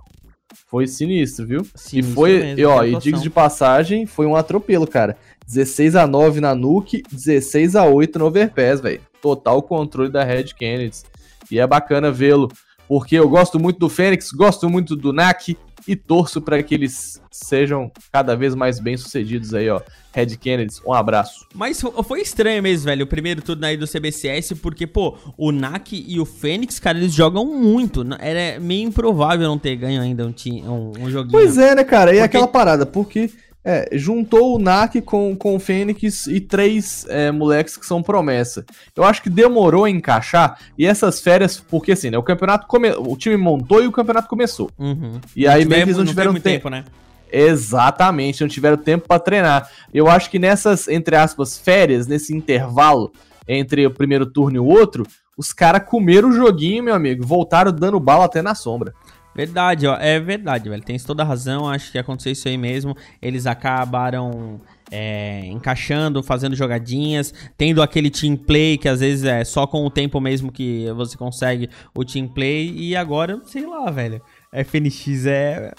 Foi 0.67 0.85
sinistro, 0.85 1.45
viu? 1.45 1.65
Sinistro 1.75 2.11
e 2.11 2.15
foi, 2.15 2.39
mesmo, 2.39 2.59
e, 2.59 2.65
ó, 2.65 2.83
e 2.83 2.97
diga 2.97 3.17
de 3.19 3.29
passagem, 3.29 4.05
foi 4.05 4.25
um 4.25 4.35
atropelo, 4.35 4.85
cara. 4.85 5.17
16 5.47 5.95
a 5.95 6.05
9 6.05 6.41
na 6.41 6.53
Nuke, 6.53 7.03
16 7.09 7.75
a 7.77 7.85
8 7.85 8.19
no 8.19 8.25
Overpass, 8.25 8.81
velho. 8.81 9.01
Total 9.21 9.61
controle 9.61 10.11
da 10.11 10.23
Red 10.23 10.53
Kennedy. 10.57 11.03
E 11.49 11.57
é 11.57 11.65
bacana 11.65 12.11
vê-lo, 12.11 12.51
porque 12.87 13.15
eu 13.15 13.29
gosto 13.29 13.57
muito 13.57 13.79
do 13.79 13.87
Fênix, 13.87 14.31
gosto 14.31 14.69
muito 14.69 14.95
do 14.95 15.13
Nak 15.13 15.57
e 15.87 15.95
torço 15.95 16.41
para 16.41 16.61
que 16.61 16.75
eles 16.75 17.21
sejam 17.31 17.91
cada 18.11 18.35
vez 18.35 18.53
mais 18.55 18.79
bem-sucedidos 18.79 19.53
aí, 19.53 19.69
ó. 19.69 19.81
Red 20.13 20.35
Kennedy, 20.37 20.73
um 20.85 20.93
abraço. 20.93 21.45
Mas 21.53 21.79
fo- 21.79 22.03
foi 22.03 22.21
estranho 22.21 22.61
mesmo, 22.63 22.85
velho, 22.85 23.03
o 23.05 23.07
primeiro 23.07 23.39
turno 23.41 23.65
aí 23.65 23.77
do 23.77 23.85
CBCS, 23.87 24.53
porque, 24.61 24.87
pô, 24.87 25.15
o 25.37 25.51
Nak 25.51 25.93
e 25.95 26.19
o 26.19 26.25
Fênix, 26.25 26.79
cara, 26.79 26.97
eles 26.97 27.13
jogam 27.13 27.45
muito. 27.45 28.03
Era 28.19 28.59
meio 28.59 28.87
improvável 28.87 29.47
não 29.47 29.59
ter 29.59 29.75
ganho 29.75 30.01
ainda 30.01 30.25
um, 30.25 30.33
um, 30.65 30.91
um 31.05 31.09
joguinho. 31.11 31.31
Pois 31.31 31.57
é, 31.59 31.75
né, 31.75 31.83
cara? 31.83 32.09
E 32.11 32.15
Porque- 32.15 32.25
aquela 32.25 32.47
parada, 32.47 32.85
porque 32.85 33.29
é, 33.69 33.89
juntou 33.91 34.55
o 34.55 34.59
NAC 34.59 35.01
com, 35.01 35.35
com 35.35 35.53
o 35.53 35.59
Fênix 35.59 36.25
e 36.25 36.39
três 36.39 37.05
é, 37.09 37.31
moleques 37.31 37.75
que 37.75 37.85
são 37.85 38.01
promessa. 38.01 38.65
Eu 38.95 39.03
acho 39.03 39.21
que 39.21 39.29
demorou 39.29 39.83
a 39.83 39.89
encaixar 39.89 40.57
e 40.77 40.85
essas 40.85 41.19
férias, 41.19 41.59
porque 41.59 41.91
assim, 41.91 42.09
né? 42.09 42.17
O 42.17 42.23
campeonato 42.23 42.65
come... 42.65 42.91
o 42.91 43.17
time 43.17 43.35
montou 43.35 43.83
e 43.83 43.87
o 43.87 43.91
campeonato 43.91 44.29
começou. 44.29 44.71
Uhum. 44.79 45.19
E 45.35 45.45
aí 45.45 45.65
meio 45.65 45.83
que 45.83 45.89
eles 45.89 45.97
não 45.97 46.05
tiveram 46.05 46.31
muito 46.31 46.45
tempo. 46.45 46.69
né? 46.69 46.85
Exatamente, 47.29 48.39
não 48.39 48.47
tiveram 48.47 48.77
tempo 48.77 49.05
pra 49.05 49.19
treinar. 49.19 49.69
Eu 49.93 50.07
acho 50.07 50.29
que 50.29 50.39
nessas, 50.39 50.87
entre 50.87 51.17
aspas, 51.17 51.57
férias, 51.57 52.07
nesse 52.07 52.33
intervalo 52.33 53.11
entre 53.45 53.85
o 53.85 53.91
primeiro 53.91 54.25
turno 54.25 54.55
e 54.55 54.59
o 54.59 54.65
outro, 54.65 55.05
os 55.37 55.51
caras 55.51 55.83
comeram 55.85 56.29
o 56.29 56.33
joguinho, 56.33 56.85
meu 56.85 56.95
amigo, 56.95 57.27
voltaram 57.27 57.73
dando 57.73 57.99
bala 57.99 58.23
até 58.23 58.41
na 58.41 58.55
sombra. 58.55 58.93
Verdade, 59.37 59.85
ó, 59.85 59.95
é 59.97 60.19
verdade, 60.19 60.67
velho. 60.67 60.81
Tem 60.81 60.97
toda 60.97 61.21
a 61.21 61.25
razão, 61.25 61.69
acho 61.69 61.91
que 61.91 61.99
aconteceu 61.99 62.31
isso 62.31 62.47
aí 62.47 62.57
mesmo. 62.57 62.97
Eles 63.21 63.45
acabaram 63.45 64.59
é, 64.91 65.45
encaixando, 65.45 66.23
fazendo 66.23 66.55
jogadinhas, 66.55 67.31
tendo 67.55 67.83
aquele 67.83 68.09
team 68.09 68.35
play 68.35 68.79
que 68.79 68.89
às 68.89 68.99
vezes 68.99 69.25
é 69.25 69.43
só 69.43 69.67
com 69.67 69.85
o 69.85 69.91
tempo 69.91 70.19
mesmo 70.19 70.51
que 70.51 70.91
você 70.95 71.15
consegue 71.15 71.69
o 71.93 72.03
team 72.03 72.27
play. 72.27 72.73
E 72.75 72.95
agora, 72.95 73.39
sei 73.45 73.67
lá, 73.67 73.91
velho. 73.91 74.19
FNX 74.51 75.27
é. 75.27 75.71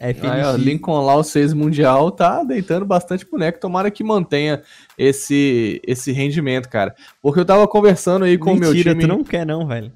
FNX. 0.00 0.24
Aí, 0.24 0.42
ó, 0.42 0.56
Lincoln 0.56 1.04
Law 1.04 1.22
6 1.22 1.52
Mundial 1.52 2.10
tá 2.10 2.42
deitando 2.42 2.86
bastante 2.86 3.26
boneco. 3.26 3.60
Tomara 3.60 3.90
que 3.90 4.02
mantenha 4.02 4.62
esse, 4.96 5.78
esse 5.86 6.10
rendimento, 6.10 6.70
cara. 6.70 6.94
Porque 7.20 7.38
eu 7.38 7.44
tava 7.44 7.68
conversando 7.68 8.24
aí 8.24 8.38
com 8.38 8.54
o 8.54 8.56
meu 8.56 8.70
Mentira, 8.70 8.92
time. 8.92 9.02
tu 9.02 9.08
não 9.08 9.22
quer, 9.22 9.44
não, 9.44 9.66
velho. 9.66 9.92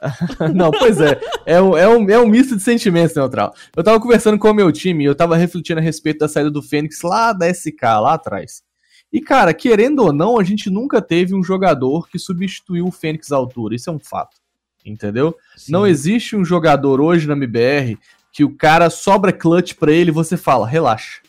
Não, 0.54 0.70
pois 0.70 1.00
é. 1.00 1.20
É 1.44 1.60
um, 1.60 1.76
é, 1.76 1.88
um, 1.88 2.10
é 2.10 2.18
um 2.18 2.26
misto 2.26 2.56
de 2.56 2.62
sentimentos, 2.62 3.14
Neutral. 3.14 3.54
Eu 3.76 3.84
tava 3.84 4.00
conversando 4.00 4.38
com 4.38 4.50
o 4.50 4.54
meu 4.54 4.72
time 4.72 5.04
e 5.04 5.06
eu 5.06 5.14
tava 5.14 5.36
refletindo 5.36 5.80
a 5.80 5.82
respeito 5.82 6.20
da 6.20 6.28
saída 6.28 6.50
do 6.50 6.62
Fênix 6.62 7.02
lá 7.02 7.32
da 7.32 7.52
SK, 7.52 7.82
lá 7.82 8.14
atrás. 8.14 8.62
E, 9.12 9.20
cara, 9.20 9.52
querendo 9.52 10.00
ou 10.00 10.12
não, 10.12 10.38
a 10.38 10.44
gente 10.44 10.70
nunca 10.70 11.02
teve 11.02 11.34
um 11.34 11.42
jogador 11.42 12.08
que 12.08 12.18
substituiu 12.18 12.86
o 12.86 12.92
Fênix 12.92 13.32
à 13.32 13.36
altura. 13.36 13.74
Isso 13.74 13.90
é 13.90 13.92
um 13.92 13.98
fato. 13.98 14.36
Entendeu? 14.84 15.36
Não 15.68 15.86
existe 15.86 16.36
um 16.36 16.44
jogador 16.44 17.00
hoje 17.00 17.26
na 17.26 17.34
MBR 17.34 17.98
que 18.32 18.44
o 18.44 18.56
cara 18.56 18.88
sobra 18.88 19.32
clutch 19.32 19.74
pra 19.74 19.92
ele 19.92 20.10
e 20.10 20.14
você 20.14 20.36
fala, 20.36 20.66
relaxa. 20.66 21.20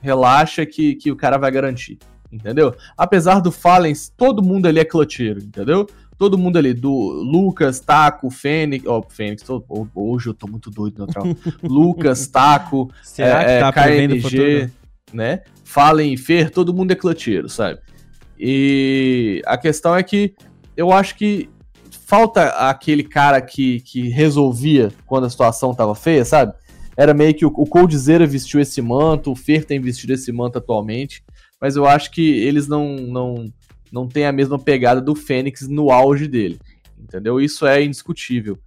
Relaxa 0.00 0.66
que, 0.66 0.96
que 0.96 1.12
o 1.12 1.16
cara 1.16 1.36
vai 1.36 1.50
garantir. 1.50 1.98
Entendeu? 2.32 2.74
Apesar 2.96 3.40
do 3.40 3.52
Fallen, 3.52 3.92
todo 4.16 4.42
mundo 4.42 4.66
ali 4.66 4.80
é 4.80 4.84
clutcheiro, 4.84 5.38
entendeu? 5.38 5.86
Todo 6.18 6.38
mundo 6.38 6.56
ali, 6.56 6.72
do 6.74 6.90
Lucas, 6.90 7.80
Taco, 7.80 8.30
Fênix. 8.30 8.86
Ó, 8.86 9.02
Fênix, 9.08 9.42
tô- 9.42 9.64
hoje 9.94 10.28
eu 10.28 10.34
tô 10.34 10.46
muito 10.46 10.70
doido, 10.70 10.98
neutral. 10.98 11.24
Lucas, 11.62 12.26
Taco, 12.26 12.90
Será 13.02 13.42
é, 13.42 13.54
que 13.56 13.72
tá 13.72 13.88
é, 13.90 14.04
o 14.04 14.08
KNG, 14.08 14.70
né? 15.12 15.42
Fallen 15.64 16.12
e 16.12 16.16
Fer, 16.16 16.50
todo 16.50 16.74
mundo 16.74 16.92
é 16.92 16.94
clutcheiro, 16.94 17.48
sabe? 17.48 17.80
E 18.38 19.42
a 19.46 19.56
questão 19.56 19.96
é 19.96 20.02
que 20.02 20.34
eu 20.76 20.92
acho 20.92 21.16
que 21.16 21.48
falta 22.06 22.48
aquele 22.68 23.02
cara 23.02 23.40
que, 23.40 23.80
que 23.80 24.08
resolvia 24.08 24.92
quando 25.06 25.24
a 25.24 25.30
situação 25.30 25.74
tava 25.74 25.94
feia, 25.94 26.24
sabe? 26.24 26.52
Era 26.96 27.14
meio 27.14 27.34
que 27.34 27.46
o, 27.46 27.48
o 27.48 27.66
Coldzera 27.66 28.26
vestiu 28.26 28.60
esse 28.60 28.82
manto, 28.82 29.32
o 29.32 29.36
Fer 29.36 29.64
tem 29.64 29.80
vestido 29.80 30.12
esse 30.12 30.30
manto 30.30 30.58
atualmente, 30.58 31.24
mas 31.60 31.74
eu 31.76 31.86
acho 31.86 32.10
que 32.10 32.20
eles 32.20 32.68
não, 32.68 32.96
não, 32.96 33.52
não 33.92 34.08
têm 34.08 34.26
a 34.26 34.32
mesma 34.32 34.58
pegada 34.58 35.00
do 35.00 35.14
Fênix 35.14 35.68
no 35.68 35.90
auge 35.90 36.26
dele, 36.26 36.58
entendeu? 36.98 37.38
Isso 37.40 37.66
é 37.66 37.84
indiscutível. 37.84 38.58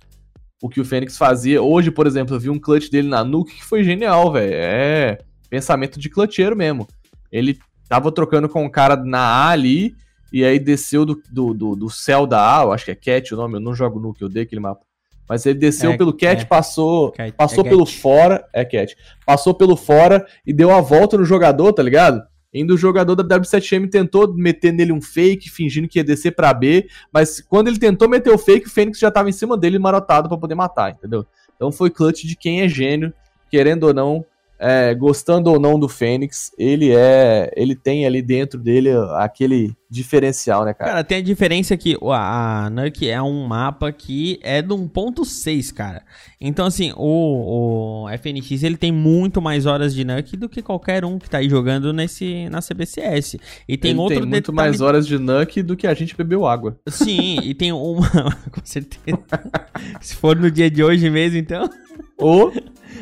O 0.61 0.69
que 0.69 0.79
o 0.79 0.85
Fênix 0.85 1.17
fazia. 1.17 1.61
Hoje, 1.61 1.91
por 1.91 2.07
exemplo, 2.07 2.35
eu 2.35 2.39
vi 2.39 2.49
um 2.49 2.59
clutch 2.59 2.89
dele 2.89 3.07
na 3.07 3.23
Nuke 3.23 3.55
que 3.55 3.63
foi 3.65 3.83
genial, 3.83 4.31
velho. 4.31 4.53
É 4.53 5.17
pensamento 5.49 5.99
de 5.99 6.09
clutcheiro 6.09 6.55
mesmo. 6.55 6.87
Ele 7.31 7.57
tava 7.87 8.11
trocando 8.11 8.49
com 8.49 8.63
um 8.63 8.69
cara 8.69 8.95
na 8.95 9.19
A 9.19 9.49
ali, 9.49 9.95
e 10.33 10.43
aí 10.43 10.59
desceu 10.59 11.05
do, 11.05 11.21
do, 11.31 11.53
do, 11.53 11.75
do 11.75 11.89
céu 11.89 12.25
da 12.25 12.59
A, 12.59 12.63
eu 12.63 12.71
acho 12.71 12.85
que 12.85 12.91
é 12.91 12.95
Cat 12.95 13.33
o 13.33 13.37
nome, 13.37 13.55
eu 13.55 13.59
não 13.59 13.73
jogo 13.73 13.99
Nuke, 13.99 14.21
eu 14.21 14.27
odeio 14.27 14.45
aquele 14.45 14.61
mapa. 14.61 14.81
Mas 15.27 15.45
ele 15.45 15.57
desceu 15.57 15.91
É, 15.91 15.97
pelo 15.97 16.13
Cat, 16.13 16.41
é. 16.41 16.45
passou, 16.45 17.11
Cat, 17.11 17.31
passou 17.33 17.65
é 17.65 17.69
pelo 17.69 17.85
Cat. 17.85 17.97
fora, 17.99 18.47
é 18.53 18.65
Cat, 18.65 18.95
passou 19.25 19.53
pelo 19.53 19.75
fora 19.75 20.25
e 20.45 20.53
deu 20.53 20.71
a 20.71 20.81
volta 20.81 21.17
no 21.17 21.25
jogador, 21.25 21.73
tá 21.73 21.81
ligado? 21.81 22.21
Ainda 22.55 22.73
o 22.73 22.77
jogador 22.77 23.15
da 23.15 23.37
W7M 23.37 23.89
tentou 23.89 24.33
meter 24.33 24.71
nele 24.71 24.93
um 24.93 25.01
fake, 25.01 25.49
fingindo 25.49 25.89
que 25.89 25.99
ia 25.99 26.03
descer 26.05 26.31
pra 26.31 26.53
B, 26.53 26.87
mas 27.11 27.41
quando 27.41 27.67
ele 27.67 27.77
tentou 27.77 28.07
meter 28.07 28.33
o 28.33 28.37
fake, 28.37 28.67
o 28.67 28.69
Fênix 28.69 28.97
já 28.97 29.11
tava 29.11 29.27
em 29.27 29.33
cima 29.33 29.57
dele 29.57 29.77
marotado 29.77 30.29
pra 30.29 30.37
poder 30.37 30.55
matar, 30.55 30.91
entendeu? 30.91 31.25
Então 31.55 31.69
foi 31.69 31.89
clutch 31.89 32.23
de 32.23 32.35
quem 32.35 32.61
é 32.61 32.69
gênio, 32.69 33.13
querendo 33.51 33.83
ou 33.83 33.93
não, 33.93 34.25
é, 34.59 34.93
gostando 34.95 35.51
ou 35.51 35.59
não 35.59 35.77
do 35.79 35.87
Fênix, 35.89 36.51
ele 36.57 36.91
é, 36.91 37.51
ele 37.55 37.75
tem 37.75 38.05
ali 38.05 38.21
dentro 38.21 38.59
dele 38.59 38.89
aquele 39.17 39.73
diferencial, 39.89 40.65
né, 40.65 40.73
cara? 40.73 40.91
Cara, 40.91 41.03
tem 41.03 41.19
a 41.19 41.21
diferença 41.21 41.77
que 41.77 41.97
a, 42.01 42.69
Nuke 42.71 43.09
é 43.09 43.21
um 43.21 43.45
mapa 43.47 43.91
que 43.91 44.39
é 44.43 44.61
do 44.61 44.75
1.6, 44.77 45.73
cara. 45.73 46.03
Então, 46.39 46.65
assim, 46.65 46.91
o, 46.97 48.05
o 48.05 48.09
FNX 48.17 48.63
ele 48.63 48.77
tem 48.77 48.91
muito 48.91 49.41
mais 49.41 49.65
horas 49.65 49.93
de 49.93 50.03
Nuke 50.03 50.35
do 50.35 50.49
que 50.49 50.61
qualquer 50.61 51.05
um 51.05 51.17
que 51.17 51.29
tá 51.29 51.37
aí 51.37 51.49
jogando 51.49 51.93
nesse, 51.93 52.49
na 52.49 52.59
CBCS. 52.61 53.37
E 53.67 53.77
tem 53.77 53.91
ele 53.91 53.99
outro 53.99 54.19
tem 54.19 54.27
muito 54.27 54.51
detalhe- 54.51 54.55
mais 54.69 54.81
horas 54.81 55.07
de 55.07 55.17
Nuke 55.17 55.61
do 55.61 55.75
que 55.77 55.87
a 55.87 55.93
gente 55.93 56.15
bebeu 56.15 56.45
água. 56.45 56.77
Sim, 56.89 57.39
e 57.43 57.53
tem 57.53 57.71
uma. 57.71 58.09
Com 58.51 58.61
certeza. 58.63 59.19
Se 60.01 60.15
for 60.15 60.35
no 60.35 60.49
dia 60.51 60.69
de 60.69 60.83
hoje 60.83 61.09
mesmo, 61.09 61.37
então. 61.37 61.69
Ou 62.17 62.51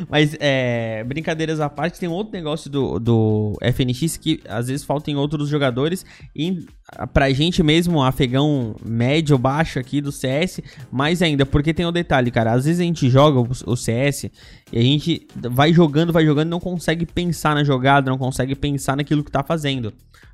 Mas, 0.08 0.36
é, 0.40 1.04
brincadeiras 1.04 1.60
à 1.60 1.68
parte, 1.68 1.98
tem 1.98 2.08
um 2.08 2.12
outro 2.12 2.32
negócio 2.32 2.70
do, 2.70 2.98
do 2.98 3.58
FNX 3.60 4.16
que 4.16 4.40
às 4.48 4.68
vezes 4.68 4.84
falta 4.84 5.10
em 5.10 5.16
outros 5.16 5.48
jogadores. 5.48 6.04
E 6.34 6.66
pra 7.12 7.30
gente 7.32 7.62
mesmo, 7.62 8.02
afegão 8.02 8.76
médio, 8.84 9.36
baixo 9.38 9.78
aqui 9.78 10.00
do 10.00 10.12
CS, 10.12 10.60
mais 10.90 11.22
ainda, 11.22 11.46
porque 11.46 11.74
tem 11.74 11.86
o 11.86 11.92
detalhe, 11.92 12.30
cara. 12.30 12.52
Às 12.52 12.64
vezes 12.64 12.80
a 12.80 12.84
gente 12.84 13.08
joga 13.08 13.40
o, 13.40 13.48
o 13.66 13.76
CS 13.76 14.24
e 14.72 14.78
a 14.78 14.82
gente 14.82 15.26
vai 15.50 15.72
jogando, 15.72 16.12
vai 16.12 16.24
jogando 16.24 16.48
não 16.48 16.60
consegue 16.60 17.06
pensar 17.06 17.54
na 17.54 17.64
jogada, 17.64 18.10
não 18.10 18.18
consegue 18.18 18.54
pensar 18.54 18.96
naquilo 18.96 19.24
que 19.24 19.30
tá 19.30 19.42
fazendo. 19.42 19.92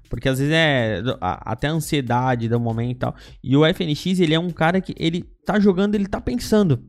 Porque 0.08 0.28
às 0.28 0.40
vezes 0.40 0.52
é 0.52 1.02
até 1.20 1.68
a 1.68 1.72
ansiedade 1.72 2.48
do 2.48 2.58
momento 2.58 2.90
e 2.90 2.94
tal. 2.96 3.14
E 3.42 3.56
o 3.56 3.64
FNX, 3.64 4.18
ele 4.18 4.34
é 4.34 4.40
um 4.40 4.50
cara 4.50 4.80
que 4.80 4.92
ele 4.98 5.24
tá 5.46 5.61
jogando, 5.61 5.94
ele 5.94 6.06
tá 6.06 6.20
pensando. 6.20 6.82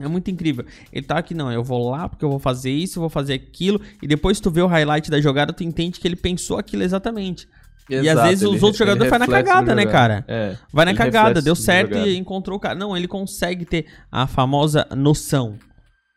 É 0.00 0.08
muito 0.08 0.30
incrível. 0.30 0.64
Ele 0.90 1.04
tá 1.04 1.18
aqui, 1.18 1.34
não, 1.34 1.52
eu 1.52 1.62
vou 1.62 1.90
lá 1.90 2.08
porque 2.08 2.24
eu 2.24 2.30
vou 2.30 2.38
fazer 2.38 2.70
isso, 2.70 2.98
eu 2.98 3.02
vou 3.02 3.10
fazer 3.10 3.34
aquilo. 3.34 3.80
E 4.02 4.08
depois 4.08 4.40
tu 4.40 4.50
vê 4.50 4.62
o 4.62 4.66
highlight 4.66 5.10
da 5.10 5.20
jogada, 5.20 5.52
tu 5.52 5.62
entende 5.62 6.00
que 6.00 6.08
ele 6.08 6.16
pensou 6.16 6.58
aquilo 6.58 6.82
exatamente. 6.82 7.46
E 7.88 8.08
às 8.08 8.22
vezes 8.22 8.48
os 8.48 8.62
outros 8.62 8.78
jogadores 8.78 9.10
fazem 9.10 9.26
na 9.26 9.32
cagada, 9.32 9.74
né, 9.74 9.84
cara? 9.84 10.24
É. 10.28 10.56
Vai 10.72 10.84
na 10.84 10.94
cagada, 10.94 11.42
deu 11.42 11.56
certo 11.56 11.98
e 11.98 12.16
encontrou 12.16 12.56
o 12.56 12.60
cara. 12.60 12.74
Não, 12.74 12.96
ele 12.96 13.08
consegue 13.08 13.64
ter 13.64 13.86
a 14.10 14.26
famosa 14.26 14.86
noção. 14.96 15.56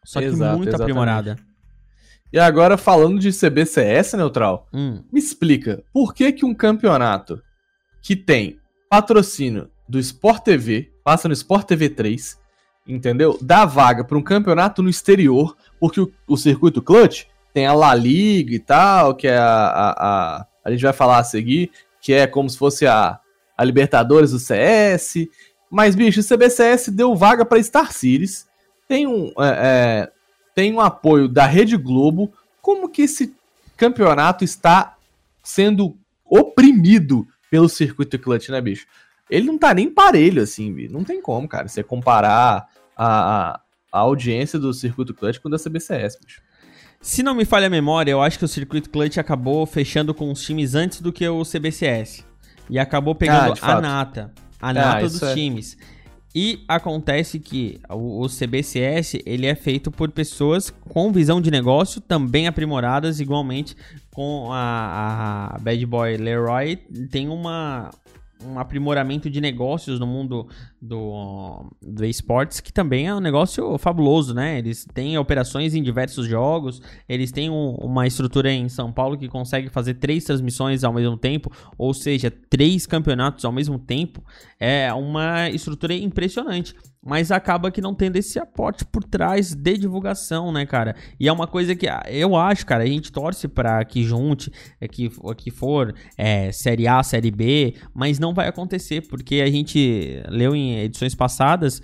Só 0.06 0.20
que 0.20 0.28
Exato, 0.28 0.58
muito 0.58 0.70
exatamente. 0.70 0.92
aprimorada. 0.92 1.38
E 2.32 2.40
agora, 2.40 2.78
falando 2.78 3.20
de 3.20 3.32
CBCS, 3.32 4.14
Neutral, 4.14 4.68
Hum, 4.74 5.04
me 5.12 5.20
explica, 5.20 5.84
por 5.92 6.14
que 6.14 6.32
que 6.32 6.46
um 6.46 6.54
campeonato 6.54 7.42
que 8.02 8.16
tem 8.16 8.58
patrocínio 8.90 9.70
do 9.88 10.00
Sport 10.00 10.44
TV, 10.44 10.92
passa 11.04 11.28
no 11.28 11.34
Sport 11.34 11.68
TV 11.68 11.90
3, 11.90 12.38
entendeu? 12.88 13.38
Dá 13.42 13.66
vaga 13.66 14.04
para 14.04 14.18
um 14.18 14.22
campeonato 14.22 14.82
no 14.82 14.90
exterior, 14.90 15.56
porque 15.80 16.02
o, 16.02 16.12
o 16.28 16.38
circuito 16.38 16.82
clutch 16.82 17.26
tem 17.54 17.66
a 17.66 17.74
La 17.74 17.94
Liga 17.94 18.54
e 18.54 18.60
tal, 18.60 19.16
que 19.16 19.28
é 19.28 19.38
a, 19.38 19.46
a, 19.46 19.92
a, 19.92 20.48
a 20.66 20.72
gente 20.72 20.84
vai 20.84 20.94
falar 20.94 21.20
a 21.20 21.24
seguir, 21.24 21.72
que 22.02 22.14
é 22.14 22.28
como 22.28 22.50
se 22.50 22.58
fosse 22.58 22.86
a, 22.86 23.20
a 23.58 23.64
Libertadores 23.64 24.32
do 24.32 24.40
CS, 24.40 25.28
mas, 25.70 25.96
bicho, 25.96 26.20
o 26.20 26.24
CBCS 26.24 26.90
deu 26.90 27.16
vaga 27.16 27.44
para 27.44 27.62
Star 27.64 27.92
Series, 27.92 28.48
tem 28.88 29.08
um, 29.08 29.34
é, 29.40 29.50
é, 29.50 30.12
tem 30.54 30.72
um 30.72 30.80
apoio 30.80 31.28
da 31.28 31.46
Rede 31.46 31.78
Globo, 31.78 32.32
como 32.62 32.90
que 32.90 33.04
esse 33.04 33.36
campeonato 33.76 34.44
está 34.44 34.96
sendo 35.42 35.98
oprimido 36.26 37.28
pelo 37.50 37.68
circuito 37.68 38.20
clutch, 38.20 38.50
né, 38.50 38.62
bicho? 38.62 38.86
Ele 39.34 39.48
não 39.48 39.58
tá 39.58 39.74
nem 39.74 39.90
parelho, 39.90 40.42
assim, 40.44 40.72
bicho. 40.74 40.94
Não 40.94 41.04
tem 41.04 41.22
como, 41.22 41.48
cara, 41.48 41.68
você 41.68 41.82
comparar 41.82 42.68
a, 42.96 43.06
a, 43.54 43.60
a 43.92 44.00
audiência 44.00 44.60
do 44.60 44.74
Circuito 44.74 45.14
Clutch 45.14 45.40
com 45.40 45.48
o 45.48 45.52
da 45.52 45.58
CBCS, 45.58 46.18
bicho. 46.24 46.42
Se 47.02 47.22
não 47.24 47.34
me 47.36 47.44
falha 47.44 47.68
a 47.68 47.70
memória, 47.70 48.12
eu 48.12 48.22
acho 48.22 48.38
que 48.40 48.46
o 48.46 48.48
Circuito 48.48 48.90
Clutch 48.90 49.18
acabou 49.18 49.66
fechando 49.66 50.14
com 50.14 50.32
os 50.32 50.42
times 50.42 50.76
antes 50.76 51.02
do 51.02 51.12
que 51.12 51.28
o 51.28 51.44
CBCS. 51.44 52.24
E 52.70 52.80
acabou 52.80 53.14
pegando 53.16 53.56
Ah, 53.62 53.74
a 53.78 53.82
nata. 53.82 54.32
A 54.62 54.70
Ah, 54.70 54.74
nata 54.74 55.06
isso 55.06 55.20
dos 55.20 55.30
é. 55.30 55.34
times. 55.34 55.78
E 56.36 56.64
acontece 56.68 57.40
que 57.40 57.80
o, 57.90 58.22
o 58.24 58.28
CBCS 58.28 59.20
ele 59.26 59.46
é 59.46 59.54
feito 59.54 59.92
por 59.92 60.10
pessoas 60.12 60.70
com 60.90 61.12
visão 61.12 61.40
de 61.42 61.52
negócio 61.52 62.02
também 62.02 62.48
aprimoradas, 62.48 63.20
igualmente 63.20 63.76
com 64.12 64.50
a, 64.52 65.54
a 65.56 65.60
Bad 65.60 65.86
Boy 65.86 66.18
Leroy. 66.18 66.78
Tem 67.12 67.28
uma, 67.30 67.92
um 68.46 68.60
aprimoramento 68.60 69.30
de 69.30 69.40
negócios 69.42 70.00
no 70.00 70.08
mundo 70.08 70.48
do, 70.82 71.66
do 71.82 72.06
esportes, 72.06 72.60
que 72.60 72.72
também 72.72 73.08
é 73.08 73.16
um 73.16 73.20
negócio 73.20 73.78
fabuloso, 73.78 74.34
né? 74.34 74.58
Eles 74.60 74.86
têm 74.94 75.18
operações 75.18 75.74
em 75.74 75.82
diversos 75.82 76.28
jogos, 76.28 76.82
eles 77.08 77.32
têm 77.32 77.50
um- 77.50 77.76
uma 77.76 78.06
estrutura 78.08 78.52
em 78.52 78.68
São 78.70 78.92
Paulo 78.92 79.18
que 79.18 79.28
consegue 79.28 79.70
fazer 79.70 79.96
três 79.96 80.24
transmissões 80.24 80.84
ao 80.84 80.94
mesmo 80.94 81.18
tempo, 81.18 81.52
ou 81.78 81.94
seja, 81.94 82.32
três 82.50 82.86
campeonatos 82.86 83.46
ao 83.46 83.52
mesmo 83.52 83.80
tempo. 83.80 84.24
É 84.60 84.92
uma 84.94 85.50
estrutura 85.50 85.94
impressionante. 85.94 86.76
Mas 87.06 87.32
acaba 87.32 87.70
que 87.70 87.82
não 87.82 87.94
tendo 87.94 88.16
esse 88.16 88.40
aporte 88.40 88.86
por 88.86 89.04
trás 89.04 89.54
de 89.54 89.78
divulgação, 89.78 90.52
né, 90.54 90.66
cara? 90.66 90.96
E 91.20 91.28
é 91.28 91.34
uma 91.34 91.46
coisa 91.46 91.76
que 91.76 91.88
ah, 91.88 92.04
eu 92.08 92.36
acho, 92.36 92.66
cara, 92.66 92.84
a 92.84 92.88
gente 92.88 93.12
torce 93.12 93.48
pra 93.48 93.84
que 93.84 94.04
junte, 94.04 94.50
é, 94.80 94.88
que, 94.88 95.12
que 95.38 95.52
for 95.52 95.94
é, 96.18 96.52
Série 96.52 96.88
A, 96.88 97.04
Série 97.04 97.30
B, 97.30 97.76
mas 97.94 98.20
não 98.20 98.34
vai 98.34 98.48
acontecer, 98.48 99.02
porque 99.10 99.42
a 99.42 99.52
gente 99.52 100.24
leu 100.30 100.56
em 100.56 100.80
edições 100.80 101.14
passadas 101.14 101.82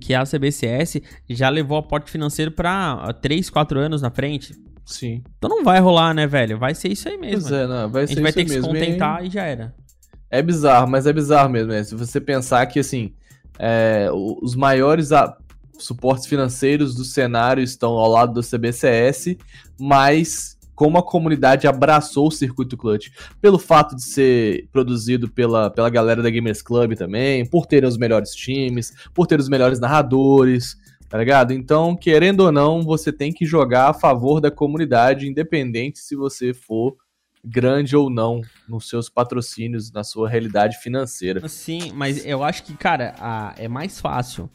que 0.00 0.14
a 0.14 0.22
CBCS 0.24 1.00
já 1.28 1.48
levou 1.48 1.76
aporte 1.76 2.10
financeiro 2.10 2.52
pra 2.52 3.12
3, 3.20 3.50
4 3.50 3.80
anos 3.80 4.00
na 4.00 4.10
frente. 4.10 4.54
Sim. 4.84 5.22
Então 5.38 5.50
não 5.50 5.64
vai 5.64 5.80
rolar, 5.80 6.14
né, 6.14 6.26
velho? 6.26 6.58
Vai 6.58 6.74
ser 6.74 6.88
isso 6.88 7.08
aí 7.08 7.16
mesmo. 7.16 7.48
Pois 7.48 7.52
é, 7.52 7.66
não, 7.66 7.88
vai 7.90 8.04
a 8.04 8.06
ser 8.06 8.14
gente 8.14 8.22
vai 8.22 8.32
ter 8.32 8.44
que 8.44 8.50
se 8.50 8.56
mesmo. 8.56 8.72
contentar 8.72 9.24
e 9.24 9.30
já 9.30 9.42
era. 9.44 9.74
É 10.30 10.40
bizarro, 10.40 10.88
mas 10.88 11.06
é 11.06 11.12
bizarro 11.12 11.50
mesmo. 11.50 11.72
né? 11.72 11.82
Se 11.84 11.94
você 11.94 12.20
pensar 12.20 12.64
que, 12.66 12.78
assim, 12.78 13.12
é, 13.58 14.08
os 14.12 14.54
maiores 14.54 15.10
suportes 15.78 16.26
financeiros 16.26 16.94
do 16.94 17.04
cenário 17.04 17.62
estão 17.62 17.92
ao 17.92 18.10
lado 18.10 18.34
do 18.34 18.42
CBCS, 18.42 19.36
mas 19.78 20.56
como 20.74 20.98
a 20.98 21.02
comunidade 21.02 21.66
abraçou 21.66 22.28
o 22.28 22.32
Circuito 22.32 22.76
Clutch, 22.76 23.10
pelo 23.40 23.58
fato 23.58 23.94
de 23.94 24.02
ser 24.02 24.68
produzido 24.72 25.28
pela, 25.28 25.70
pela 25.70 25.90
galera 25.90 26.22
da 26.22 26.30
Gamers 26.30 26.62
Club 26.62 26.94
também, 26.94 27.46
por 27.46 27.66
ter 27.66 27.84
os 27.84 27.96
melhores 27.96 28.30
times, 28.30 28.92
por 29.14 29.26
ter 29.26 29.38
os 29.38 29.48
melhores 29.48 29.78
narradores, 29.78 30.76
tá 31.08 31.18
ligado? 31.18 31.52
Então, 31.52 31.94
querendo 31.94 32.40
ou 32.40 32.52
não, 32.52 32.82
você 32.82 33.12
tem 33.12 33.32
que 33.32 33.44
jogar 33.44 33.90
a 33.90 33.94
favor 33.94 34.40
da 34.40 34.50
comunidade, 34.50 35.28
independente 35.28 35.98
se 35.98 36.16
você 36.16 36.54
for 36.54 36.96
grande 37.44 37.96
ou 37.96 38.08
não 38.08 38.40
nos 38.68 38.88
seus 38.88 39.08
patrocínios, 39.08 39.90
na 39.90 40.04
sua 40.04 40.28
realidade 40.28 40.76
financeira. 40.78 41.46
Sim, 41.48 41.92
mas 41.94 42.24
eu 42.24 42.42
acho 42.44 42.62
que, 42.62 42.74
cara, 42.74 43.14
a- 43.18 43.54
é 43.56 43.66
mais 43.68 44.00
fácil 44.00 44.48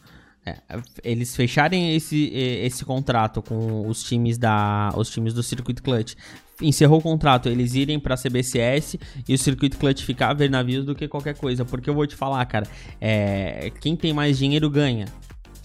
é, 0.46 0.56
eles 1.04 1.36
fecharem 1.36 1.94
esse, 1.94 2.30
esse 2.34 2.86
contrato 2.86 3.42
com 3.42 3.86
os 3.86 4.02
times 4.04 4.38
da 4.38 4.94
os 4.96 5.10
times 5.10 5.34
do 5.34 5.44
Circuito 5.44 5.84
Clutch. 5.84 6.16
Encerrou 6.62 7.00
o 7.00 7.02
contrato, 7.02 7.50
eles 7.50 7.76
irem 7.76 8.00
pra 8.00 8.16
CBCS 8.16 8.98
e 9.28 9.34
o 9.34 9.38
Circuito 9.38 9.78
Clutch 9.78 10.04
ficar 10.04 10.30
a 10.30 10.34
ver 10.34 10.50
navios 10.50 10.86
do 10.86 10.96
que 10.96 11.06
qualquer 11.08 11.36
coisa. 11.36 11.66
Porque 11.66 11.90
eu 11.90 11.94
vou 11.94 12.08
te 12.08 12.16
falar, 12.16 12.44
cara, 12.46 12.66
é, 13.02 13.70
quem 13.82 13.96
tem 13.96 14.14
mais 14.14 14.38
dinheiro 14.38 14.70
ganha. 14.70 15.06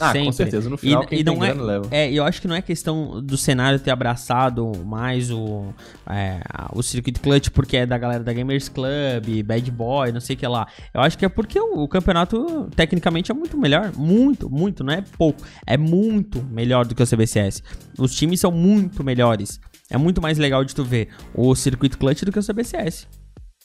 Ah, 0.03 0.09
com 0.13 0.19
Sempre. 0.19 0.33
certeza. 0.33 0.69
No 0.71 0.77
final, 0.77 1.03
E- 1.05 1.07
quem 1.07 1.21
e 1.21 1.25
não 1.25 1.45
é- 1.45 1.53
leva. 1.53 1.87
É, 1.91 2.11
eu 2.13 2.25
acho 2.25 2.41
que 2.41 2.49
não 2.49 2.55
é 2.57 2.63
questão 2.63 3.23
do 3.23 3.37
cenário 3.37 3.79
ter 3.79 3.91
abraçado 3.91 4.73
mais 4.85 5.31
o, 5.31 5.73
é, 6.09 6.41
o 6.73 6.83
Circuit 6.83 7.21
Clutch 7.21 7.51
porque 7.51 7.77
é 7.77 7.87
da 7.87 7.97
galera 7.97 8.25
da 8.25 8.33
Gamers 8.33 8.69
Club, 8.69 9.43
Bad 9.45 9.71
Boy, 9.71 10.13
não 10.13 10.21
sei 10.21 10.35
o 10.35 10.39
que 10.39 10.47
lá. 10.47 10.67
Eu 10.93 11.01
acho 11.01 11.17
que 11.17 11.25
é 11.25 11.29
porque 11.29 11.59
o, 11.61 11.83
o 11.85 11.89
campeonato 11.89 12.69
tecnicamente 12.75 13.31
é 13.31 13.35
muito 13.35 13.57
melhor. 13.57 13.93
Muito, 13.97 14.51
muito, 14.51 14.83
não 14.83 14.93
é 14.93 15.03
pouco. 15.17 15.41
É 15.67 15.77
muito 15.77 16.43
melhor 16.45 16.85
do 16.87 16.95
que 16.95 17.03
o 17.03 17.07
CBCS. 17.07 17.63
Os 17.99 18.15
times 18.15 18.41
são 18.41 18.51
muito 18.51 19.05
melhores. 19.05 19.61
É 19.91 19.97
muito 19.99 20.21
mais 20.23 20.39
legal 20.39 20.65
de 20.65 20.75
tu 20.75 20.85
ver 20.85 21.09
o 21.35 21.55
Circuit 21.55 21.97
Clutch 21.97 22.23
do 22.25 22.33
que 22.33 22.39
o 22.39 22.43
CBCS. 22.43 23.07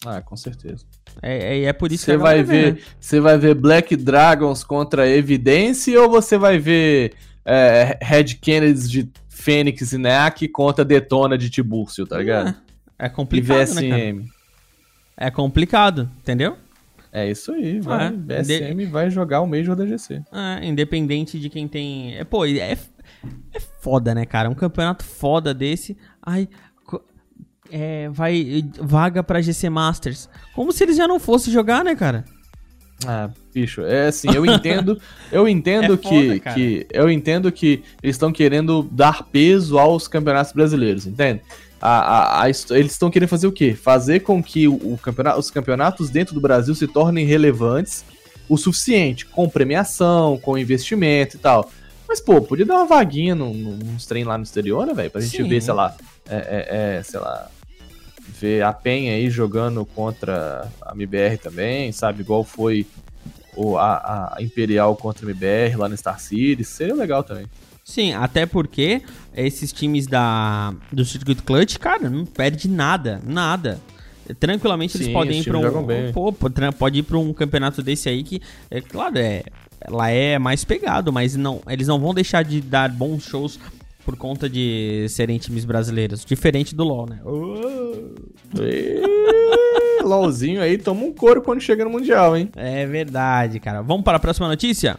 Ah, 0.06 0.22
com 0.22 0.36
certeza. 0.36 0.86
É, 1.22 1.58
é, 1.58 1.64
é 1.64 1.74
por 1.74 1.92
isso 1.92 2.06
que 2.06 2.12
Você 2.12 2.16
a 2.16 2.20
vai 2.20 2.44
ver, 2.44 2.82
você 3.00 3.20
vai 3.20 3.38
ver 3.38 3.56
Black 3.56 3.96
Dragons 3.96 4.64
contra 4.64 5.10
Evidência 5.10 6.02
ou 6.02 6.10
você 6.10 6.38
vai 6.38 6.60
ver 6.60 7.14
é, 7.46 7.98
Red 8.02 8.36
Kennedys 8.42 8.90
de 8.90 9.10
Fênix 9.28 9.94
e 9.94 9.98
Neak 9.98 10.48
contra 10.50 10.84
Detona 10.84 11.38
de 11.38 11.50
Tibúrcio, 11.50 12.06
tá 12.06 12.18
ligado? 12.18 12.56
É 13.00 13.06
E 13.06 13.10
complicado, 13.10 13.74
né, 13.76 13.90
cara? 13.90 14.04
VSM. 14.04 14.32
É 15.16 15.32
complicado, 15.32 16.10
entendeu? 16.20 16.58
É 17.12 17.30
isso 17.30 17.52
aí, 17.52 17.80
vai. 17.80 18.08
É, 18.08 18.42
VSM 18.42 18.86
vai 18.86 19.10
jogar 19.10 19.42
o 19.42 19.48
Major 19.48 19.76
da 19.76 19.86
GC. 19.86 20.22
É, 20.32 20.66
independente 20.66 21.40
de 21.40 21.50
quem 21.50 21.68
tem. 21.68 22.16
É, 22.18 22.24
pô, 22.24 22.46
é, 22.46 22.78
é 23.54 23.60
foda, 23.80 24.14
né, 24.14 24.26
cara? 24.26 24.50
Um 24.50 24.56
campeonato 24.56 25.04
foda 25.04 25.54
desse. 25.54 25.98
Ai. 26.22 26.50
É, 27.72 28.10
vai. 28.10 28.64
Vaga 28.80 29.22
pra 29.24 29.42
GC 29.42 29.70
Masters. 29.70 30.30
Como 30.56 30.72
se 30.72 30.84
eles 30.84 30.96
já 30.98 31.08
não 31.08 31.20
fossem 31.20 31.52
jogar, 31.52 31.84
né, 31.84 31.96
cara? 31.96 32.24
Ah, 33.06 33.30
bicho, 33.54 33.82
é 33.82 34.08
assim, 34.08 34.28
eu 34.34 34.44
entendo, 34.44 35.00
eu 35.32 35.46
entendo 35.50 35.94
É 35.94 35.98
que, 35.98 36.40
foda, 36.40 36.54
que 36.56 36.88
eu 36.92 37.12
entendo 37.12 37.52
que 37.52 37.84
eles 38.02 38.16
estão 38.16 38.32
querendo 38.32 38.82
dar 38.92 39.22
peso 39.24 39.78
aos 39.78 40.08
campeonatos 40.08 40.52
brasileiros, 40.52 41.06
entende? 41.06 41.42
A, 41.80 41.90
a- 42.00 42.44
a 42.44 42.50
eles 42.50 42.92
estão 42.94 43.12
querendo 43.12 43.30
fazer 43.30 43.46
o 43.46 43.52
quê? 43.52 43.76
Fazer 43.76 44.22
com 44.22 44.42
que 44.42 44.68
o, 44.68 44.74
o 44.74 44.98
campeonato, 45.00 45.40
os 45.40 45.52
campeonatos 45.52 46.10
dentro 46.10 46.34
do 46.34 46.42
Brasil 46.42 46.74
se 46.74 46.88
tornem 46.88 47.24
relevantes 47.24 48.04
o 48.50 48.58
suficiente, 48.58 49.26
com 49.28 49.48
premiação, 49.48 50.40
com 50.40 50.58
investimento 50.58 51.36
e 51.36 51.40
tal. 51.40 51.70
Mas, 52.08 52.20
pô, 52.20 52.42
podia 52.42 52.66
dar 52.66 52.76
uma 52.78 52.86
vaguinha 52.88 53.36
num, 53.36 53.54
num- 53.54 53.78
nos 53.94 54.08
treinos 54.08 54.30
lá 54.30 54.38
no 54.40 54.44
exterior, 54.44 54.88
né, 54.88 54.94
velho? 54.96 55.12
Pra 55.12 55.22
gente 55.22 55.38
Sim. 55.38 55.48
ver, 55.50 55.62
sei 55.62 55.74
lá, 55.74 55.96
é, 56.28 56.36
é, 56.36 56.96
é, 56.98 57.04
sei 57.04 57.20
lá, 57.20 57.48
ver 58.28 58.64
a 58.64 58.74
Penha 58.74 59.14
aí 59.14 59.30
jogando 59.30 59.86
contra 59.86 60.68
a 60.82 60.94
MBR 60.94 61.38
também, 61.38 61.92
sabe? 61.92 62.22
Igual 62.22 62.44
foi 62.44 62.86
o, 63.56 63.78
a, 63.78 64.36
a 64.38 64.42
Imperial 64.42 64.96
contra 64.96 65.26
a 65.26 65.30
MBR 65.30 65.76
lá 65.78 65.90
no 65.90 65.98
Star 65.98 66.20
City. 66.20 66.64
Seria 66.64 66.96
legal 66.96 67.24
também. 67.24 67.46
Sim, 67.84 68.14
até 68.14 68.46
porque 68.46 69.02
esses 69.36 69.72
times 69.72 70.08
da, 70.08 70.74
do 70.92 71.06
Circuito 71.06 71.44
Clutch, 71.44 71.78
cara, 71.78 72.10
não 72.10 72.26
perde 72.26 72.68
nada, 72.68 73.22
nada. 73.26 73.80
Tranquilamente 74.42 74.98
eles 74.98 75.08
Sim, 75.08 75.14
podem 75.14 75.40
os 75.40 75.48
ir 75.48 75.50
jogam 75.52 75.88
um. 75.88 76.12
Pô, 76.12 76.50
tra- 76.50 76.74
pode 76.74 77.00
ir 77.00 77.04
pra 77.04 77.18
um 77.18 77.32
campeonato 77.32 77.82
desse 77.82 78.10
aí 78.10 78.24
que, 78.24 78.42
é 78.70 78.82
claro, 78.82 79.18
é. 79.18 79.44
Ela 79.80 80.10
é 80.10 80.40
mais 80.40 80.66
pegado, 80.66 81.14
mas 81.14 81.36
não, 81.36 81.62
eles 81.70 81.88
não 81.88 82.00
vão 82.00 82.14
deixar 82.14 82.44
de 82.44 82.60
dar 82.60 82.90
bons 82.90 83.24
shows 83.24 83.60
por 84.08 84.16
conta 84.16 84.50
de 84.50 85.06
serem 85.10 85.38
times 85.38 85.66
brasileiros. 85.66 86.24
Diferente 86.24 86.74
do 86.74 86.86
LoL, 86.86 87.10
né? 87.10 87.20
E... 88.58 90.02
LOLzinho 90.02 90.62
aí 90.62 90.78
toma 90.78 91.04
um 91.04 91.12
couro 91.12 91.42
quando 91.42 91.60
chega 91.60 91.84
no 91.84 91.90
Mundial, 91.90 92.38
hein? 92.38 92.50
É 92.56 92.86
verdade, 92.86 93.60
cara. 93.60 93.82
Vamos 93.82 94.06
para 94.06 94.16
a 94.16 94.20
próxima 94.22 94.48
notícia? 94.48 94.98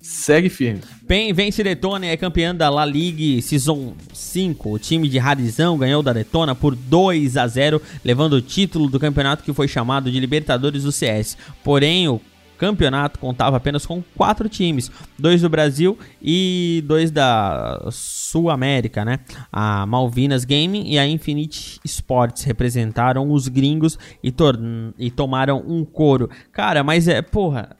Segue 0.00 0.48
firme. 0.48 0.82
PEN 1.08 1.32
vence 1.32 1.64
Detona 1.64 2.06
e 2.06 2.10
é 2.10 2.16
campeã 2.16 2.54
da 2.54 2.70
La 2.70 2.86
Ligue 2.86 3.42
Season 3.42 3.94
5. 4.12 4.70
O 4.70 4.78
time 4.78 5.08
de 5.08 5.18
Rarizão 5.18 5.76
ganhou 5.76 6.00
da 6.00 6.12
Detona 6.12 6.54
por 6.54 6.76
2 6.76 7.36
a 7.36 7.48
0, 7.48 7.82
levando 8.04 8.34
o 8.34 8.40
título 8.40 8.88
do 8.88 9.00
campeonato 9.00 9.42
que 9.42 9.52
foi 9.52 9.66
chamado 9.66 10.12
de 10.12 10.20
Libertadores 10.20 10.84
do 10.84 10.92
CS. 10.92 11.36
Porém, 11.64 12.06
o 12.06 12.20
campeonato 12.58 13.18
contava 13.18 13.56
apenas 13.56 13.84
com 13.86 14.02
quatro 14.16 14.48
times, 14.48 14.90
dois 15.18 15.42
do 15.42 15.48
Brasil 15.48 15.98
e 16.22 16.82
dois 16.86 17.10
da 17.10 17.86
Sul 17.90 18.50
América, 18.50 19.04
né? 19.04 19.20
A 19.52 19.84
Malvinas 19.86 20.44
Gaming 20.44 20.88
e 20.90 20.98
a 20.98 21.06
Infinite 21.06 21.80
Sports 21.84 22.44
representaram 22.44 23.30
os 23.30 23.48
gringos 23.48 23.98
e, 24.22 24.32
e 24.98 25.10
tomaram 25.10 25.62
um 25.66 25.84
couro. 25.84 26.30
Cara, 26.52 26.82
mas 26.84 27.08
é, 27.08 27.20
porra, 27.22 27.76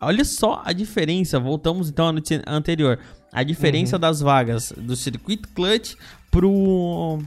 Olha 0.00 0.24
só 0.24 0.62
a 0.64 0.72
diferença. 0.72 1.40
Voltamos 1.40 1.88
então 1.90 2.06
à 2.06 2.12
notícia 2.12 2.40
anterior. 2.46 3.00
A 3.32 3.42
diferença 3.42 3.96
Uhum. 3.96 4.00
das 4.00 4.20
vagas 4.20 4.72
do 4.76 4.94
Circuito 4.94 5.48
Clutch 5.48 5.94
pro. 6.30 7.18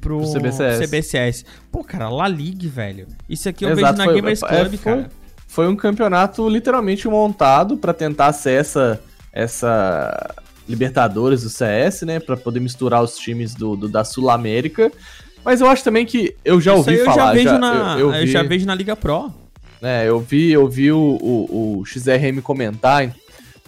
Pro, 0.00 0.18
Pro 0.20 0.32
CBCS. 0.32 0.78
CBCS. 0.78 1.44
Pô, 1.70 1.84
cara, 1.84 2.08
La 2.08 2.26
League, 2.26 2.66
velho. 2.68 3.06
Isso 3.28 3.48
aqui 3.48 3.64
eu 3.64 3.70
Exato, 3.70 3.86
vejo 3.86 3.98
na 3.98 4.04
foi- 4.04 4.14
Gamers 4.14 4.42
é, 4.42 4.46
Club, 4.48 4.68
foi- 4.68 4.78
cara. 4.78 5.10
Foi 5.56 5.66
um 5.66 5.74
campeonato 5.74 6.46
literalmente 6.50 7.08
montado 7.08 7.78
pra 7.78 7.94
tentar 7.94 8.30
ser 8.34 8.60
essa, 8.60 9.00
Libertadores 10.68 11.44
do 11.44 11.48
CS, 11.48 12.02
né? 12.02 12.20
Pra 12.20 12.36
poder 12.36 12.60
misturar 12.60 13.02
os 13.02 13.16
times 13.16 13.54
do, 13.54 13.74
do- 13.74 13.88
da 13.88 14.04
Sul 14.04 14.28
América. 14.28 14.92
Mas 15.42 15.62
eu 15.62 15.66
acho 15.66 15.82
também 15.82 16.04
que 16.04 16.36
eu 16.44 16.60
já 16.60 16.72
Isso 16.72 16.80
ouvi 16.80 16.94
eu 16.98 17.04
falar. 17.06 17.16
já 17.28 17.32
vejo 17.32 17.44
já- 17.48 17.58
na. 17.58 17.92
eu, 17.94 18.10
Eu, 18.10 18.14
eu 18.14 18.20
vi- 18.26 18.32
já 18.32 18.42
vejo 18.42 18.66
na 18.66 18.74
Liga 18.74 18.94
Pro. 18.94 19.32
É, 19.80 20.06
eu 20.06 20.20
vi, 20.20 20.50
eu 20.52 20.68
vi 20.68 20.92
o, 20.92 20.98
o, 20.98 21.78
o 21.80 21.84
XRM 21.86 22.40
comentar 22.42 23.14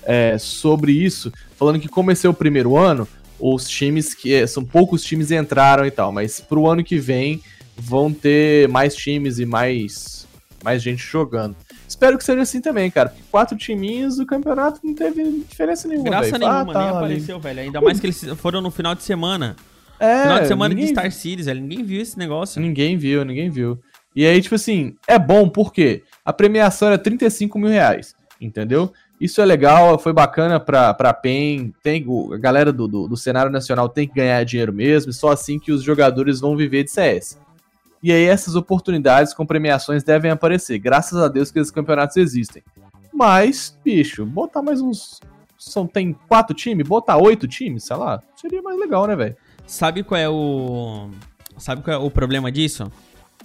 é, 0.04 0.36
sobre 0.38 0.92
isso, 0.92 1.32
falando 1.56 1.78
que 1.80 1.88
como 1.88 2.10
esse 2.10 2.26
é 2.26 2.30
o 2.30 2.34
primeiro 2.34 2.76
ano, 2.76 3.08
os 3.40 3.66
times 3.66 4.12
que. 4.12 4.34
é, 4.34 4.46
São 4.46 4.62
poucos 4.62 5.02
times 5.02 5.30
entraram 5.30 5.86
e 5.86 5.90
tal, 5.90 6.12
mas 6.12 6.38
pro 6.38 6.66
ano 6.66 6.84
que 6.84 6.98
vem 6.98 7.40
vão 7.74 8.12
ter 8.12 8.68
mais 8.68 8.94
times 8.94 9.38
e 9.38 9.46
mais, 9.46 10.26
mais 10.62 10.82
gente 10.82 11.02
jogando. 11.02 11.56
Espero 11.88 12.18
que 12.18 12.24
seja 12.24 12.42
assim 12.42 12.60
também, 12.60 12.90
cara. 12.90 13.08
Porque 13.08 13.24
quatro 13.30 13.56
timinhos 13.56 14.16
do 14.16 14.26
campeonato 14.26 14.78
não 14.84 14.94
teve 14.94 15.44
diferença 15.48 15.88
nenhuma. 15.88 16.04
Graça 16.10 16.24
velho. 16.26 16.38
nenhuma, 16.38 16.60
Ah, 16.60 16.74
tá 16.74 16.78
nem 16.80 16.88
apareceu, 16.90 17.40
velho. 17.40 17.60
Ainda 17.60 17.80
mais 17.80 17.98
que 17.98 18.06
eles 18.06 18.22
foram 18.36 18.60
no 18.60 18.70
final 18.70 18.94
de 18.94 19.02
semana. 19.02 19.56
É, 19.98 20.22
final 20.22 20.40
de 20.40 20.46
semana 20.48 20.74
de 20.74 20.80
ninguém- 20.82 20.94
Star 20.94 21.10
Series, 21.10 21.46
velho. 21.46 21.60
Ninguém 21.60 21.82
viu 21.84 22.00
esse 22.02 22.18
negócio. 22.18 22.60
Ninguém 22.60 22.96
viu, 22.96 23.24
ninguém 23.24 23.50
viu. 23.50 23.78
E 24.14 24.26
aí, 24.26 24.40
tipo 24.42 24.54
assim, 24.54 24.94
é 25.06 25.18
bom 25.18 25.48
porque 25.48 26.02
a 26.24 26.32
premiação 26.32 26.88
era 26.88 26.98
35 26.98 27.58
mil 27.58 27.68
reais, 27.70 28.14
entendeu? 28.40 28.92
Isso 29.20 29.40
é 29.40 29.44
legal, 29.44 29.98
foi 29.98 30.12
bacana 30.12 30.60
pra, 30.60 30.94
pra 30.94 31.12
PEN, 31.12 31.72
tem, 31.82 32.04
o- 32.06 32.32
a 32.32 32.38
galera 32.38 32.72
do, 32.72 32.86
do, 32.86 33.08
do 33.08 33.16
cenário 33.16 33.50
nacional 33.50 33.88
tem 33.88 34.06
que 34.06 34.14
ganhar 34.14 34.44
dinheiro 34.44 34.72
mesmo, 34.72 35.10
e 35.10 35.14
só 35.14 35.30
assim 35.32 35.58
que 35.58 35.72
os 35.72 35.82
jogadores 35.82 36.38
vão 36.40 36.56
viver 36.56 36.84
de 36.84 36.90
CS. 36.92 37.36
E 38.02 38.12
aí 38.12 38.24
essas 38.24 38.54
oportunidades 38.54 39.34
com 39.34 39.44
premiações 39.44 40.04
devem 40.04 40.30
aparecer, 40.30 40.78
graças 40.78 41.18
a 41.20 41.28
Deus 41.28 41.50
que 41.50 41.58
esses 41.58 41.72
campeonatos 41.72 42.16
existem. 42.16 42.62
Mas, 43.12 43.76
bicho, 43.84 44.24
botar 44.24 44.62
mais 44.62 44.80
uns... 44.80 45.20
São, 45.58 45.86
tem 45.88 46.12
quatro 46.28 46.54
times? 46.54 46.86
Botar 46.86 47.16
oito 47.16 47.48
times, 47.48 47.82
sei 47.84 47.96
lá, 47.96 48.22
seria 48.36 48.62
mais 48.62 48.78
legal, 48.78 49.06
né, 49.08 49.16
velho? 49.16 49.36
Sabe 49.66 50.04
qual 50.04 50.20
é 50.20 50.28
o. 50.28 51.10
Sabe 51.56 51.82
qual 51.82 52.00
é 52.00 52.04
o 52.04 52.08
problema 52.10 52.52
disso? 52.52 52.84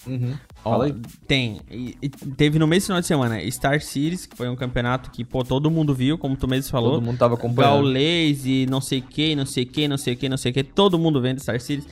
Uhum. 0.05 0.35
Ó, 0.63 0.85
tem. 1.27 1.59
E- 1.71 1.97
e 2.01 2.07
teve 2.09 2.59
no 2.59 2.67
mesmo 2.67 2.85
final 2.87 3.01
de 3.01 3.07
semana 3.07 3.51
Star 3.51 3.81
Series, 3.81 4.27
que 4.27 4.37
foi 4.37 4.47
um 4.47 4.55
campeonato 4.55 5.09
que, 5.09 5.25
pô, 5.25 5.43
todo 5.43 5.71
mundo 5.71 5.93
viu, 5.95 6.15
como 6.17 6.35
tu 6.37 6.47
mesmo 6.47 6.69
falou. 6.71 6.91
Todo 6.93 7.03
mundo 7.05 7.17
tava 7.17 7.33
acompanhando. 7.33 7.73
Gaulês 7.73 8.45
e 8.45 8.67
não 8.69 8.79
sei 8.79 9.01
que, 9.01 9.35
não 9.35 9.45
sei 9.47 9.65
que, 9.65 9.87
não 9.87 9.97
sei 9.97 10.15
que, 10.15 10.29
não 10.29 10.37
sei 10.37 10.53
que. 10.53 10.63
Todo 10.63 10.99
mundo 10.99 11.19
vendo 11.19 11.39
Star 11.39 11.59
Series. 11.59 11.87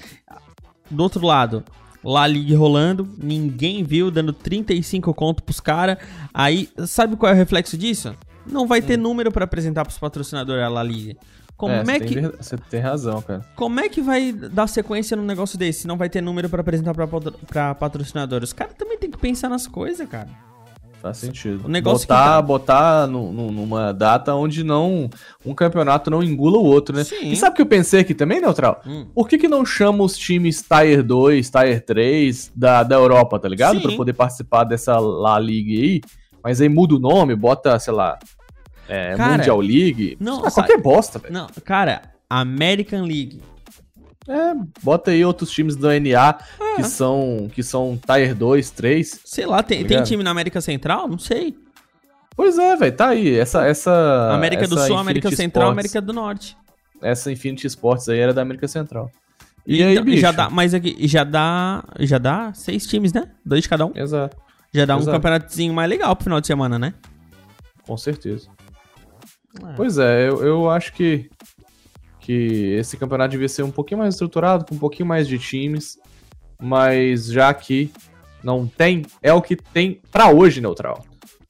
Do 0.90 1.02
outro 1.02 1.26
lado, 1.26 1.64
La 2.04 2.26
Liga 2.28 2.58
rolando, 2.58 3.08
ninguém 3.18 3.84
viu, 3.84 4.10
dando 4.10 4.34
35 4.34 5.14
conto 5.14 5.44
pros 5.44 5.60
caras. 5.60 5.98
Aí, 6.34 6.70
sabe 6.86 7.16
qual 7.16 7.32
é 7.32 7.34
o 7.34 7.38
reflexo 7.38 7.78
disso? 7.78 8.16
Não 8.46 8.66
vai 8.68 8.82
ter 8.82 8.98
número 8.98 9.32
pra 9.32 9.46
apresentar 9.46 9.86
pros 9.86 10.00
patrocinadores 10.00 10.64
a 10.64 10.70
La 10.70 10.84
Liga. 10.84 11.16
Como 11.56 11.74
é, 11.76 11.86
você 11.86 12.00
que, 12.00 12.16
tem 12.16 12.24
Você 12.24 12.58
tem 12.58 12.80
razão, 12.80 13.22
cara. 13.22 13.46
como 13.56 13.80
é 13.80 13.88
que 13.88 14.02
vai 14.02 14.32
dar 14.32 14.66
sequência 14.66 15.16
num 15.16 15.24
negócio 15.24 15.60
desse 15.60 15.82
se 15.82 15.88
não 15.88 15.96
vai 15.96 16.10
ter 16.10 16.20
número 16.20 16.50
pra 16.50 16.62
apresentar 16.62 16.94
pra, 16.96 17.08
pra 17.48 17.76
patrocinadores? 17.76 18.50
Os 18.50 18.54
caras 18.54 18.74
também 18.74 18.98
tem 18.98 19.12
que 19.12 19.18
pensar 19.20 19.48
nas 19.48 19.68
coisas, 19.68 20.10
cara. 20.10 20.28
Faz 21.02 21.18
sentido. 21.18 21.66
O 21.66 21.68
negócio 21.68 22.08
botar, 22.08 22.24
que 22.24 22.30
tá- 22.30 22.42
botar 22.42 23.08
no- 23.08 23.32
no- 23.32 23.52
numa 23.52 23.92
data 23.92 24.36
onde 24.36 24.64
não 24.64 25.10
um 25.46 25.54
campeonato 25.56 26.12
não 26.12 26.22
engula 26.22 26.58
o 26.60 26.64
outro, 26.64 26.96
né? 26.96 27.04
Sim. 27.04 27.32
E 27.32 27.36
sabe 27.36 27.54
o 27.54 27.56
que 27.56 27.62
eu 27.64 27.66
pensei 27.66 28.02
aqui 28.02 28.14
também, 28.14 28.40
Neutral? 28.40 28.82
Hum. 28.86 29.08
Por 29.16 29.28
que, 29.28 29.38
que 29.40 29.48
não 29.48 29.66
chama 29.66 30.04
os 30.04 30.16
times 30.16 30.62
Tier 30.62 31.02
2, 31.04 31.50
Tier 31.50 31.84
3 31.84 32.52
da, 32.56 32.84
da 32.84 32.96
Europa, 32.96 33.40
tá 33.40 33.50
ligado? 33.50 33.82
Pra 33.82 33.96
poder 33.96 34.14
participar 34.14 34.64
dessa 34.64 35.00
La 35.00 35.40
Liga 35.40 35.72
aí. 35.82 36.02
Mas 36.44 36.62
aí 36.62 36.70
muda 36.70 36.96
o 36.96 37.00
nome, 37.00 37.36
bota, 37.36 37.78
sei 37.80 37.94
lá, 37.94 38.18
é, 38.88 39.16
Cara, 39.16 39.38
Mundial 39.38 39.60
League. 39.60 40.18
não, 40.20 40.42
qualquer 40.42 40.78
bosta, 40.80 41.18
velho. 41.20 41.34
Não, 41.34 41.48
cara, 41.66 42.02
American 42.30 43.04
League. 43.06 43.42
É, 44.28 44.54
bota 44.84 45.12
aí 45.12 45.26
outros 45.26 45.50
times 45.52 45.76
do 45.76 45.88
NA 45.88 46.38
É. 46.60 46.76
que 46.76 46.84
são 46.84 47.50
que 47.54 47.64
são 47.64 48.00
Tier 48.06 48.36
2, 48.36 48.70
3. 48.70 49.20
Sei 49.26 49.46
lá, 49.46 49.64
tem, 49.64 49.82
Tá 49.82 49.88
tem 49.90 50.04
time 50.04 50.24
na 50.24 50.30
América 50.32 50.62
Central? 50.62 51.08
Não 51.08 51.18
sei. 51.18 51.58
Pois 52.36 52.58
é, 52.58 52.76
velho, 52.76 52.96
tá 52.96 53.08
aí. 53.10 53.36
Essa, 53.38 53.66
essa 53.66 54.30
América 54.34 54.68
do 54.68 54.76
essa 54.76 54.86
Sul, 54.88 54.96
Infinity 54.96 55.02
América 55.02 55.30
Central, 55.36 55.64
Sports- 55.64 55.72
América 55.80 56.02
do 56.02 56.14
Norte. 56.14 56.58
Essa 57.02 57.32
Infinity 57.32 57.68
Sports 57.68 58.08
aí 58.10 58.20
era 58.20 58.34
da 58.34 58.42
América 58.42 58.68
Central. 58.68 59.12
E 59.66 59.84
aí, 59.84 59.94
Então, 59.94 60.04
bicho? 60.06 60.22
já 60.22 60.32
dá, 60.32 60.50
mas 60.50 60.74
aqui 60.74 60.96
já 61.08 61.24
dá, 61.24 61.84
já 62.00 62.18
dá 62.18 62.54
seis 62.54 62.86
times, 62.88 63.12
né? 63.14 63.28
Dois 63.46 63.64
de 63.64 63.70
cada 63.70 63.86
um. 63.86 63.92
Exato, 63.96 64.38
Já 64.74 64.86
dá 64.86 64.96
um 64.96 65.00
Exato. 65.00 65.18
campeonatozinho 65.18 65.74
mais 65.74 65.90
legal 65.90 66.16
pro 66.16 66.24
final 66.24 66.40
de 66.40 66.48
semana, 66.48 66.78
né? 66.80 66.94
com 67.86 67.98
certeza. 67.98 68.48
É. 69.62 69.74
Pois 69.76 69.98
é, 69.98 70.30
eu, 70.30 70.42
eu 70.46 70.70
acho 70.70 70.94
que, 70.94 71.30
que 72.32 72.76
esse 72.78 72.96
campeonato 72.96 73.32
devia 73.32 73.50
ser 73.50 73.64
um 73.64 73.72
pouquinho 73.72 74.00
mais 74.00 74.14
estruturado, 74.14 74.66
com 74.66 74.76
um 74.76 74.78
pouquinho 74.78 75.06
mais 75.06 75.28
de 75.28 75.38
times, 75.38 76.00
mas 76.62 77.26
já 77.26 77.54
que 77.54 77.92
não 78.42 78.66
tem, 78.66 79.06
é 79.22 79.34
o 79.34 79.42
que 79.42 79.58
tem 79.58 80.00
pra 80.10 80.32
hoje, 80.32 80.62
Neutral. 80.62 81.04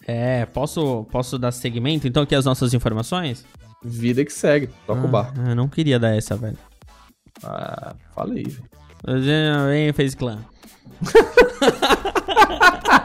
É, 0.08 0.48
posso, 0.48 1.06
posso 1.12 1.38
dar 1.38 1.52
segmento 1.52 2.08
então 2.08 2.24
aqui 2.24 2.34
as 2.34 2.46
nossas 2.46 2.74
informações? 2.74 3.46
Vida 3.84 4.26
que 4.26 4.34
segue, 4.34 4.70
toca 4.88 5.06
o 5.06 5.08
bar. 5.08 5.32
Ah, 5.38 5.50
eu 5.50 5.56
não 5.56 5.68
queria 5.68 6.00
dar 6.00 6.16
essa, 6.16 6.36
velho. 6.36 6.58
Ah, 7.44 7.94
falei, 8.16 8.46
Vem, 9.04 9.94
fez 9.94 10.16
clã. 10.16 10.40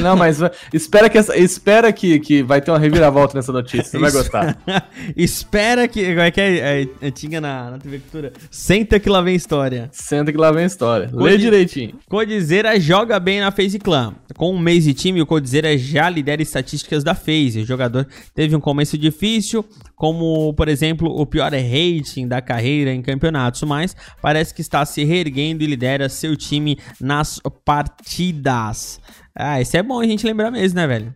Não, 0.00 0.16
mas 0.16 0.38
vai- 0.38 0.50
espera 0.72 1.08
que 1.08 1.18
essa, 1.18 1.36
espera 1.36 1.92
que, 1.92 2.18
que 2.18 2.42
vai 2.42 2.60
ter 2.60 2.70
uma 2.70 2.78
reviravolta 2.78 3.34
nessa 3.36 3.52
notícia, 3.52 3.84
você 3.84 3.98
vai 3.98 4.10
gostar. 4.10 4.56
Espera 5.16 5.86
que. 5.86 6.04
Como 6.06 6.20
é 6.20 6.30
que 6.30 6.40
é? 6.40 6.82
é, 6.82 6.88
é 7.02 7.10
tinha 7.10 7.40
na, 7.40 7.72
na 7.72 7.78
TV 7.78 7.98
Cultura. 7.98 8.32
Senta 8.50 8.98
que 8.98 9.08
lá 9.08 9.20
vem 9.20 9.34
história. 9.34 9.88
Senta 9.92 10.32
que 10.32 10.38
lá 10.38 10.50
vem 10.50 10.64
história. 10.64 11.10
Lê 11.12 11.32
Code- 11.32 11.38
direitinho. 11.38 11.94
Codizera 12.08 12.78
joga 12.80 13.18
bem 13.20 13.40
na 13.40 13.50
FaZe 13.50 13.78
Clan. 13.78 14.14
Com 14.36 14.52
um 14.54 14.58
mês 14.58 14.84
de 14.84 14.94
time, 14.94 15.20
o 15.20 15.26
Codizera 15.26 15.76
já 15.76 16.08
lidera 16.08 16.42
estatísticas 16.42 17.04
da 17.04 17.14
FaZe. 17.14 17.60
O 17.60 17.66
jogador 17.66 18.06
teve 18.34 18.56
um 18.56 18.60
começo 18.60 18.96
difícil, 18.96 19.64
como, 19.94 20.52
por 20.54 20.68
exemplo, 20.68 21.08
o 21.08 21.26
pior 21.26 21.52
rating 21.52 22.26
da 22.26 22.40
carreira 22.40 22.92
em 22.92 23.02
campeonatos, 23.02 23.62
mas 23.62 23.94
parece 24.20 24.54
que 24.54 24.60
está 24.60 24.84
se 24.84 25.04
reerguendo 25.04 25.62
e 25.62 25.66
lidera 25.66 26.08
seu 26.08 26.36
time 26.36 26.78
nas 27.00 27.40
partidas. 27.64 29.00
Ah, 29.34 29.60
isso 29.60 29.76
é 29.76 29.82
bom 29.82 30.00
a 30.00 30.04
gente 30.06 30.26
lembrar 30.26 30.50
mesmo, 30.50 30.76
né, 30.76 30.86
velho? 30.86 31.14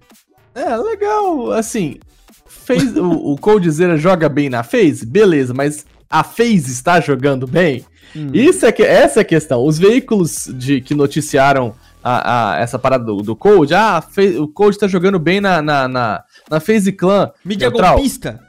É, 0.54 0.76
legal. 0.76 1.52
Assim, 1.52 1.98
fez, 2.46 2.96
o, 2.96 3.10
o 3.32 3.36
Coldzera 3.38 3.96
joga 3.96 4.28
bem 4.28 4.48
na 4.48 4.62
FaZe? 4.62 5.06
Beleza, 5.06 5.54
mas 5.54 5.86
a 6.10 6.24
FaZe 6.24 6.72
está 6.72 7.00
jogando 7.00 7.46
bem? 7.46 7.84
Isso 8.32 8.64
é 8.64 8.72
que, 8.72 8.82
essa 8.82 9.20
é 9.20 9.22
a 9.22 9.24
questão. 9.24 9.64
Os 9.64 9.78
veículos 9.78 10.48
de, 10.54 10.80
que 10.80 10.94
noticiaram 10.94 11.74
a, 12.02 12.54
a- 12.54 12.58
essa 12.58 12.78
parada 12.78 13.04
do, 13.04 13.16
do 13.18 13.36
Cold, 13.36 13.72
ah, 13.74 14.00
Fa- 14.00 14.22
o 14.40 14.48
Cold 14.48 14.74
está 14.74 14.88
jogando 14.88 15.18
bem 15.18 15.40
na, 15.40 15.60
na, 15.60 15.86
na, 15.86 16.24
na 16.50 16.58
FaZe 16.60 16.90
Clan. 16.92 17.30
Mídia 17.44 17.68
Neutral. 17.68 17.94
golpista. 17.96 18.40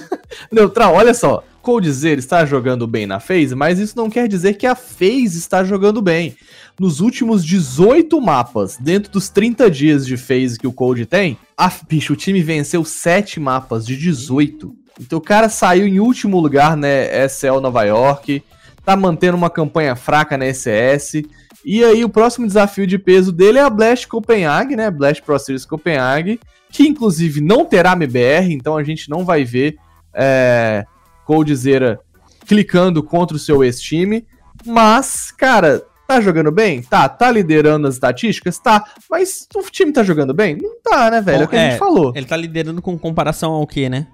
Neutral, 0.50 0.94
olha 0.94 1.14
só. 1.14 1.44
Coldzera 1.60 2.18
está 2.18 2.44
jogando 2.44 2.88
bem 2.88 3.06
na 3.06 3.20
FaZe, 3.20 3.54
mas 3.54 3.78
isso 3.78 3.96
não 3.96 4.10
quer 4.10 4.26
dizer 4.26 4.54
que 4.54 4.66
a 4.66 4.74
FaZe 4.74 5.38
está 5.38 5.62
jogando 5.62 6.02
bem. 6.02 6.34
Nos 6.78 7.00
últimos 7.00 7.44
18 7.44 8.20
mapas, 8.20 8.76
dentro 8.78 9.12
dos 9.12 9.28
30 9.28 9.70
dias 9.70 10.06
de 10.06 10.16
FaZe 10.16 10.58
que 10.58 10.66
o 10.66 10.72
Cold 10.72 11.04
tem, 11.06 11.36
a, 11.56 11.70
bicho, 11.88 12.14
o 12.14 12.16
time 12.16 12.42
venceu 12.42 12.84
7 12.84 13.38
mapas 13.38 13.86
de 13.86 13.96
18. 13.96 14.74
Então 15.00 15.18
o 15.18 15.22
cara 15.22 15.48
saiu 15.48 15.86
em 15.86 16.00
último 16.00 16.40
lugar 16.40 16.76
na 16.76 16.88
SL 17.28 17.60
Nova 17.60 17.84
York, 17.84 18.42
tá 18.84 18.96
mantendo 18.96 19.36
uma 19.36 19.50
campanha 19.50 19.94
fraca 19.94 20.36
na 20.36 20.46
SS. 20.52 21.24
E 21.64 21.84
aí 21.84 22.04
o 22.04 22.08
próximo 22.08 22.46
desafio 22.46 22.86
de 22.86 22.98
peso 22.98 23.30
dele 23.30 23.58
é 23.58 23.62
a 23.62 23.70
Blast 23.70 24.08
Copenhague, 24.08 24.74
né? 24.74 24.90
Blast 24.90 25.22
Pro 25.22 25.38
Series 25.38 25.64
Copenhague, 25.64 26.40
que 26.70 26.88
inclusive 26.88 27.40
não 27.40 27.64
terá 27.64 27.92
MBR, 27.92 28.52
então 28.52 28.76
a 28.76 28.82
gente 28.82 29.08
não 29.08 29.24
vai 29.24 29.44
ver 29.44 29.76
é, 30.12 30.84
Coldzera 31.24 32.00
clicando 32.46 33.02
contra 33.02 33.36
o 33.36 33.40
seu 33.40 33.62
ex-time. 33.62 34.26
Mas, 34.66 35.30
cara, 35.30 35.82
tá 36.06 36.20
jogando 36.20 36.50
bem? 36.52 36.82
Tá. 36.82 37.08
Tá 37.08 37.30
liderando 37.30 37.86
as 37.88 37.94
estatísticas? 37.94 38.58
Tá. 38.58 38.84
Mas 39.10 39.46
o 39.54 39.62
time 39.62 39.92
tá 39.92 40.02
jogando 40.02 40.34
bem? 40.34 40.56
Não 40.60 40.80
tá, 40.82 41.10
né, 41.10 41.20
velho? 41.20 41.42
É 41.42 41.44
o 41.44 41.48
que 41.48 41.56
a 41.56 41.60
É, 41.60 41.70
gente 41.70 41.78
falou. 41.78 42.12
Ele 42.14 42.26
tá 42.26 42.36
liderando 42.36 42.82
com 42.82 42.98
comparação 42.98 43.52
ao 43.52 43.66
quê, 43.66 43.88
né? 43.88 44.06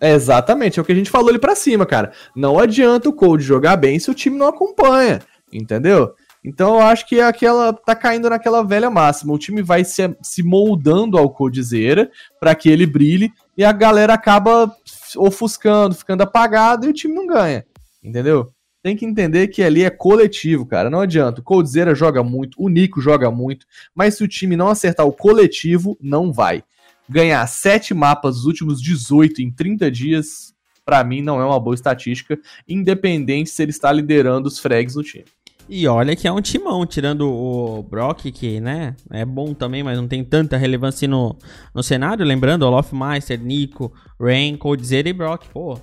É 0.00 0.12
exatamente, 0.12 0.78
é 0.78 0.82
o 0.82 0.84
que 0.84 0.92
a 0.92 0.94
gente 0.94 1.10
falou 1.10 1.30
ali 1.30 1.38
pra 1.38 1.56
cima, 1.56 1.86
cara. 1.86 2.12
Não 2.34 2.58
adianta 2.58 3.08
o 3.08 3.12
Cold 3.14 3.42
jogar 3.42 3.76
bem 3.76 3.98
se 3.98 4.10
o 4.10 4.14
time 4.14 4.36
não 4.36 4.46
acompanha, 4.46 5.20
entendeu? 5.50 6.12
Então 6.44 6.74
eu 6.74 6.82
acho 6.82 7.08
que 7.08 7.18
é 7.18 7.24
aquela 7.24 7.72
tá 7.72 7.94
caindo 7.94 8.28
naquela 8.28 8.62
velha 8.62 8.90
máxima. 8.90 9.32
O 9.32 9.38
time 9.38 9.62
vai 9.62 9.84
se, 9.84 10.14
se 10.22 10.42
moldando 10.42 11.16
ao 11.16 11.30
Coldzera 11.30 12.10
para 12.38 12.54
que 12.54 12.68
ele 12.68 12.86
brilhe 12.86 13.32
e 13.56 13.64
a 13.64 13.72
galera 13.72 14.12
acaba 14.12 14.70
ofuscando, 15.16 15.94
ficando 15.94 16.22
apagado 16.22 16.86
e 16.86 16.90
o 16.90 16.92
time 16.92 17.14
não 17.14 17.26
ganha, 17.26 17.64
entendeu? 18.04 18.46
Tem 18.86 18.94
que 18.94 19.04
entender 19.04 19.48
que 19.48 19.64
ali 19.64 19.82
é 19.82 19.90
coletivo, 19.90 20.64
cara. 20.64 20.88
Não 20.88 21.00
adianta. 21.00 21.40
O 21.40 21.42
Coldzera 21.42 21.92
joga 21.92 22.22
muito, 22.22 22.54
o 22.56 22.68
Nico 22.68 23.00
joga 23.00 23.32
muito, 23.32 23.66
mas 23.92 24.14
se 24.14 24.22
o 24.22 24.28
time 24.28 24.54
não 24.54 24.68
acertar 24.68 25.04
o 25.04 25.12
coletivo, 25.12 25.98
não 26.00 26.32
vai 26.32 26.62
ganhar 27.08 27.44
sete 27.48 27.92
mapas 27.92 28.36
dos 28.36 28.44
últimos 28.44 28.80
18 28.80 29.42
em 29.42 29.50
30 29.50 29.90
dias, 29.90 30.54
pra 30.84 31.02
mim 31.02 31.20
não 31.20 31.40
é 31.40 31.44
uma 31.44 31.58
boa 31.58 31.74
estatística, 31.74 32.38
independente 32.68 33.50
se 33.50 33.60
ele 33.60 33.72
está 33.72 33.90
liderando 33.90 34.46
os 34.46 34.60
frags 34.60 34.94
no 34.94 35.02
time. 35.02 35.24
E 35.68 35.88
olha 35.88 36.14
que 36.14 36.28
é 36.28 36.32
um 36.32 36.40
timão, 36.40 36.86
tirando 36.86 37.28
o 37.28 37.82
Brock, 37.82 38.30
que, 38.30 38.60
né, 38.60 38.94
é 39.10 39.24
bom 39.24 39.52
também, 39.52 39.82
mas 39.82 39.98
não 39.98 40.06
tem 40.06 40.22
tanta 40.22 40.56
relevância 40.56 41.08
no, 41.08 41.36
no 41.74 41.82
cenário. 41.82 42.24
Lembrando, 42.24 42.62
Olaf 42.64 42.92
Meister, 42.92 43.42
Nico, 43.42 43.92
Rain, 44.20 44.56
Coldzera 44.56 45.08
e 45.08 45.12
Brock, 45.12 45.48
pô. 45.52 45.76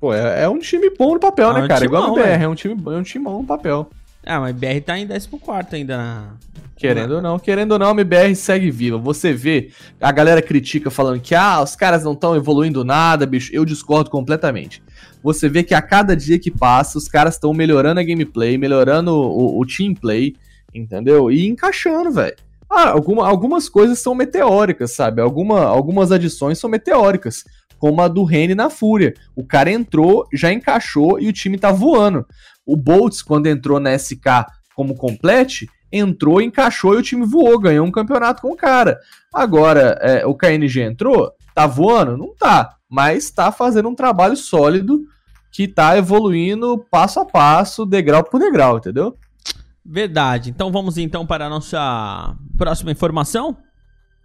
Pô, 0.00 0.12
é, 0.12 0.42
é 0.44 0.48
um 0.48 0.58
time 0.58 0.90
bom 0.90 1.14
no 1.14 1.20
papel, 1.20 1.50
É 1.50 1.54
né, 1.54 1.64
um 1.64 1.68
cara? 1.68 1.84
Igual 1.84 2.02
timão, 2.02 2.16
no 2.16 2.22
BR, 2.22 2.28
velho. 2.28 2.42
é 2.44 2.48
um 2.48 2.54
time, 2.54 2.82
é 2.86 2.96
um 2.98 3.02
timão 3.02 3.38
no 3.42 3.46
papel. 3.46 3.90
Ah, 4.24 4.40
mas 4.40 4.54
BR 4.56 4.80
tá 4.84 4.98
em 4.98 5.06
14 5.06 5.40
ainda 5.72 5.96
na. 5.96 6.30
Querendo 6.76 7.12
ou 7.12 7.22
não, 7.22 7.38
querendo 7.38 7.72
ou 7.72 7.78
não, 7.78 7.88
a 7.88 7.90
MBR 7.92 8.34
segue 8.36 8.70
viva. 8.70 8.98
Você 8.98 9.32
vê, 9.32 9.70
a 9.98 10.12
galera 10.12 10.42
critica 10.42 10.90
falando 10.90 11.20
que 11.20 11.34
ah, 11.34 11.62
os 11.62 11.74
caras 11.74 12.04
não 12.04 12.12
estão 12.12 12.36
evoluindo 12.36 12.84
nada, 12.84 13.24
bicho. 13.24 13.50
Eu 13.54 13.64
discordo 13.64 14.10
completamente. 14.10 14.82
Você 15.22 15.48
vê 15.48 15.62
que 15.62 15.74
a 15.74 15.80
cada 15.80 16.14
dia 16.14 16.38
que 16.38 16.50
passa, 16.50 16.98
os 16.98 17.08
caras 17.08 17.34
estão 17.34 17.54
melhorando 17.54 17.98
a 18.00 18.02
gameplay, 18.02 18.58
melhorando 18.58 19.12
o, 19.14 19.58
o 19.58 19.64
team 19.66 19.94
play, 19.94 20.36
entendeu? 20.74 21.30
E 21.30 21.46
encaixando, 21.46 22.10
velho. 22.12 22.36
Ah, 22.68 22.90
alguma, 22.90 23.26
algumas 23.26 23.68
coisas 23.68 23.98
são 23.98 24.14
meteóricas, 24.14 24.92
sabe? 24.92 25.22
Alguma, 25.22 25.62
algumas 25.62 26.12
adições 26.12 26.58
são 26.58 26.68
meteóricas, 26.68 27.44
como 27.86 28.02
a 28.02 28.08
do 28.08 28.24
Rene 28.24 28.52
na 28.52 28.68
Fúria. 28.68 29.14
O 29.36 29.44
cara 29.44 29.70
entrou, 29.70 30.26
já 30.32 30.52
encaixou 30.52 31.20
e 31.20 31.28
o 31.28 31.32
time 31.32 31.56
tá 31.56 31.70
voando. 31.70 32.26
O 32.66 32.76
Boltz, 32.76 33.22
quando 33.22 33.46
entrou 33.46 33.78
na 33.78 33.96
SK 33.96 34.44
como 34.74 34.96
complete, 34.96 35.68
entrou, 35.92 36.42
encaixou 36.42 36.94
e 36.94 36.96
o 36.96 37.02
time 37.02 37.24
voou, 37.24 37.56
ganhou 37.60 37.86
um 37.86 37.92
campeonato 37.92 38.42
com 38.42 38.48
o 38.48 38.56
cara. 38.56 38.98
Agora, 39.32 39.96
é, 40.00 40.26
o 40.26 40.34
KNG 40.34 40.80
entrou, 40.80 41.30
tá 41.54 41.64
voando? 41.68 42.16
Não 42.16 42.34
tá, 42.34 42.74
mas 42.90 43.30
tá 43.30 43.52
fazendo 43.52 43.88
um 43.88 43.94
trabalho 43.94 44.36
sólido 44.36 45.04
que 45.52 45.68
tá 45.68 45.96
evoluindo 45.96 46.84
passo 46.90 47.20
a 47.20 47.24
passo, 47.24 47.86
degrau 47.86 48.24
por 48.24 48.40
degrau, 48.40 48.78
entendeu? 48.78 49.16
Verdade. 49.84 50.50
Então 50.50 50.72
vamos 50.72 50.98
então 50.98 51.24
para 51.24 51.46
a 51.46 51.48
nossa 51.48 52.34
próxima 52.58 52.90
informação. 52.90 53.56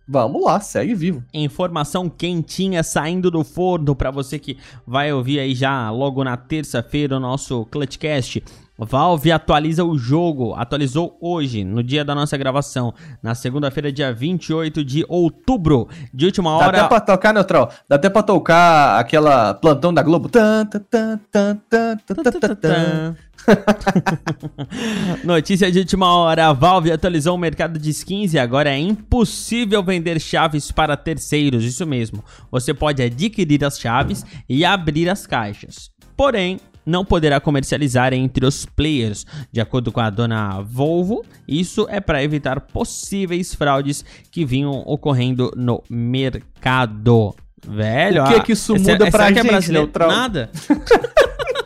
Vamos 0.08 0.43
lá, 0.43 0.60
segue 0.60 0.93
vivo. 0.93 1.24
Informação 1.34 2.10
quentinha 2.10 2.84
saindo 2.84 3.32
do 3.32 3.43
forno 3.43 3.95
para 3.95 4.12
você 4.12 4.38
que 4.38 4.58
vai 4.86 5.14
ouvir 5.14 5.39
aí 5.39 5.56
já 5.56 5.89
logo 5.89 6.24
na 6.24 6.36
terça-feira 6.36 7.16
o 7.18 7.20
nosso 7.20 7.66
Clutchcast. 7.66 8.43
Valve 8.84 9.32
atualiza 9.32 9.84
o 9.86 9.95
jogo, 9.95 10.56
atualizou 10.56 11.16
hoje, 11.22 11.64
no 11.64 11.84
dia 11.84 12.04
da 12.04 12.16
nossa 12.16 12.36
gravação, 12.36 12.91
na 13.22 13.36
segunda-feira, 13.36 13.91
dia 13.91 14.12
28 14.12 14.84
de 14.84 15.06
outubro, 15.08 15.88
de 16.12 16.26
última 16.26 16.49
Dá 16.49 16.56
hora. 16.58 16.78
até 16.80 16.88
pra 16.88 16.99
tocar, 16.99 17.32
Neutral, 17.32 17.72
dá 17.88 17.95
até 17.95 18.10
pra 18.10 18.24
tocar 18.24 18.99
aquela 18.99 19.54
plantão 19.54 19.93
da 19.93 20.02
Globo. 20.02 20.30
Tan, 20.30 20.66
tan, 20.66 20.80
tan, 20.80 21.20
tan, 21.30 21.56
tan, 21.70 21.97
tan, 21.97 22.39
tan, 22.39 22.56
tan. 22.56 23.16
Notícia 25.24 25.72
de 25.72 25.80
última 25.80 26.14
hora: 26.14 26.48
a 26.48 26.54
Valve 26.54 26.92
atualizou 26.92 27.36
o 27.36 27.39
mercado 27.39 27.80
de 27.80 27.89
skins 27.89 28.34
e 28.34 28.39
agora 28.39 28.70
é 28.70 28.78
impossível 28.78 29.84
vender 29.84 30.20
chaves 30.20 30.72
para 30.72 30.96
terceiros. 30.98 31.64
Isso 31.64 31.86
mesmo. 31.86 32.24
Você 32.52 32.74
pode 32.74 33.02
adquirir 33.02 33.64
as 33.64 33.80
chaves 33.80 34.26
e 34.48 34.64
abrir 34.66 35.10
as 35.10 35.26
caixas. 35.26 35.89
Porém, 36.16 36.60
não 36.86 37.06
poderá 37.06 37.39
comercializar 37.39 38.14
entre 38.14 38.46
os 38.46 38.66
players. 38.66 39.26
De 39.52 39.62
acordo 39.62 39.92
com 39.92 40.00
a 40.00 40.10
dona 40.10 40.62
Volvo, 40.62 41.24
isso 41.48 41.88
é 41.89 42.00
para 42.00 42.24
evitar 42.24 42.60
possíveis 42.62 43.54
fraudes 43.54 44.04
que 44.32 44.46
vinham 44.46 44.84
ocorrendo 44.86 45.52
no 45.56 45.84
mercado. 45.89 47.36
Velho, 47.68 48.24
O 48.24 48.28
que 48.28 48.36
ah, 48.36 48.39
que 48.42 48.52
isso 48.54 48.76
essa- 48.76 48.92
muda 48.92 49.08
essa 49.08 49.18
pra 49.18 49.30
é 49.30 49.34
gente, 49.34 49.48
brasileiro? 49.48 49.86
Neutral? 49.86 50.10
Nada. 50.10 50.50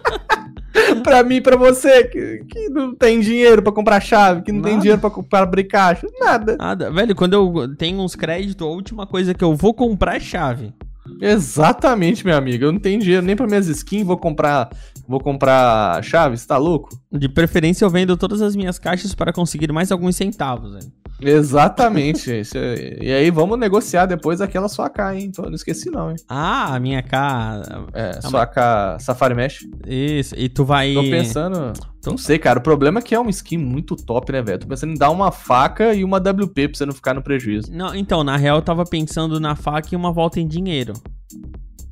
pra 1.06 1.24
mim, 1.24 1.42
pra 1.42 1.56
você, 1.56 2.04
que, 2.06 2.44
que 2.50 2.70
não 2.70 2.94
tem 2.96 3.20
dinheiro 3.20 3.62
pra 3.62 3.72
comprar 3.72 4.02
chave, 4.02 4.42
que 4.42 4.52
não 4.52 4.62
tem 4.62 4.74
Nada. 4.74 4.82
dinheiro 4.82 5.02
pra, 5.02 5.10
pra 5.10 5.40
abrir 5.40 5.64
caixa, 5.66 6.08
nada. 6.20 6.58
Nada. 6.58 6.92
Velho, 6.92 7.16
quando 7.16 7.34
eu 7.34 7.76
tenho 7.76 8.00
uns 8.00 8.16
créditos, 8.16 8.66
a 8.66 8.70
última 8.70 9.06
coisa 9.08 9.34
que 9.34 9.44
eu 9.44 9.56
vou 9.56 9.74
comprar 9.74 10.18
é 10.18 10.20
chave. 10.20 10.74
Exatamente, 11.22 12.26
meu 12.26 12.36
amigo. 12.36 12.66
Eu 12.66 12.72
não 12.72 12.80
tenho 12.80 13.00
dinheiro 13.00 13.26
nem 13.26 13.36
pra 13.36 13.46
minhas 13.48 13.68
skins, 13.68 14.06
vou 14.06 14.18
comprar, 14.18 14.70
vou 15.08 15.20
comprar 15.20 16.04
chave, 16.04 16.38
você 16.38 16.48
tá 16.48 16.58
louco? 16.58 16.90
De 17.12 17.30
preferência, 17.30 17.86
eu 17.86 17.90
vendo 17.90 18.18
todas 18.18 18.42
as 18.42 18.56
minhas 18.56 18.80
caixas 18.80 19.14
para 19.14 19.32
conseguir 19.32 19.72
mais 19.72 19.92
alguns 19.92 20.16
centavos. 20.16 20.74
velho. 20.74 20.92
Exatamente. 21.22 22.32
É- 22.56 22.98
e 23.02 23.12
aí 23.12 23.32
vamos 23.32 23.58
negociar 23.58 24.06
depois 24.06 24.42
aquela 24.42 24.68
sua 24.68 24.90
K, 24.90 25.16
hein? 25.16 25.26
Então, 25.26 25.46
não 25.46 25.54
esqueci 25.56 25.90
não, 25.90 26.10
hein? 26.12 26.16
Ah, 26.28 26.76
a 26.76 26.80
minha 26.80 27.02
K. 27.02 27.62
É, 27.94 28.22
sua 28.22 28.46
K 28.46 28.98
Safari 29.00 29.34
Mesh. 29.36 29.66
Isso. 29.88 30.36
E 30.38 30.48
tu 30.50 30.64
vai. 30.66 30.94
Tô 30.94 31.02
pensando. 31.04 31.74
Não 32.06 32.18
sei, 32.18 32.38
cara. 32.38 32.60
O 32.60 32.62
problema 32.62 33.00
é 33.00 33.02
que 33.02 33.16
é 33.16 33.20
uma 33.20 33.30
skin 33.32 33.58
muito 33.58 33.96
top, 33.96 34.32
né, 34.32 34.42
velho? 34.42 34.60
Tô 34.60 34.68
pensando 34.68 34.92
em 34.92 34.98
dar 34.98 35.10
uma 35.10 35.32
faca 35.32 35.94
e 35.94 36.04
uma 36.04 36.18
WP 36.20 36.68
pra 36.70 36.78
você 36.78 36.86
não 36.86 36.94
ficar 36.94 37.14
no 37.14 37.22
prejuízo. 37.22 37.72
Não, 37.72 37.96
então, 37.96 38.24
na 38.24 38.38
real, 38.38 38.58
eu 38.58 38.62
tava 38.62 38.84
pensando 38.86 39.40
na 39.40 39.56
faca 39.56 39.90
e 39.92 39.96
uma 39.96 40.12
volta 40.12 40.40
em 40.40 40.48
dinheiro. 40.48 40.94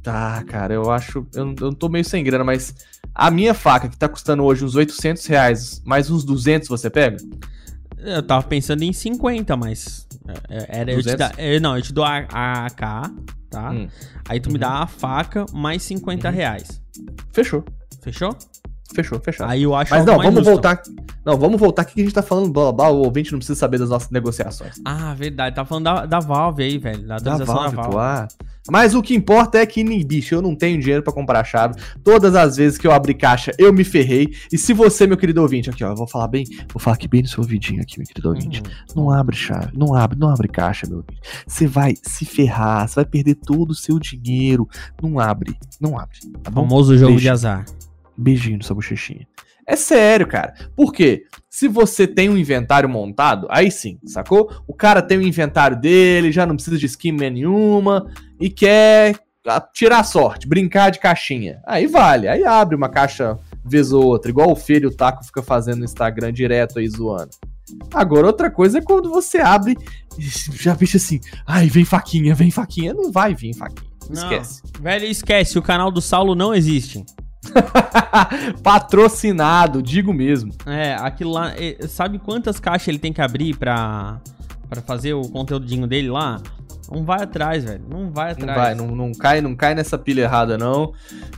Tá, 0.03 0.43
cara, 0.45 0.74
eu 0.74 0.91
acho. 0.91 1.26
Eu, 1.34 1.45
não- 1.45 1.55
eu 1.61 1.74
tô 1.74 1.88
meio 1.89 2.03
sem 2.05 2.24
grana, 2.24 2.43
mas 2.43 2.76
a 3.15 3.32
minha 3.32 3.53
faca, 3.53 3.88
que 3.88 3.97
tá 3.97 4.07
custando 4.09 4.43
hoje 4.43 4.63
uns 4.65 4.76
800 4.76 5.26
reais, 5.26 5.82
mais 5.86 6.11
uns 6.11 6.24
200 6.24 6.67
você 6.67 6.89
pega? 6.89 7.17
Eu 8.03 8.21
tava 8.23 8.45
pensando 8.47 8.83
em 8.83 8.91
50, 8.93 9.55
mas. 9.57 10.07
é, 10.49 10.57
é, 10.57 10.79
Era, 10.79 10.91
eu 10.91 10.97
te 10.99 11.03
200? 11.03 11.17
dar, 11.19 11.33
é, 11.37 11.59
não, 11.59 11.75
eu 11.75 11.81
te 11.81 11.93
dou 11.93 12.03
a, 12.03 12.25
a 12.31 12.65
AK, 12.65 12.79
tá? 13.49 13.71
Hum, 13.71 13.87
Aí 14.27 14.39
tu 14.39 14.51
me 14.51 14.57
dá 14.59 14.79
a 14.83 14.87
faca 14.87 15.45
mais 15.53 15.83
50 15.83 16.29
reais. 16.29 16.81
fechou. 17.31 17.63
Fechou? 18.01 18.37
Fechou, 18.93 19.19
fechado. 19.19 19.49
Aí 19.49 19.63
eu 19.63 19.73
acho 19.75 19.91
Mas 19.91 20.05
não, 20.05 20.17
mais 20.17 20.25
vamos 20.29 20.39
justo. 20.45 20.51
voltar. 20.51 20.81
Não, 21.25 21.37
vamos 21.37 21.59
voltar 21.59 21.81
aqui 21.83 21.93
que 21.95 22.01
a 22.01 22.03
gente 22.03 22.13
tá 22.13 22.21
falando 22.21 22.51
blá 22.51 22.71
blá 22.71 22.89
o 22.89 22.97
ouvinte 23.03 23.31
não 23.31 23.39
precisa 23.39 23.57
saber 23.57 23.77
das 23.79 23.89
nossas 23.89 24.09
negociações. 24.11 24.75
Ah, 24.85 25.13
verdade. 25.13 25.55
Tá 25.55 25.63
falando 25.65 25.85
da, 25.85 26.05
da 26.05 26.19
Valve 26.19 26.63
aí, 26.63 26.77
velho. 26.77 27.07
Da 27.07 27.17
Da 27.17 27.37
Valve, 27.37 27.75
da 27.75 27.83
pô, 27.83 27.91
Valve. 27.91 27.97
ah. 27.97 28.27
Mas 28.71 28.95
o 28.95 29.01
que 29.01 29.13
importa 29.13 29.57
é 29.57 29.65
que, 29.65 29.83
nem 29.83 30.05
bicho, 30.05 30.33
eu 30.35 30.41
não 30.41 30.55
tenho 30.55 30.79
dinheiro 30.79 31.03
pra 31.03 31.11
comprar 31.11 31.43
chave. 31.43 31.75
Todas 32.01 32.33
as 32.33 32.55
vezes 32.55 32.77
que 32.77 32.87
eu 32.87 32.93
abri 32.93 33.13
caixa, 33.13 33.51
eu 33.57 33.73
me 33.73 33.83
ferrei. 33.83 34.33
E 34.53 34.57
se 34.57 34.71
você, 34.71 35.05
meu 35.05 35.17
querido 35.17 35.41
ouvinte, 35.41 35.69
aqui 35.69 35.83
ó, 35.83 35.89
eu 35.89 35.95
vou 35.97 36.07
falar 36.07 36.29
bem, 36.29 36.45
vou 36.71 36.79
falar 36.79 36.95
aqui 36.95 37.07
bem 37.09 37.21
no 37.23 37.27
seu 37.27 37.41
ouvidinho 37.41 37.81
aqui, 37.81 37.97
meu 37.97 38.07
querido 38.07 38.29
ouvinte. 38.29 38.61
Uhum. 38.61 39.03
Não 39.03 39.11
abre 39.11 39.35
chave, 39.35 39.69
não 39.75 39.93
abre, 39.93 40.17
não 40.17 40.29
abre 40.29 40.47
caixa, 40.47 40.87
meu 40.87 40.97
ouvinte. 40.99 41.19
Você 41.45 41.67
vai 41.67 41.93
se 42.01 42.23
ferrar, 42.23 42.87
você 42.87 42.95
vai 42.95 43.05
perder 43.05 43.35
todo 43.35 43.71
o 43.71 43.75
seu 43.75 43.99
dinheiro. 43.99 44.65
Não 45.01 45.19
abre, 45.19 45.57
não 45.81 45.99
abre, 45.99 46.17
tá 46.41 46.49
bom? 46.49 46.61
Famoso 46.63 46.95
jogo 46.97 47.11
Beijo. 47.11 47.21
de 47.23 47.29
azar. 47.29 47.65
Beijinho 48.18 48.57
no 48.57 48.64
sua 48.64 48.76
bochechinha. 48.76 49.28
É 49.66 49.76
sério, 49.76 50.28
cara. 50.28 50.53
Por 50.76 50.91
quê? 50.91 51.24
Se 51.49 51.68
você 51.68 52.05
tem 52.05 52.30
um 52.30 52.38
inventário 52.38 52.89
montado, 52.89 53.47
aí 53.49 53.72
sim, 53.72 53.97
sacou? 54.05 54.51
O 54.68 54.74
cara 54.74 55.01
tem 55.01 55.18
o 55.18 55.22
inventário 55.22 55.80
dele, 55.80 56.32
já 56.32 56.45
não 56.45 56.55
precisa 56.55 56.78
de 56.78 56.86
skin 56.86 57.14
nenhuma 57.14 58.11
e 58.39 58.49
quer 58.49 59.16
tirar 59.74 60.03
sorte, 60.03 60.47
brincar 60.47 60.89
de 60.89 60.99
caixinha. 60.99 61.61
Aí 61.66 61.88
vale, 61.88 62.28
aí 62.28 62.43
abre 62.43 62.76
uma 62.76 62.89
caixa 62.89 63.38
vez 63.64 63.93
ou 63.93 64.03
outra, 64.03 64.30
igual 64.30 64.51
o 64.51 64.55
Feio 64.55 64.84
e 64.84 64.88
o 64.88 64.95
Taco 64.95 65.24
fica 65.24 65.41
fazendo 65.41 65.80
no 65.80 65.86
Instagram 65.86 66.34
direto 66.34 66.80
aí 66.80 66.89
zoando. 66.89 67.32
Agora, 67.93 68.28
outra 68.28 68.51
coisa 68.51 68.80
é 68.80 68.82
quando 68.82 69.09
você 69.09 69.38
abre 69.39 69.78
e 70.18 70.22
já 70.22 70.76
bicho 70.76 70.97
assim, 70.97 71.20
ai, 71.47 71.68
vem 71.68 71.86
faquinha, 71.86 72.36
vem 72.36 72.51
faquinha. 72.51 72.93
Não 72.93 73.11
vai 73.11 73.34
vir 73.34 73.55
faquinha, 73.55 73.89
Não. 74.09 74.16
esquece. 74.16 74.61
Velho, 74.82 75.05
esquece. 75.05 75.57
O 75.57 75.61
canal 75.61 75.89
do 75.89 76.01
Saulo 76.01 76.36
não 76.36 76.53
existe. 76.53 77.05
Patrocinado, 78.63 79.81
digo 79.81 80.13
mesmo. 80.13 80.53
É, 80.65 80.95
aquilo 80.95 81.31
lá. 81.31 81.51
sabe 81.87 82.19
quantas 82.19 82.59
caixas 82.59 82.87
ele 82.87 82.99
tem 82.99 83.13
que 83.13 83.21
abrir 83.21 83.55
pra, 83.55 84.19
pra 84.69 84.81
fazer 84.81 85.13
o 85.13 85.23
conteúdinho 85.29 85.87
dele 85.87 86.09
lá? 86.09 86.41
Não 86.91 87.03
vai 87.03 87.23
atrás, 87.23 87.63
velho. 87.63 87.81
Não 87.89 88.11
vai 88.11 88.33
Não 88.35 88.43
atrás. 88.43 88.57
vai, 88.57 88.75
não, 88.75 88.95
não 88.95 89.11
cai, 89.13 89.41
não 89.41 89.55
cai 89.55 89.73
nessa 89.73 89.97
pilha 89.97 90.23
errada, 90.23 90.57
não. 90.57 90.93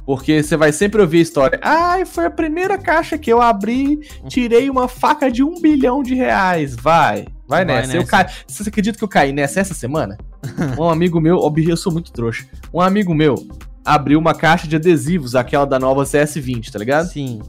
Porque 0.06 0.44
você 0.44 0.58
vai 0.58 0.72
sempre 0.72 1.02
ouvir 1.02 1.20
a 1.20 1.22
história. 1.22 1.60
Ai, 1.62 2.04
foi 2.06 2.26
a 2.26 2.32
primeira 2.32 2.78
caixa 2.78 3.18
que 3.18 3.32
eu 3.32 3.42
abri, 3.42 4.00
tirei 4.28 4.70
uma 4.70 4.88
faca 4.88 5.32
de 5.32 5.44
um 5.44 5.62
bilhão 5.62 6.04
de 6.04 6.14
reais. 6.14 6.76
Vai, 6.76 7.26
vai, 7.48 7.64
Vai 7.64 7.66
nessa. 7.66 7.94
Eu 7.94 8.00
nessa. 8.02 8.12
ca... 8.12 8.30
Você 8.48 8.68
acredita 8.68 8.98
que 8.98 9.04
eu 9.04 9.08
caí 9.08 9.32
nessa 9.32 9.60
essa 9.60 9.74
semana? 9.74 10.18
um 10.78 10.90
amigo 10.90 11.22
meu, 11.22 11.40
eu 11.56 11.78
sou 11.78 11.94
muito 11.94 12.12
trouxa. 12.12 12.46
Um 12.74 12.82
amigo 12.82 13.14
meu 13.14 13.36
abriu 13.86 14.20
uma 14.20 14.34
caixa 14.34 14.68
de 14.68 14.76
adesivos, 14.76 15.36
aquela 15.36 15.66
da 15.66 15.78
nova 15.78 16.04
CS20, 16.04 16.72
tá 16.72 16.80
ligado? 16.80 17.08
Sim. 17.08 17.40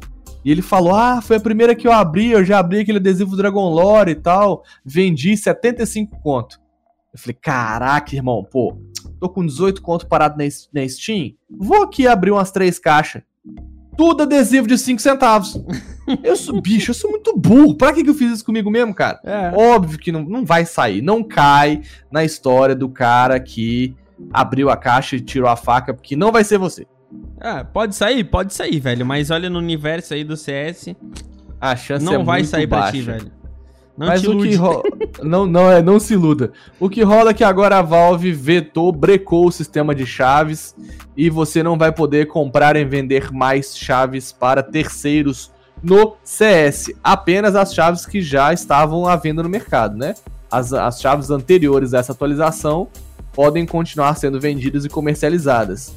E 0.45 0.51
ele 0.51 0.63
falou: 0.63 0.95
Ah, 0.95 1.21
foi 1.21 1.37
a 1.37 1.41
primeira 1.41 1.75
que 1.75 1.89
eu 1.89 1.93
abri, 1.93 2.31
eu 2.31 2.45
já 2.45 2.59
abri 2.59 2.81
aquele 2.81 2.99
adesivo 2.99 3.37
Dragon 3.37 3.69
Lore 3.69 4.13
e 4.13 4.15
tal. 4.15 4.63
Vendi 4.85 5.37
75 5.37 6.21
conto. 6.21 6.61
Eu 7.13 7.19
falei, 7.19 7.39
caraca, 7.41 8.15
irmão, 8.15 8.45
pô, 8.45 8.77
tô 9.19 9.27
com 9.27 9.45
18 9.45 9.81
conto 9.81 10.07
parado 10.07 10.37
na, 10.37 10.89
Steam. 10.89 11.33
Vou 11.51 11.83
aqui 11.83 12.07
abrir 12.07 12.31
umas 12.31 12.51
três 12.51 12.79
caixas. 12.79 13.23
Tudo 13.97 14.25
adesivo 14.25 14.69
de 14.69 14.77
5 14.77 15.01
centavos. 15.01 15.59
Eu 16.23 16.37
sou, 16.37 16.61
bicho, 16.63 16.91
eu 16.91 16.95
sou 16.95 17.11
muito 17.11 17.35
burro. 17.35 17.75
Pra 17.75 17.95
que, 17.95 18.05
que 18.05 18.11
eu 18.11 18.15
fiz 18.15 18.33
isso 18.33 18.45
comigo 18.45 18.71
mesmo, 18.71 18.95
cara? 18.95 19.19
É. 19.25 19.51
Óbvio 19.57 19.99
que 19.99 20.13
não, 20.13 20.23
não 20.23 20.45
vai 20.45 20.67
sair. 20.67 21.01
Não 21.01 21.25
cai 21.25 21.81
na 22.13 22.23
história 22.23 22.75
do 22.75 22.91
cara 22.91 23.41
que 23.41 23.97
abriu 24.33 24.71
a 24.71 24.77
caixa 24.77 25.17
e 25.17 25.21
tirou 25.21 25.49
a 25.49 25.57
faca, 25.57 25.95
porque 25.95 26.17
não 26.17 26.33
vai 26.33 26.45
ser 26.45 26.59
você. 26.59 26.87
É, 27.41 27.63
pode 27.65 27.95
sair, 27.95 28.25
pode 28.25 28.55
sair, 28.55 28.81
velho. 28.81 29.05
Mas 29.05 29.31
olha 29.31 29.49
no 29.49 29.59
universo 29.59 30.15
aí 30.15 30.25
do 30.25 30.37
CS. 30.37 30.95
A 31.61 31.77
chance 31.77 32.05
não 32.05 32.15
é 32.15 32.25
vai 32.25 32.39
muito 32.41 32.51
sair 32.51 32.67
pra 32.67 32.81
baixa. 32.81 32.93
ti, 32.93 33.03
velho. 33.03 33.33
Não 33.97 34.09
Mas 34.09 34.25
o 34.27 34.37
que 34.39 34.55
rola. 34.55 34.83
não, 35.23 35.47
não, 35.47 35.71
é, 35.71 35.83
não 35.83 35.99
se 35.99 36.13
iluda. 36.13 36.53
O 36.79 36.89
que 36.89 37.03
rola 37.03 37.31
é 37.31 37.35
que 37.35 37.45
agora 37.45 37.79
a 37.79 37.83
Valve 37.83 38.31
vetou, 38.31 38.93
brecou 38.93 39.47
o 39.47 39.53
sistema 39.53 39.95
de 39.95 40.05
chaves 40.05 40.77
e 41.17 41.31
você 41.31 41.63
não 41.63 41.79
vai 41.79 41.91
poder 41.91 42.27
comprar 42.27 42.77
e 42.77 42.85
vender 42.85 43.33
mais 43.33 43.77
chaves 43.77 44.33
para 44.33 44.63
terceiros 44.63 45.51
no 45.83 46.17
CS. 46.23 46.93
Apenas 47.03 47.57
as 47.57 47.75
chaves 47.75 48.05
que 48.05 48.21
já 48.21 48.53
estavam 48.53 49.07
à 49.07 49.17
venda 49.17 49.43
no 49.43 49.49
mercado, 49.49 49.97
né? 49.97 50.15
As, 50.51 50.75
as 50.75 51.01
chaves 51.01 51.31
anteriores 51.31 51.95
a 51.95 51.99
essa 51.99 52.13
atualização 52.13 52.89
podem 53.37 53.67
continuar 53.67 54.17
sendo 54.17 54.41
vendidas 54.41 54.85
e 54.87 54.89
comercializadas. 54.89 55.93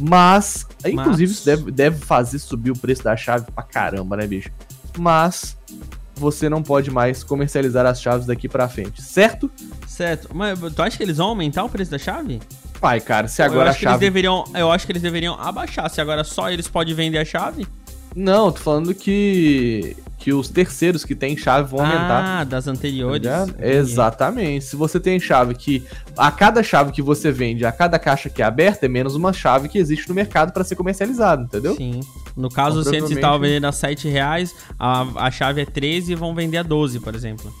Mas, 0.00 0.66
inclusive, 0.84 1.30
Mas- 1.30 1.38
isso 1.38 1.46
deve, 1.46 1.70
deve 1.70 2.04
fazer 2.04 2.38
subir 2.40 2.72
o 2.72 2.76
preço 2.76 3.04
da 3.04 3.16
chave 3.16 3.46
pra 3.52 3.62
caramba, 3.62 4.16
né, 4.16 4.26
bicho? 4.26 4.50
Mas 4.98 5.56
você 6.14 6.48
não 6.48 6.62
pode 6.62 6.90
mais 6.90 7.22
comercializar 7.24 7.86
as 7.86 8.00
chaves 8.02 8.26
daqui 8.26 8.48
pra 8.48 8.68
frente, 8.68 9.00
certo? 9.00 9.50
Certo. 9.86 10.28
Mas 10.34 10.58
tu 10.74 10.82
acha 10.82 10.96
que 10.96 11.02
eles 11.02 11.16
vão 11.18 11.28
aumentar 11.28 11.64
o 11.64 11.68
preço 11.68 11.90
da 11.90 11.98
chave? 11.98 12.40
Pai, 12.80 13.00
cara, 13.00 13.28
se 13.28 13.40
eu 13.40 13.46
agora 13.46 13.68
a 13.68 13.70
acho 13.70 13.78
que 13.78 13.84
eles 13.84 13.92
chave. 13.94 14.04
deveriam, 14.04 14.44
eu 14.54 14.70
acho 14.72 14.84
que 14.86 14.92
eles 14.92 15.02
deveriam 15.02 15.34
abaixar. 15.40 15.88
Se 15.88 16.00
agora 16.00 16.24
só 16.24 16.50
eles 16.50 16.66
podem 16.66 16.94
vender 16.94 17.18
a 17.18 17.24
chave? 17.24 17.66
Não, 18.14 18.50
tô 18.52 18.58
falando 18.58 18.94
que 18.94 19.96
que 20.18 20.32
os 20.32 20.48
terceiros 20.48 21.04
que 21.04 21.16
têm 21.16 21.36
chave 21.36 21.68
vão 21.68 21.80
aumentar. 21.80 22.22
Ah, 22.42 22.44
das 22.44 22.66
tá 22.66 22.70
anteriores. 22.70 23.26
Entendi. 23.26 23.64
Exatamente. 23.74 24.64
Se 24.66 24.76
você 24.76 25.00
tem 25.00 25.18
chave 25.18 25.52
que 25.52 25.82
a 26.16 26.30
cada 26.30 26.62
chave 26.62 26.92
que 26.92 27.02
você 27.02 27.32
vende, 27.32 27.64
a 27.64 27.72
cada 27.72 27.98
caixa 27.98 28.30
que 28.30 28.40
é 28.40 28.44
aberta, 28.44 28.86
é 28.86 28.88
menos 28.88 29.16
uma 29.16 29.32
chave 29.32 29.68
que 29.68 29.78
existe 29.78 30.08
no 30.08 30.14
mercado 30.14 30.52
pra 30.52 30.62
ser 30.62 30.76
comercializada, 30.76 31.42
entendeu? 31.42 31.74
Sim. 31.74 31.98
No 32.36 32.48
caso, 32.48 32.82
Então, 32.82 32.84
se 32.84 32.90
provavelmente- 32.98 33.14
estavam 33.18 33.40
vendendo 33.40 33.64
a 33.64 33.72
7 33.72 34.08
reais, 34.08 34.54
a, 34.78 35.26
a 35.26 35.30
chave 35.32 35.60
é 35.62 35.64
13 35.66 36.12
e 36.12 36.14
vão 36.14 36.32
vender 36.36 36.58
a 36.58 36.62
12, 36.62 37.00
por 37.00 37.16
exemplo. 37.16 37.52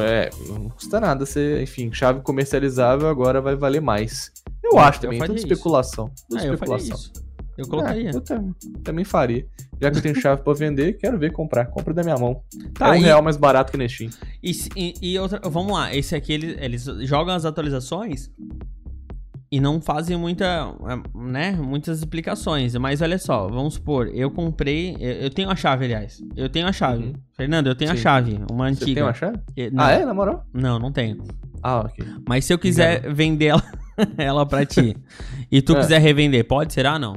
É, 0.00 0.28
não 0.48 0.70
custa 0.70 0.98
nada 0.98 1.24
você, 1.24 1.62
enfim, 1.62 1.92
chave 1.92 2.20
comercializável 2.22 3.08
agora 3.08 3.40
vai 3.40 3.54
valer 3.54 3.80
mais. 3.80 4.32
Eu 4.60 4.72
Eu- 4.72 4.78
acho 4.80 4.98
eu 4.98 5.02
também, 5.02 5.18
faria 5.20 5.34
tudo 5.36 5.44
isso. 5.44 5.52
especulação. 5.52 6.10
Tudo 6.28 6.40
Ah, 6.40 6.44
eu 6.46 6.54
especulação. 6.54 6.98
Eu 7.58 7.66
colocaria. 7.68 8.10
É, 8.10 8.14
eu 8.14 8.20
também, 8.20 8.54
também 8.84 9.04
faria. 9.04 9.44
Já 9.80 9.90
que 9.90 9.98
eu 9.98 10.02
tenho 10.02 10.14
chave 10.20 10.42
pra 10.42 10.52
vender, 10.54 10.92
quero 10.94 11.18
ver 11.18 11.32
comprar. 11.32 11.66
Compra 11.66 11.92
da 11.92 12.02
minha 12.02 12.16
mão. 12.16 12.40
Tá, 12.74 12.94
é 12.94 12.98
um 12.98 13.02
real 13.02 13.22
mais 13.22 13.36
barato 13.36 13.72
que 13.72 13.76
na 13.78 13.88
Steam. 13.88 14.10
E, 14.42 14.52
e- 14.76 14.94
e 15.02 15.18
outra, 15.18 15.40
vamos 15.50 15.72
lá, 15.72 15.94
esse 15.94 16.14
aqui 16.14 16.32
eles, 16.32 16.56
eles 16.60 16.84
jogam 17.08 17.34
as 17.34 17.44
atualizações 17.44 18.30
e 19.50 19.60
não 19.60 19.80
fazem 19.80 20.14
muita, 20.16 20.74
né, 21.14 21.52
muitas 21.52 21.98
explicações. 21.98 22.74
Mas 22.76 23.00
olha 23.02 23.18
só, 23.18 23.48
vamos 23.48 23.74
supor, 23.74 24.08
eu 24.14 24.30
comprei, 24.30 24.94
eu, 25.00 25.12
eu 25.22 25.30
tenho 25.30 25.50
a 25.50 25.56
chave, 25.56 25.86
aliás. 25.86 26.22
Eu 26.36 26.48
tenho 26.48 26.66
a 26.66 26.72
chave. 26.72 27.04
Uhum. 27.06 27.12
Fernando, 27.34 27.66
eu 27.66 27.74
tenho 27.74 27.90
a 27.90 27.96
Sim. 27.96 28.02
chave, 28.02 28.38
uma 28.50 28.66
Você 28.72 28.82
antiga. 28.84 28.94
tem 28.94 29.02
uma 29.02 29.14
chave? 29.14 29.38
Não, 29.72 29.84
Ah, 29.84 29.90
é? 29.92 30.04
Na 30.04 30.14
moral? 30.14 30.44
não, 30.52 30.78
não 30.78 30.92
tenho. 30.92 31.24
Ah, 31.62 31.80
ok. 31.80 32.04
Mas 32.28 32.44
se 32.44 32.52
eu 32.52 32.58
quiser 32.58 33.12
vender 33.12 33.46
ela, 33.46 33.64
ela 34.18 34.46
pra 34.46 34.64
ti 34.66 34.94
e 35.50 35.60
tu 35.62 35.74
É. 35.76 35.80
quiser 35.80 35.98
revender, 36.00 36.46
pode? 36.46 36.72
Será 36.74 36.98
não? 36.98 37.16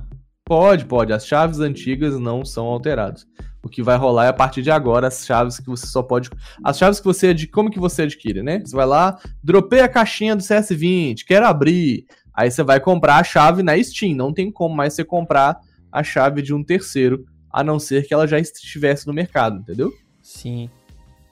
Pode, 0.52 0.84
pode. 0.84 1.14
As 1.14 1.26
chaves 1.26 1.62
antigas 1.62 2.20
não 2.20 2.44
são 2.44 2.66
alteradas. 2.66 3.26
O 3.64 3.70
que 3.70 3.82
vai 3.82 3.96
rolar 3.96 4.26
é 4.26 4.28
a 4.28 4.34
partir 4.34 4.62
de 4.62 4.70
agora 4.70 5.08
as 5.08 5.26
chaves 5.26 5.58
que 5.58 5.68
você 5.68 5.88
só 5.88 6.04
pode. 6.04 6.30
As 6.62 6.78
chaves 6.78 7.00
que 7.00 7.06
você 7.06 7.28
adquire. 7.28 7.50
Como 7.50 7.72
que 7.72 7.80
você 7.80 8.02
adquire, 8.02 8.44
né? 8.44 8.60
Você 8.60 8.76
vai 8.76 8.86
lá, 8.86 9.18
dropei 9.42 9.80
a 9.80 9.88
caixinha 9.88 10.36
do 10.36 10.44
CS20, 10.44 11.24
quero 11.26 11.48
abrir. 11.48 12.06
Aí 12.34 12.52
você 12.52 12.64
vai 12.64 12.82
comprar 12.82 13.16
a 13.16 13.24
chave 13.24 13.64
na 13.64 13.82
Steam. 13.82 14.14
Não 14.14 14.34
tem 14.34 14.52
como 14.52 14.76
mais 14.76 14.94
você 14.94 15.06
comprar 15.06 15.58
a 15.90 16.04
chave 16.04 16.42
de 16.42 16.54
um 16.54 16.62
terceiro, 16.62 17.24
a 17.50 17.64
não 17.64 17.80
ser 17.80 18.06
que 18.06 18.14
ela 18.14 18.28
já 18.28 18.38
estivesse 18.38 19.08
no 19.08 19.14
mercado, 19.14 19.58
entendeu? 19.58 19.90
Sim. 20.22 20.70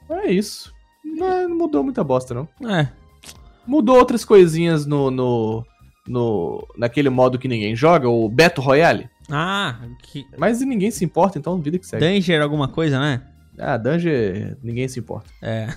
É 0.10 0.32
isso. 0.32 0.74
Não, 1.04 1.50
não 1.50 1.58
mudou 1.58 1.84
muita 1.84 2.06
bosta, 2.06 2.34
não. 2.34 2.48
É, 2.72 2.88
Mudou 3.68 3.98
outras 3.98 4.24
coisinhas 4.24 4.86
no, 4.86 5.12
no, 5.12 5.66
no. 6.10 6.68
naquele 6.76 7.10
modo 7.10 7.40
que 7.40 7.48
ninguém 7.48 7.76
joga, 7.76 8.10
o 8.10 8.28
Battle 8.28 8.66
Royale. 8.66 9.10
Ah, 9.32 9.76
que... 10.02 10.26
Mas 10.38 10.60
ninguém 10.62 10.90
se 10.90 11.06
importa, 11.06 11.38
então 11.38 11.62
vida 11.62 11.78
que 11.78 11.86
segue. 11.86 12.04
Danger 12.04 12.42
alguma 12.42 12.68
coisa, 12.68 13.00
né? 13.00 13.22
Ah, 13.58 13.78
Danger, 13.78 14.58
ninguém 14.64 14.88
se 14.88 15.00
importa. 15.00 15.30
É. 15.42 15.68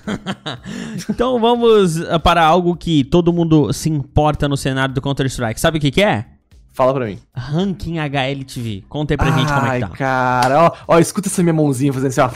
então 1.09 1.39
vamos 1.39 2.01
ah, 2.01 2.17
para 2.17 2.43
algo 2.43 2.75
que 2.75 3.03
todo 3.03 3.33
mundo 3.33 3.71
se 3.73 3.89
importa 3.89 4.47
no 4.47 4.57
cenário 4.57 4.95
do 4.95 5.01
Counter-Strike. 5.01 5.59
Sabe 5.59 5.77
o 5.77 5.81
que, 5.81 5.91
que 5.91 6.01
é? 6.01 6.25
Fala 6.71 6.93
pra 6.93 7.05
mim. 7.05 7.19
Ranking 7.35 7.99
HLTV. 7.99 8.85
Conta 8.89 9.13
aí 9.13 9.17
pra 9.17 9.31
gente 9.31 9.53
como 9.53 9.67
é 9.67 9.69
Ai, 9.69 9.83
que 9.83 9.89
tá. 9.89 9.95
cara, 9.95 10.63
ó, 10.63 10.71
ó, 10.87 10.99
escuta 10.99 11.27
essa 11.27 11.43
minha 11.43 11.53
mãozinha 11.53 11.93
fazendo 11.93 12.09
assim, 12.09 12.21
ó. 12.21 12.31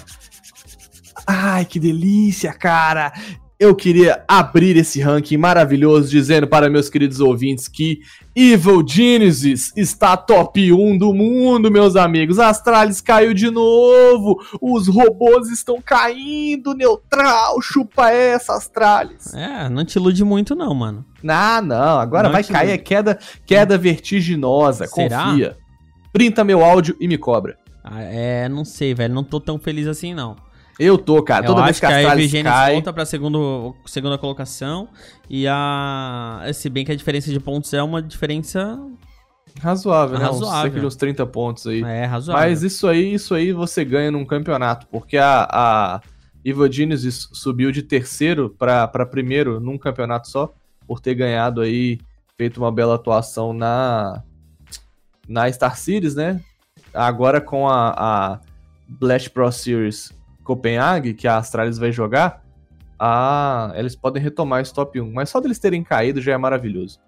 Ai, 1.26 1.66
que 1.66 1.80
delícia, 1.80 2.54
cara. 2.54 3.12
Eu 3.60 3.76
queria 3.76 4.24
abrir 4.28 4.78
esse 4.78 5.02
ranking 5.02 5.36
maravilhoso 5.38 6.12
dizendo 6.12 6.46
para 6.48 6.70
meus 6.70 6.92
queridos 6.92 7.20
ouvintes 7.20 7.68
que 7.68 8.02
Evil 8.36 8.86
Genesis 8.88 9.74
está 9.76 10.16
top 10.16 10.72
1 10.72 10.96
do 11.00 11.12
mundo, 11.12 11.72
meus 11.72 11.96
amigos. 11.96 12.38
Astralis 12.38 13.02
caiu 13.02 13.34
de 13.34 13.50
novo. 13.50 14.40
Os 14.62 14.88
robôs 14.88 15.50
estão 15.50 15.82
caindo, 15.82 16.76
neutral. 16.76 17.60
Chupa 17.60 18.12
essa, 18.12 18.54
Astralis. 18.54 19.34
É, 19.34 19.68
não 19.70 19.84
te 19.84 19.96
ilude 19.96 20.24
muito 20.24 20.54
não, 20.54 20.76
mano. 20.76 21.04
Ah, 21.28 21.60
não, 21.60 22.00
agora 22.00 22.26
Não 22.28 22.34
vai 22.34 22.44
cair, 22.44 22.68
é 22.68 22.74
ilude. 22.74 22.84
queda, 22.84 23.18
queda 23.44 23.76
vertiginosa, 23.76 24.86
Será? 24.86 25.24
confia. 25.26 25.58
Printa 26.14 26.44
meu 26.44 26.64
áudio 26.64 26.96
e 27.00 27.08
me 27.08 27.18
cobra. 27.18 27.58
Ah, 27.84 28.04
É, 28.04 28.48
não 28.48 28.64
sei, 28.64 28.94
velho. 28.94 29.16
Não 29.16 29.24
tô 29.24 29.40
tão 29.40 29.58
feliz 29.58 29.88
assim, 29.88 30.14
não. 30.14 30.36
Eu 30.80 30.98
tô, 30.98 31.24
cara, 31.24 31.44
Eu 31.44 31.48
toda 31.48 31.64
vez 31.64 31.72
acho 31.72 31.82
que 31.82 31.88
que 31.88 31.94
a 31.94 31.98
Astralis 31.98 32.32
cai... 32.44 32.74
volta 32.74 32.94
pra 32.94 33.06
segundo, 33.06 33.76
segunda 33.86 34.18
colocação. 34.18 34.88
E 35.30 35.48
a. 35.48 36.42
Se 36.54 36.70
bem 36.70 36.86
que 36.86 36.92
a 36.92 36.96
diferença 36.96 37.32
de 37.32 37.40
pontos 37.40 37.74
é 37.74 37.82
uma 37.82 38.02
diferença. 38.02 38.80
Razoável, 39.60 40.20
né? 40.20 40.26
Razoável. 40.26 40.48
Uns, 40.48 40.62
cerca 40.62 40.80
de 40.80 40.86
uns 40.86 40.96
30 40.96 41.26
pontos 41.26 41.66
aí. 41.66 41.82
É 41.82 42.06
razoável. 42.06 42.48
Mas 42.48 42.62
isso 42.62 42.88
aí, 42.88 43.14
isso 43.14 43.34
aí 43.34 43.52
você 43.52 43.84
ganha 43.84 44.12
num 44.12 44.24
campeonato, 44.24 44.86
porque 44.92 45.18
a, 45.18 45.48
a 45.52 46.02
Evil 46.46 46.72
Genesis 46.72 47.28
subiu 47.34 47.72
de 47.72 47.82
terceiro 47.82 48.50
pra, 48.58 48.88
pra 48.88 49.06
primeiro 49.06 49.60
num 49.60 49.78
campeonato 49.78 50.30
só, 50.30 50.54
por 50.86 51.00
ter 51.00 51.16
ganhado 51.16 51.62
aí, 51.62 52.00
feito 52.38 52.58
uma 52.58 52.72
bela 52.72 52.96
atuação 52.96 53.52
na, 53.52 54.22
na 55.28 55.52
Star 55.52 55.76
Series, 55.76 56.14
né? 56.14 56.40
Agora 56.94 57.42
com 57.42 57.68
a, 57.68 57.90
a 57.98 58.40
Blast 58.88 59.32
Pro 59.32 59.52
Series 59.52 60.17
Copenhague, 60.48 61.14
que 61.14 61.28
a 61.28 61.38
Astralis 61.38 61.78
vai 61.78 61.92
jogar, 61.92 62.42
a, 62.98 63.74
eles 63.76 63.96
podem 63.96 64.24
retomar 64.24 64.62
esse 64.62 64.74
top 64.74 65.00
1. 65.00 65.12
Mas 65.14 65.30
só 65.30 65.40
deles 65.42 65.60
terem 65.60 65.84
caído 65.84 66.22
já 66.22 66.32
é 66.32 66.38
maravilhoso. 66.38 67.00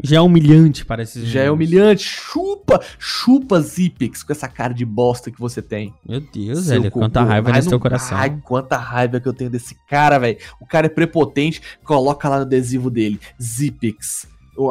Já 0.00 0.18
é 0.18 0.20
humilhante 0.20 0.84
para 0.84 1.02
esses 1.02 1.26
Já 1.26 1.40
é 1.40 1.50
meninos. 1.50 1.54
humilhante. 1.54 2.04
Chupa, 2.04 2.80
chupa 2.98 3.60
Zipex 3.60 4.22
com 4.22 4.32
essa 4.32 4.46
cara 4.46 4.72
de 4.72 4.84
bosta 4.84 5.28
que 5.30 5.40
você 5.40 5.60
tem. 5.60 5.92
Meu 6.08 6.20
Deus, 6.20 6.66
Seu 6.66 6.80
velho. 6.80 6.92
Quanta 6.92 7.22
raiva 7.22 7.48
Ai, 7.50 7.56
nesse 7.56 7.68
teu 7.68 7.80
coração. 7.80 8.16
Ai, 8.16 8.38
quanta 8.44 8.76
raiva 8.76 9.18
que 9.18 9.26
eu 9.26 9.32
tenho 9.32 9.50
desse 9.50 9.74
cara, 9.88 10.18
velho. 10.18 10.38
O 10.60 10.66
cara 10.66 10.86
é 10.86 10.90
prepotente, 10.90 11.60
coloca 11.82 12.28
lá 12.28 12.36
no 12.36 12.42
adesivo 12.42 12.90
dele, 12.90 13.18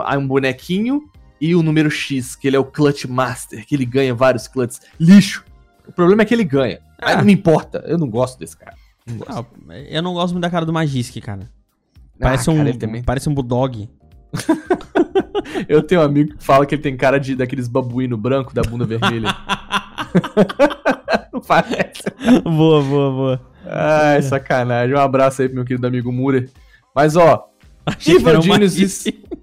aí 0.05 0.17
Um 0.17 0.27
bonequinho 0.27 1.01
e 1.41 1.55
o 1.55 1.61
número 1.61 1.91
X, 1.91 2.35
que 2.35 2.47
ele 2.47 2.55
é 2.55 2.59
o 2.59 2.65
Clutch 2.65 3.05
Master, 3.05 3.65
que 3.65 3.75
ele 3.75 3.85
ganha 3.85 4.13
vários 4.13 4.47
clutches. 4.47 4.81
Lixo. 4.99 5.43
O 5.87 5.91
problema 5.93 6.21
é 6.21 6.25
que 6.25 6.33
ele 6.33 6.43
ganha. 6.43 6.79
Aí 7.01 7.13
Ah. 7.13 7.17
não 7.17 7.25
me 7.25 7.33
importa, 7.33 7.83
eu 7.87 7.97
não 7.97 8.09
gosto 8.09 8.39
desse 8.39 8.57
cara. 8.57 8.75
Não 9.05 9.17
gosto. 9.17 9.47
Ah, 9.69 9.77
eu 9.89 10.01
não 10.01 10.13
gosto 10.13 10.33
muito 10.33 10.43
da 10.43 10.49
cara 10.49 10.65
do 10.65 10.73
Magisk, 10.73 11.19
cara. 11.21 11.49
Parece 12.19 12.49
Ah, 12.49 12.53
um. 12.53 12.77
cara. 12.77 13.01
Parece 13.05 13.29
um 13.29 13.33
bulldog. 13.33 13.89
Eu 15.67 15.81
tenho 15.81 16.01
um 16.01 16.03
amigo 16.03 16.35
que 16.37 16.43
fala 16.43 16.65
que 16.65 16.75
ele 16.75 16.81
tem 16.81 16.95
cara 16.95 17.19
de 17.19 17.35
daqueles 17.35 17.67
babuíno 17.67 18.17
branco 18.17 18.53
da 18.53 18.61
bunda 18.61 18.85
vermelha. 18.85 19.29
não 21.33 21.41
parece. 21.41 22.03
boa, 22.43 22.83
boa, 22.83 23.11
boa. 23.11 23.41
Ai, 23.65 24.21
sacanagem. 24.21 24.95
Um 24.95 24.99
abraço 24.99 25.41
aí 25.41 25.47
pro 25.47 25.55
meu 25.55 25.65
querido 25.65 25.87
amigo 25.87 26.11
Murer. 26.11 26.49
Mas, 26.95 27.15
ó, 27.15 27.47
Achei 27.85 28.17
que 28.17 28.23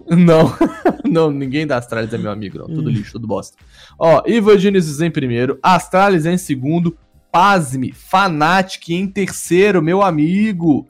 Não, 0.09 0.53
não, 1.05 1.31
ninguém 1.31 1.67
da 1.67 1.77
Astralis 1.77 2.13
é 2.13 2.19
meu 2.19 2.31
amigo, 2.31 2.59
não. 2.59 2.67
Tudo 2.67 2.91
lixo, 2.91 3.13
tudo 3.13 3.27
bosta. 3.27 3.57
Ó, 3.99 4.23
Evil 4.27 4.59
Genesis 4.59 5.01
em 5.01 5.11
primeiro, 5.11 5.59
Astralis 5.63 6.27
em 6.27 6.37
segundo, 6.37 6.97
Pasme, 7.33 7.93
Fnatic 7.93 8.91
em 8.91 9.07
terceiro, 9.07 9.83
meu 9.83 10.03
amigo. 10.03 10.87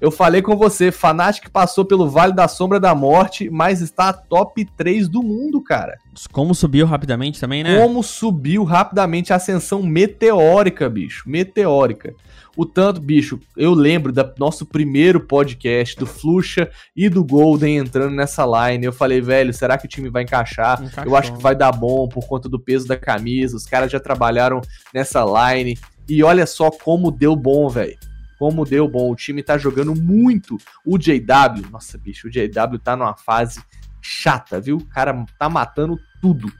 Eu 0.00 0.12
falei 0.12 0.40
com 0.40 0.56
você, 0.56 0.92
Fnatic 0.92 1.50
passou 1.50 1.84
pelo 1.84 2.08
Vale 2.08 2.32
da 2.32 2.46
Sombra 2.46 2.78
da 2.78 2.94
Morte, 2.94 3.50
mas 3.50 3.80
está 3.80 4.12
top 4.12 4.64
3 4.76 5.08
do 5.08 5.24
mundo, 5.24 5.60
cara. 5.60 5.98
Como 6.30 6.54
subiu 6.54 6.86
rapidamente 6.86 7.40
também, 7.40 7.64
né? 7.64 7.80
Como 7.80 8.00
subiu 8.04 8.62
rapidamente 8.62 9.32
a 9.32 9.36
ascensão 9.36 9.82
meteórica, 9.82 10.88
bicho. 10.88 11.28
Meteórica. 11.28 12.14
O 12.56 12.64
tanto, 12.64 13.00
bicho, 13.00 13.40
eu 13.56 13.72
lembro 13.72 14.12
do 14.12 14.34
nosso 14.38 14.66
primeiro 14.66 15.20
podcast, 15.20 15.96
do 15.96 16.06
Fluxa 16.06 16.70
e 16.94 17.08
do 17.08 17.24
Golden 17.24 17.78
entrando 17.78 18.14
nessa 18.14 18.44
line. 18.44 18.84
Eu 18.84 18.92
falei, 18.92 19.20
velho, 19.20 19.52
será 19.52 19.76
que 19.78 19.86
o 19.86 19.88
time 19.88 20.08
vai 20.10 20.22
encaixar? 20.22 20.82
Encaixou. 20.82 21.12
Eu 21.12 21.16
acho 21.16 21.32
que 21.34 21.42
vai 21.42 21.56
dar 21.56 21.72
bom 21.72 22.08
por 22.08 22.26
conta 22.26 22.48
do 22.48 22.58
peso 22.58 22.86
da 22.86 22.96
camisa. 22.96 23.56
Os 23.56 23.64
caras 23.64 23.90
já 23.90 23.98
trabalharam 23.98 24.60
nessa 24.94 25.24
line. 25.24 25.78
E 26.08 26.22
olha 26.22 26.46
só 26.46 26.70
como 26.70 27.10
deu 27.10 27.36
bom, 27.36 27.68
velho. 27.68 27.98
Como 28.38 28.64
deu 28.64 28.88
bom. 28.88 29.10
O 29.10 29.16
time 29.16 29.42
tá 29.42 29.58
jogando 29.58 29.94
muito. 29.94 30.58
O 30.84 30.96
JW, 30.96 31.70
nossa, 31.70 31.98
bicho, 31.98 32.28
o 32.28 32.30
JW 32.30 32.78
tá 32.82 32.96
numa 32.96 33.16
fase 33.16 33.60
chata, 34.00 34.60
viu? 34.60 34.76
O 34.76 34.86
cara 34.86 35.26
tá 35.38 35.48
matando 35.48 35.98
tudo. 36.20 36.52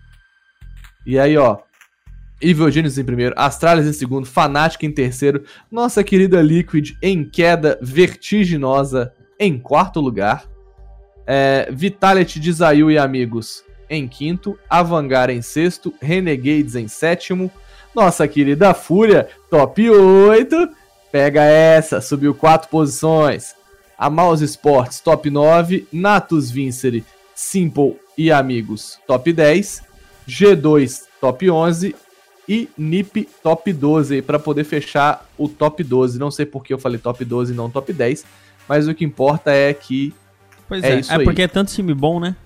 E 1.07 1.19
aí, 1.19 1.37
ó. 1.37 1.59
Evil 2.41 2.71
Genius 2.71 2.97
em 2.99 3.05
primeiro, 3.05 3.35
Astralis 3.37 3.87
em 3.87 3.93
segundo, 3.93 4.25
Fnatic 4.25 4.85
em 4.85 4.93
terceiro, 4.93 5.43
nossa 5.69 6.05
querida 6.05 6.41
Liquid 6.41 6.93
em 7.03 7.25
queda 7.25 7.77
vertiginosa 7.83 9.13
em 9.41 9.59
quarto 9.59 10.01
lugar, 10.01 10.49
é, 11.27 11.69
Vitality 11.73 12.39
de 12.39 12.53
e 12.91 12.97
amigos 12.97 13.65
em 13.91 14.07
quinto, 14.07 14.57
Avangar 14.71 15.31
em 15.31 15.43
sexto, 15.43 15.93
Renegades 16.01 16.77
em 16.77 16.87
sétimo, 16.87 17.51
nossa 17.95 18.29
querida 18.29 18.73
Fúria, 18.73 19.29
top 19.51 19.91
8, 19.91 20.69
pega 21.11 21.43
essa, 21.43 22.01
subiu 22.01 22.35
quatro 22.35 22.69
posições, 22.69 23.55
a 23.97 24.09
Mouse 24.09 24.45
Sports 24.45 25.01
top 25.01 25.31
9, 25.31 25.87
Natus 25.93 26.51
Vincere, 26.51 27.05
Simple 27.35 27.97
e 28.17 28.31
amigos 28.31 28.99
top 29.07 29.33
10, 29.33 29.83
G2 30.29 31.03
top 31.21 31.51
11 31.51 31.95
e 32.49 32.69
NIP 32.77 33.29
top 33.43 33.73
12 33.73 34.23
para 34.23 34.39
poder 34.39 34.65
fechar 34.65 35.27
o 35.37 35.49
top 35.49 35.85
12. 35.85 36.19
Não 36.19 36.31
sei 36.31 36.47
por 36.47 36.65
que 36.65 36.73
eu 36.73 36.79
falei 36.79 36.99
top 36.99 37.25
12 37.25 37.53
e 37.53 37.57
não 37.57 37.71
top 37.71 37.93
10, 37.93 38.25
mas 38.69 38.89
o 38.89 38.95
que 38.95 39.05
importa 39.05 39.53
é 39.53 39.73
que 39.73 40.15
Pois 40.69 40.85
é, 40.85 40.97
é, 40.97 41.03
é 41.09 41.25
porque 41.25 41.43
é 41.43 41.49
tanto 41.49 41.73
time 41.73 41.95
bom, 41.95 42.21
né? 42.21 42.37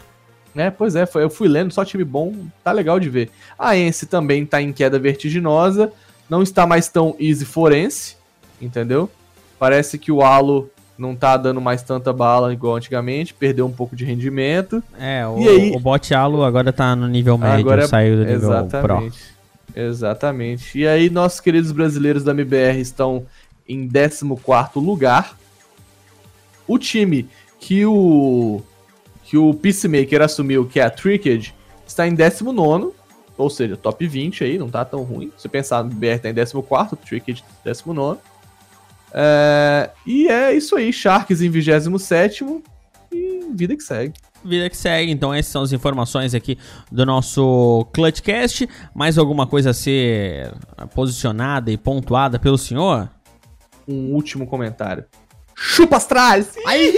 É, 0.54 0.70
pois 0.70 0.94
é, 0.94 1.08
eu 1.14 1.30
fui 1.30 1.48
lendo, 1.48 1.72
só 1.72 1.84
time 1.84 2.04
bom, 2.04 2.34
tá 2.62 2.70
legal 2.72 3.00
de 3.00 3.08
ver. 3.08 3.30
A 3.58 3.76
Ence 3.76 4.06
também 4.06 4.44
tá 4.44 4.60
em 4.60 4.72
queda 4.72 4.98
vertiginosa, 4.98 5.92
não 6.28 6.42
está 6.42 6.66
mais 6.66 6.88
tão 6.88 7.16
easy 7.18 7.44
forense, 7.44 8.16
entendeu? 8.62 9.10
Parece 9.58 9.98
que 9.98 10.10
o 10.10 10.22
Halo 10.22 10.70
não 10.96 11.16
tá 11.16 11.36
dando 11.36 11.60
mais 11.60 11.82
tanta 11.82 12.12
bala 12.12 12.52
igual 12.52 12.76
antigamente, 12.76 13.34
perdeu 13.34 13.66
um 13.66 13.72
pouco 13.72 13.96
de 13.96 14.04
rendimento. 14.04 14.82
É, 14.98 15.26
o, 15.26 15.36
aí, 15.36 15.72
o 15.74 15.80
bot 15.80 16.14
Halo 16.14 16.44
agora 16.44 16.72
tá 16.72 16.94
no 16.94 17.08
nível 17.08 17.36
médio, 17.36 17.60
agora, 17.60 17.88
saiu 17.88 18.16
do 18.16 18.24
nível 18.24 18.36
exatamente, 18.36 18.82
Pro. 18.86 19.82
Exatamente. 19.82 20.78
E 20.78 20.86
aí, 20.86 21.10
nossos 21.10 21.40
queridos 21.40 21.72
brasileiros 21.72 22.22
da 22.22 22.32
MBR 22.32 22.80
estão 22.80 23.26
em 23.68 23.88
14 23.88 24.70
lugar. 24.76 25.36
O 26.66 26.78
time 26.78 27.28
que 27.58 27.84
o 27.84 28.62
que 29.24 29.38
o 29.38 29.54
Peacemaker 29.54 30.20
assumiu, 30.20 30.66
que 30.66 30.78
é 30.78 30.82
a 30.82 30.90
Tricked, 30.90 31.54
está 31.86 32.06
em 32.06 32.14
19, 32.14 32.92
ou 33.38 33.48
seja, 33.48 33.78
top 33.78 34.06
20 34.06 34.44
aí, 34.44 34.58
não 34.58 34.68
tá 34.68 34.84
tão 34.84 35.02
ruim. 35.02 35.32
Se 35.38 35.48
pensar, 35.48 35.82
no 35.82 35.90
BR 35.90 36.18
tá 36.20 36.28
em 36.28 36.34
14, 36.34 36.96
Tricked 36.96 37.42
19. 37.64 38.20
É, 39.14 39.90
e 40.06 40.28
é 40.28 40.54
isso 40.54 40.76
aí, 40.76 40.92
Sharks 40.92 41.40
em 41.40 41.50
27 41.50 42.44
e 43.12 43.40
vida 43.52 43.76
que 43.76 43.82
segue. 43.82 44.14
Vida 44.44 44.68
que 44.68 44.76
segue, 44.76 45.12
então 45.12 45.32
essas 45.32 45.52
são 45.52 45.62
as 45.62 45.72
informações 45.72 46.34
aqui 46.34 46.58
do 46.90 47.06
nosso 47.06 47.86
Clutchcast. 47.92 48.68
Mais 48.94 49.16
alguma 49.16 49.46
coisa 49.46 49.70
a 49.70 49.74
ser 49.74 50.52
posicionada 50.94 51.70
e 51.70 51.76
pontuada 51.76 52.38
pelo 52.38 52.58
senhor? 52.58 53.08
Um 53.86 54.12
último 54.14 54.46
comentário. 54.46 55.04
Chupa 55.54 55.96
Astrais! 55.96 56.54
Aí! 56.66 56.92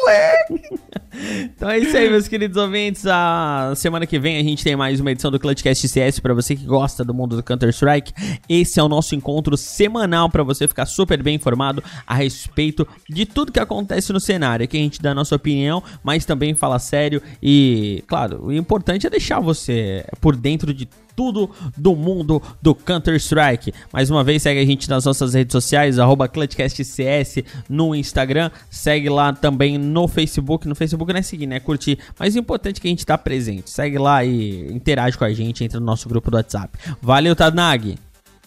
moleque! 0.00 0.80
Então 1.12 1.68
é 1.68 1.78
isso 1.78 1.96
aí, 1.96 2.08
meus 2.08 2.28
queridos 2.28 2.56
ouvintes. 2.56 3.04
A 3.06 3.72
semana 3.76 4.06
que 4.06 4.18
vem 4.18 4.38
a 4.38 4.42
gente 4.42 4.62
tem 4.62 4.76
mais 4.76 5.00
uma 5.00 5.10
edição 5.10 5.30
do 5.30 5.38
Clutchcast 5.38 5.88
CS 5.88 6.20
para 6.20 6.32
você 6.32 6.54
que 6.54 6.64
gosta 6.64 7.04
do 7.04 7.12
mundo 7.12 7.36
do 7.36 7.42
Counter-Strike. 7.42 8.12
Esse 8.48 8.78
é 8.78 8.82
o 8.82 8.88
nosso 8.88 9.14
encontro 9.14 9.56
semanal 9.56 10.30
para 10.30 10.42
você 10.42 10.68
ficar 10.68 10.86
super 10.86 11.22
bem 11.22 11.36
informado 11.36 11.82
a 12.06 12.14
respeito 12.14 12.86
de 13.08 13.26
tudo 13.26 13.52
que 13.52 13.60
acontece 13.60 14.12
no 14.12 14.20
cenário. 14.20 14.64
Aqui 14.64 14.76
a 14.76 14.80
gente 14.80 15.02
dá 15.02 15.10
a 15.10 15.14
nossa 15.14 15.34
opinião, 15.34 15.82
mas 16.02 16.24
também 16.24 16.54
fala 16.54 16.78
sério 16.78 17.20
e, 17.42 18.04
claro, 18.06 18.46
o 18.46 18.52
importante 18.52 19.06
é 19.06 19.10
deixar 19.10 19.40
você 19.40 20.04
por 20.20 20.36
dentro 20.36 20.72
de 20.72 20.88
tudo 21.20 21.50
do 21.76 21.94
mundo 21.94 22.42
do 22.62 22.74
Counter-Strike. 22.74 23.74
Mais 23.92 24.10
uma 24.10 24.24
vez, 24.24 24.42
segue 24.42 24.60
a 24.60 24.64
gente 24.64 24.88
nas 24.88 25.04
nossas 25.04 25.34
redes 25.34 25.52
sociais, 25.52 25.98
arroba 25.98 26.26
ClutchCastCS 26.26 27.44
no 27.68 27.94
Instagram, 27.94 28.50
segue 28.70 29.10
lá 29.10 29.32
também 29.32 29.76
no 29.76 30.08
Facebook. 30.08 30.66
No 30.66 30.74
Facebook 30.74 30.99
não 31.06 31.18
é 31.18 31.22
seguir, 31.22 31.46
né? 31.46 31.56
É 31.56 31.60
curtir. 31.60 31.98
Mas 32.18 32.34
o 32.34 32.38
importante 32.38 32.78
é 32.78 32.80
que 32.80 32.88
a 32.88 32.90
gente 32.90 33.06
tá 33.06 33.16
presente. 33.16 33.70
Segue 33.70 33.98
lá 33.98 34.24
e 34.24 34.72
interage 34.72 35.16
com 35.16 35.24
a 35.24 35.32
gente, 35.32 35.64
entra 35.64 35.80
no 35.80 35.86
nosso 35.86 36.08
grupo 36.08 36.30
do 36.30 36.36
WhatsApp. 36.36 36.78
Valeu, 37.00 37.34
Tadnag! 37.34 37.98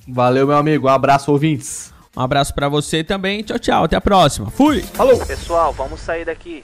Valeu, 0.07 0.47
meu 0.47 0.57
amigo. 0.57 0.87
Um 0.87 0.91
abraço, 0.91 1.31
ouvintes. 1.31 1.93
Um 2.15 2.21
abraço 2.21 2.53
para 2.53 2.69
você 2.69 3.03
também. 3.03 3.41
Tchau, 3.41 3.57
tchau. 3.57 3.83
Até 3.85 3.95
a 3.95 4.01
próxima. 4.01 4.49
Fui! 4.49 4.81
Falou! 4.81 5.17
Pessoal, 5.25 5.73
vamos 5.73 5.99
sair 5.99 6.25
daqui. 6.25 6.63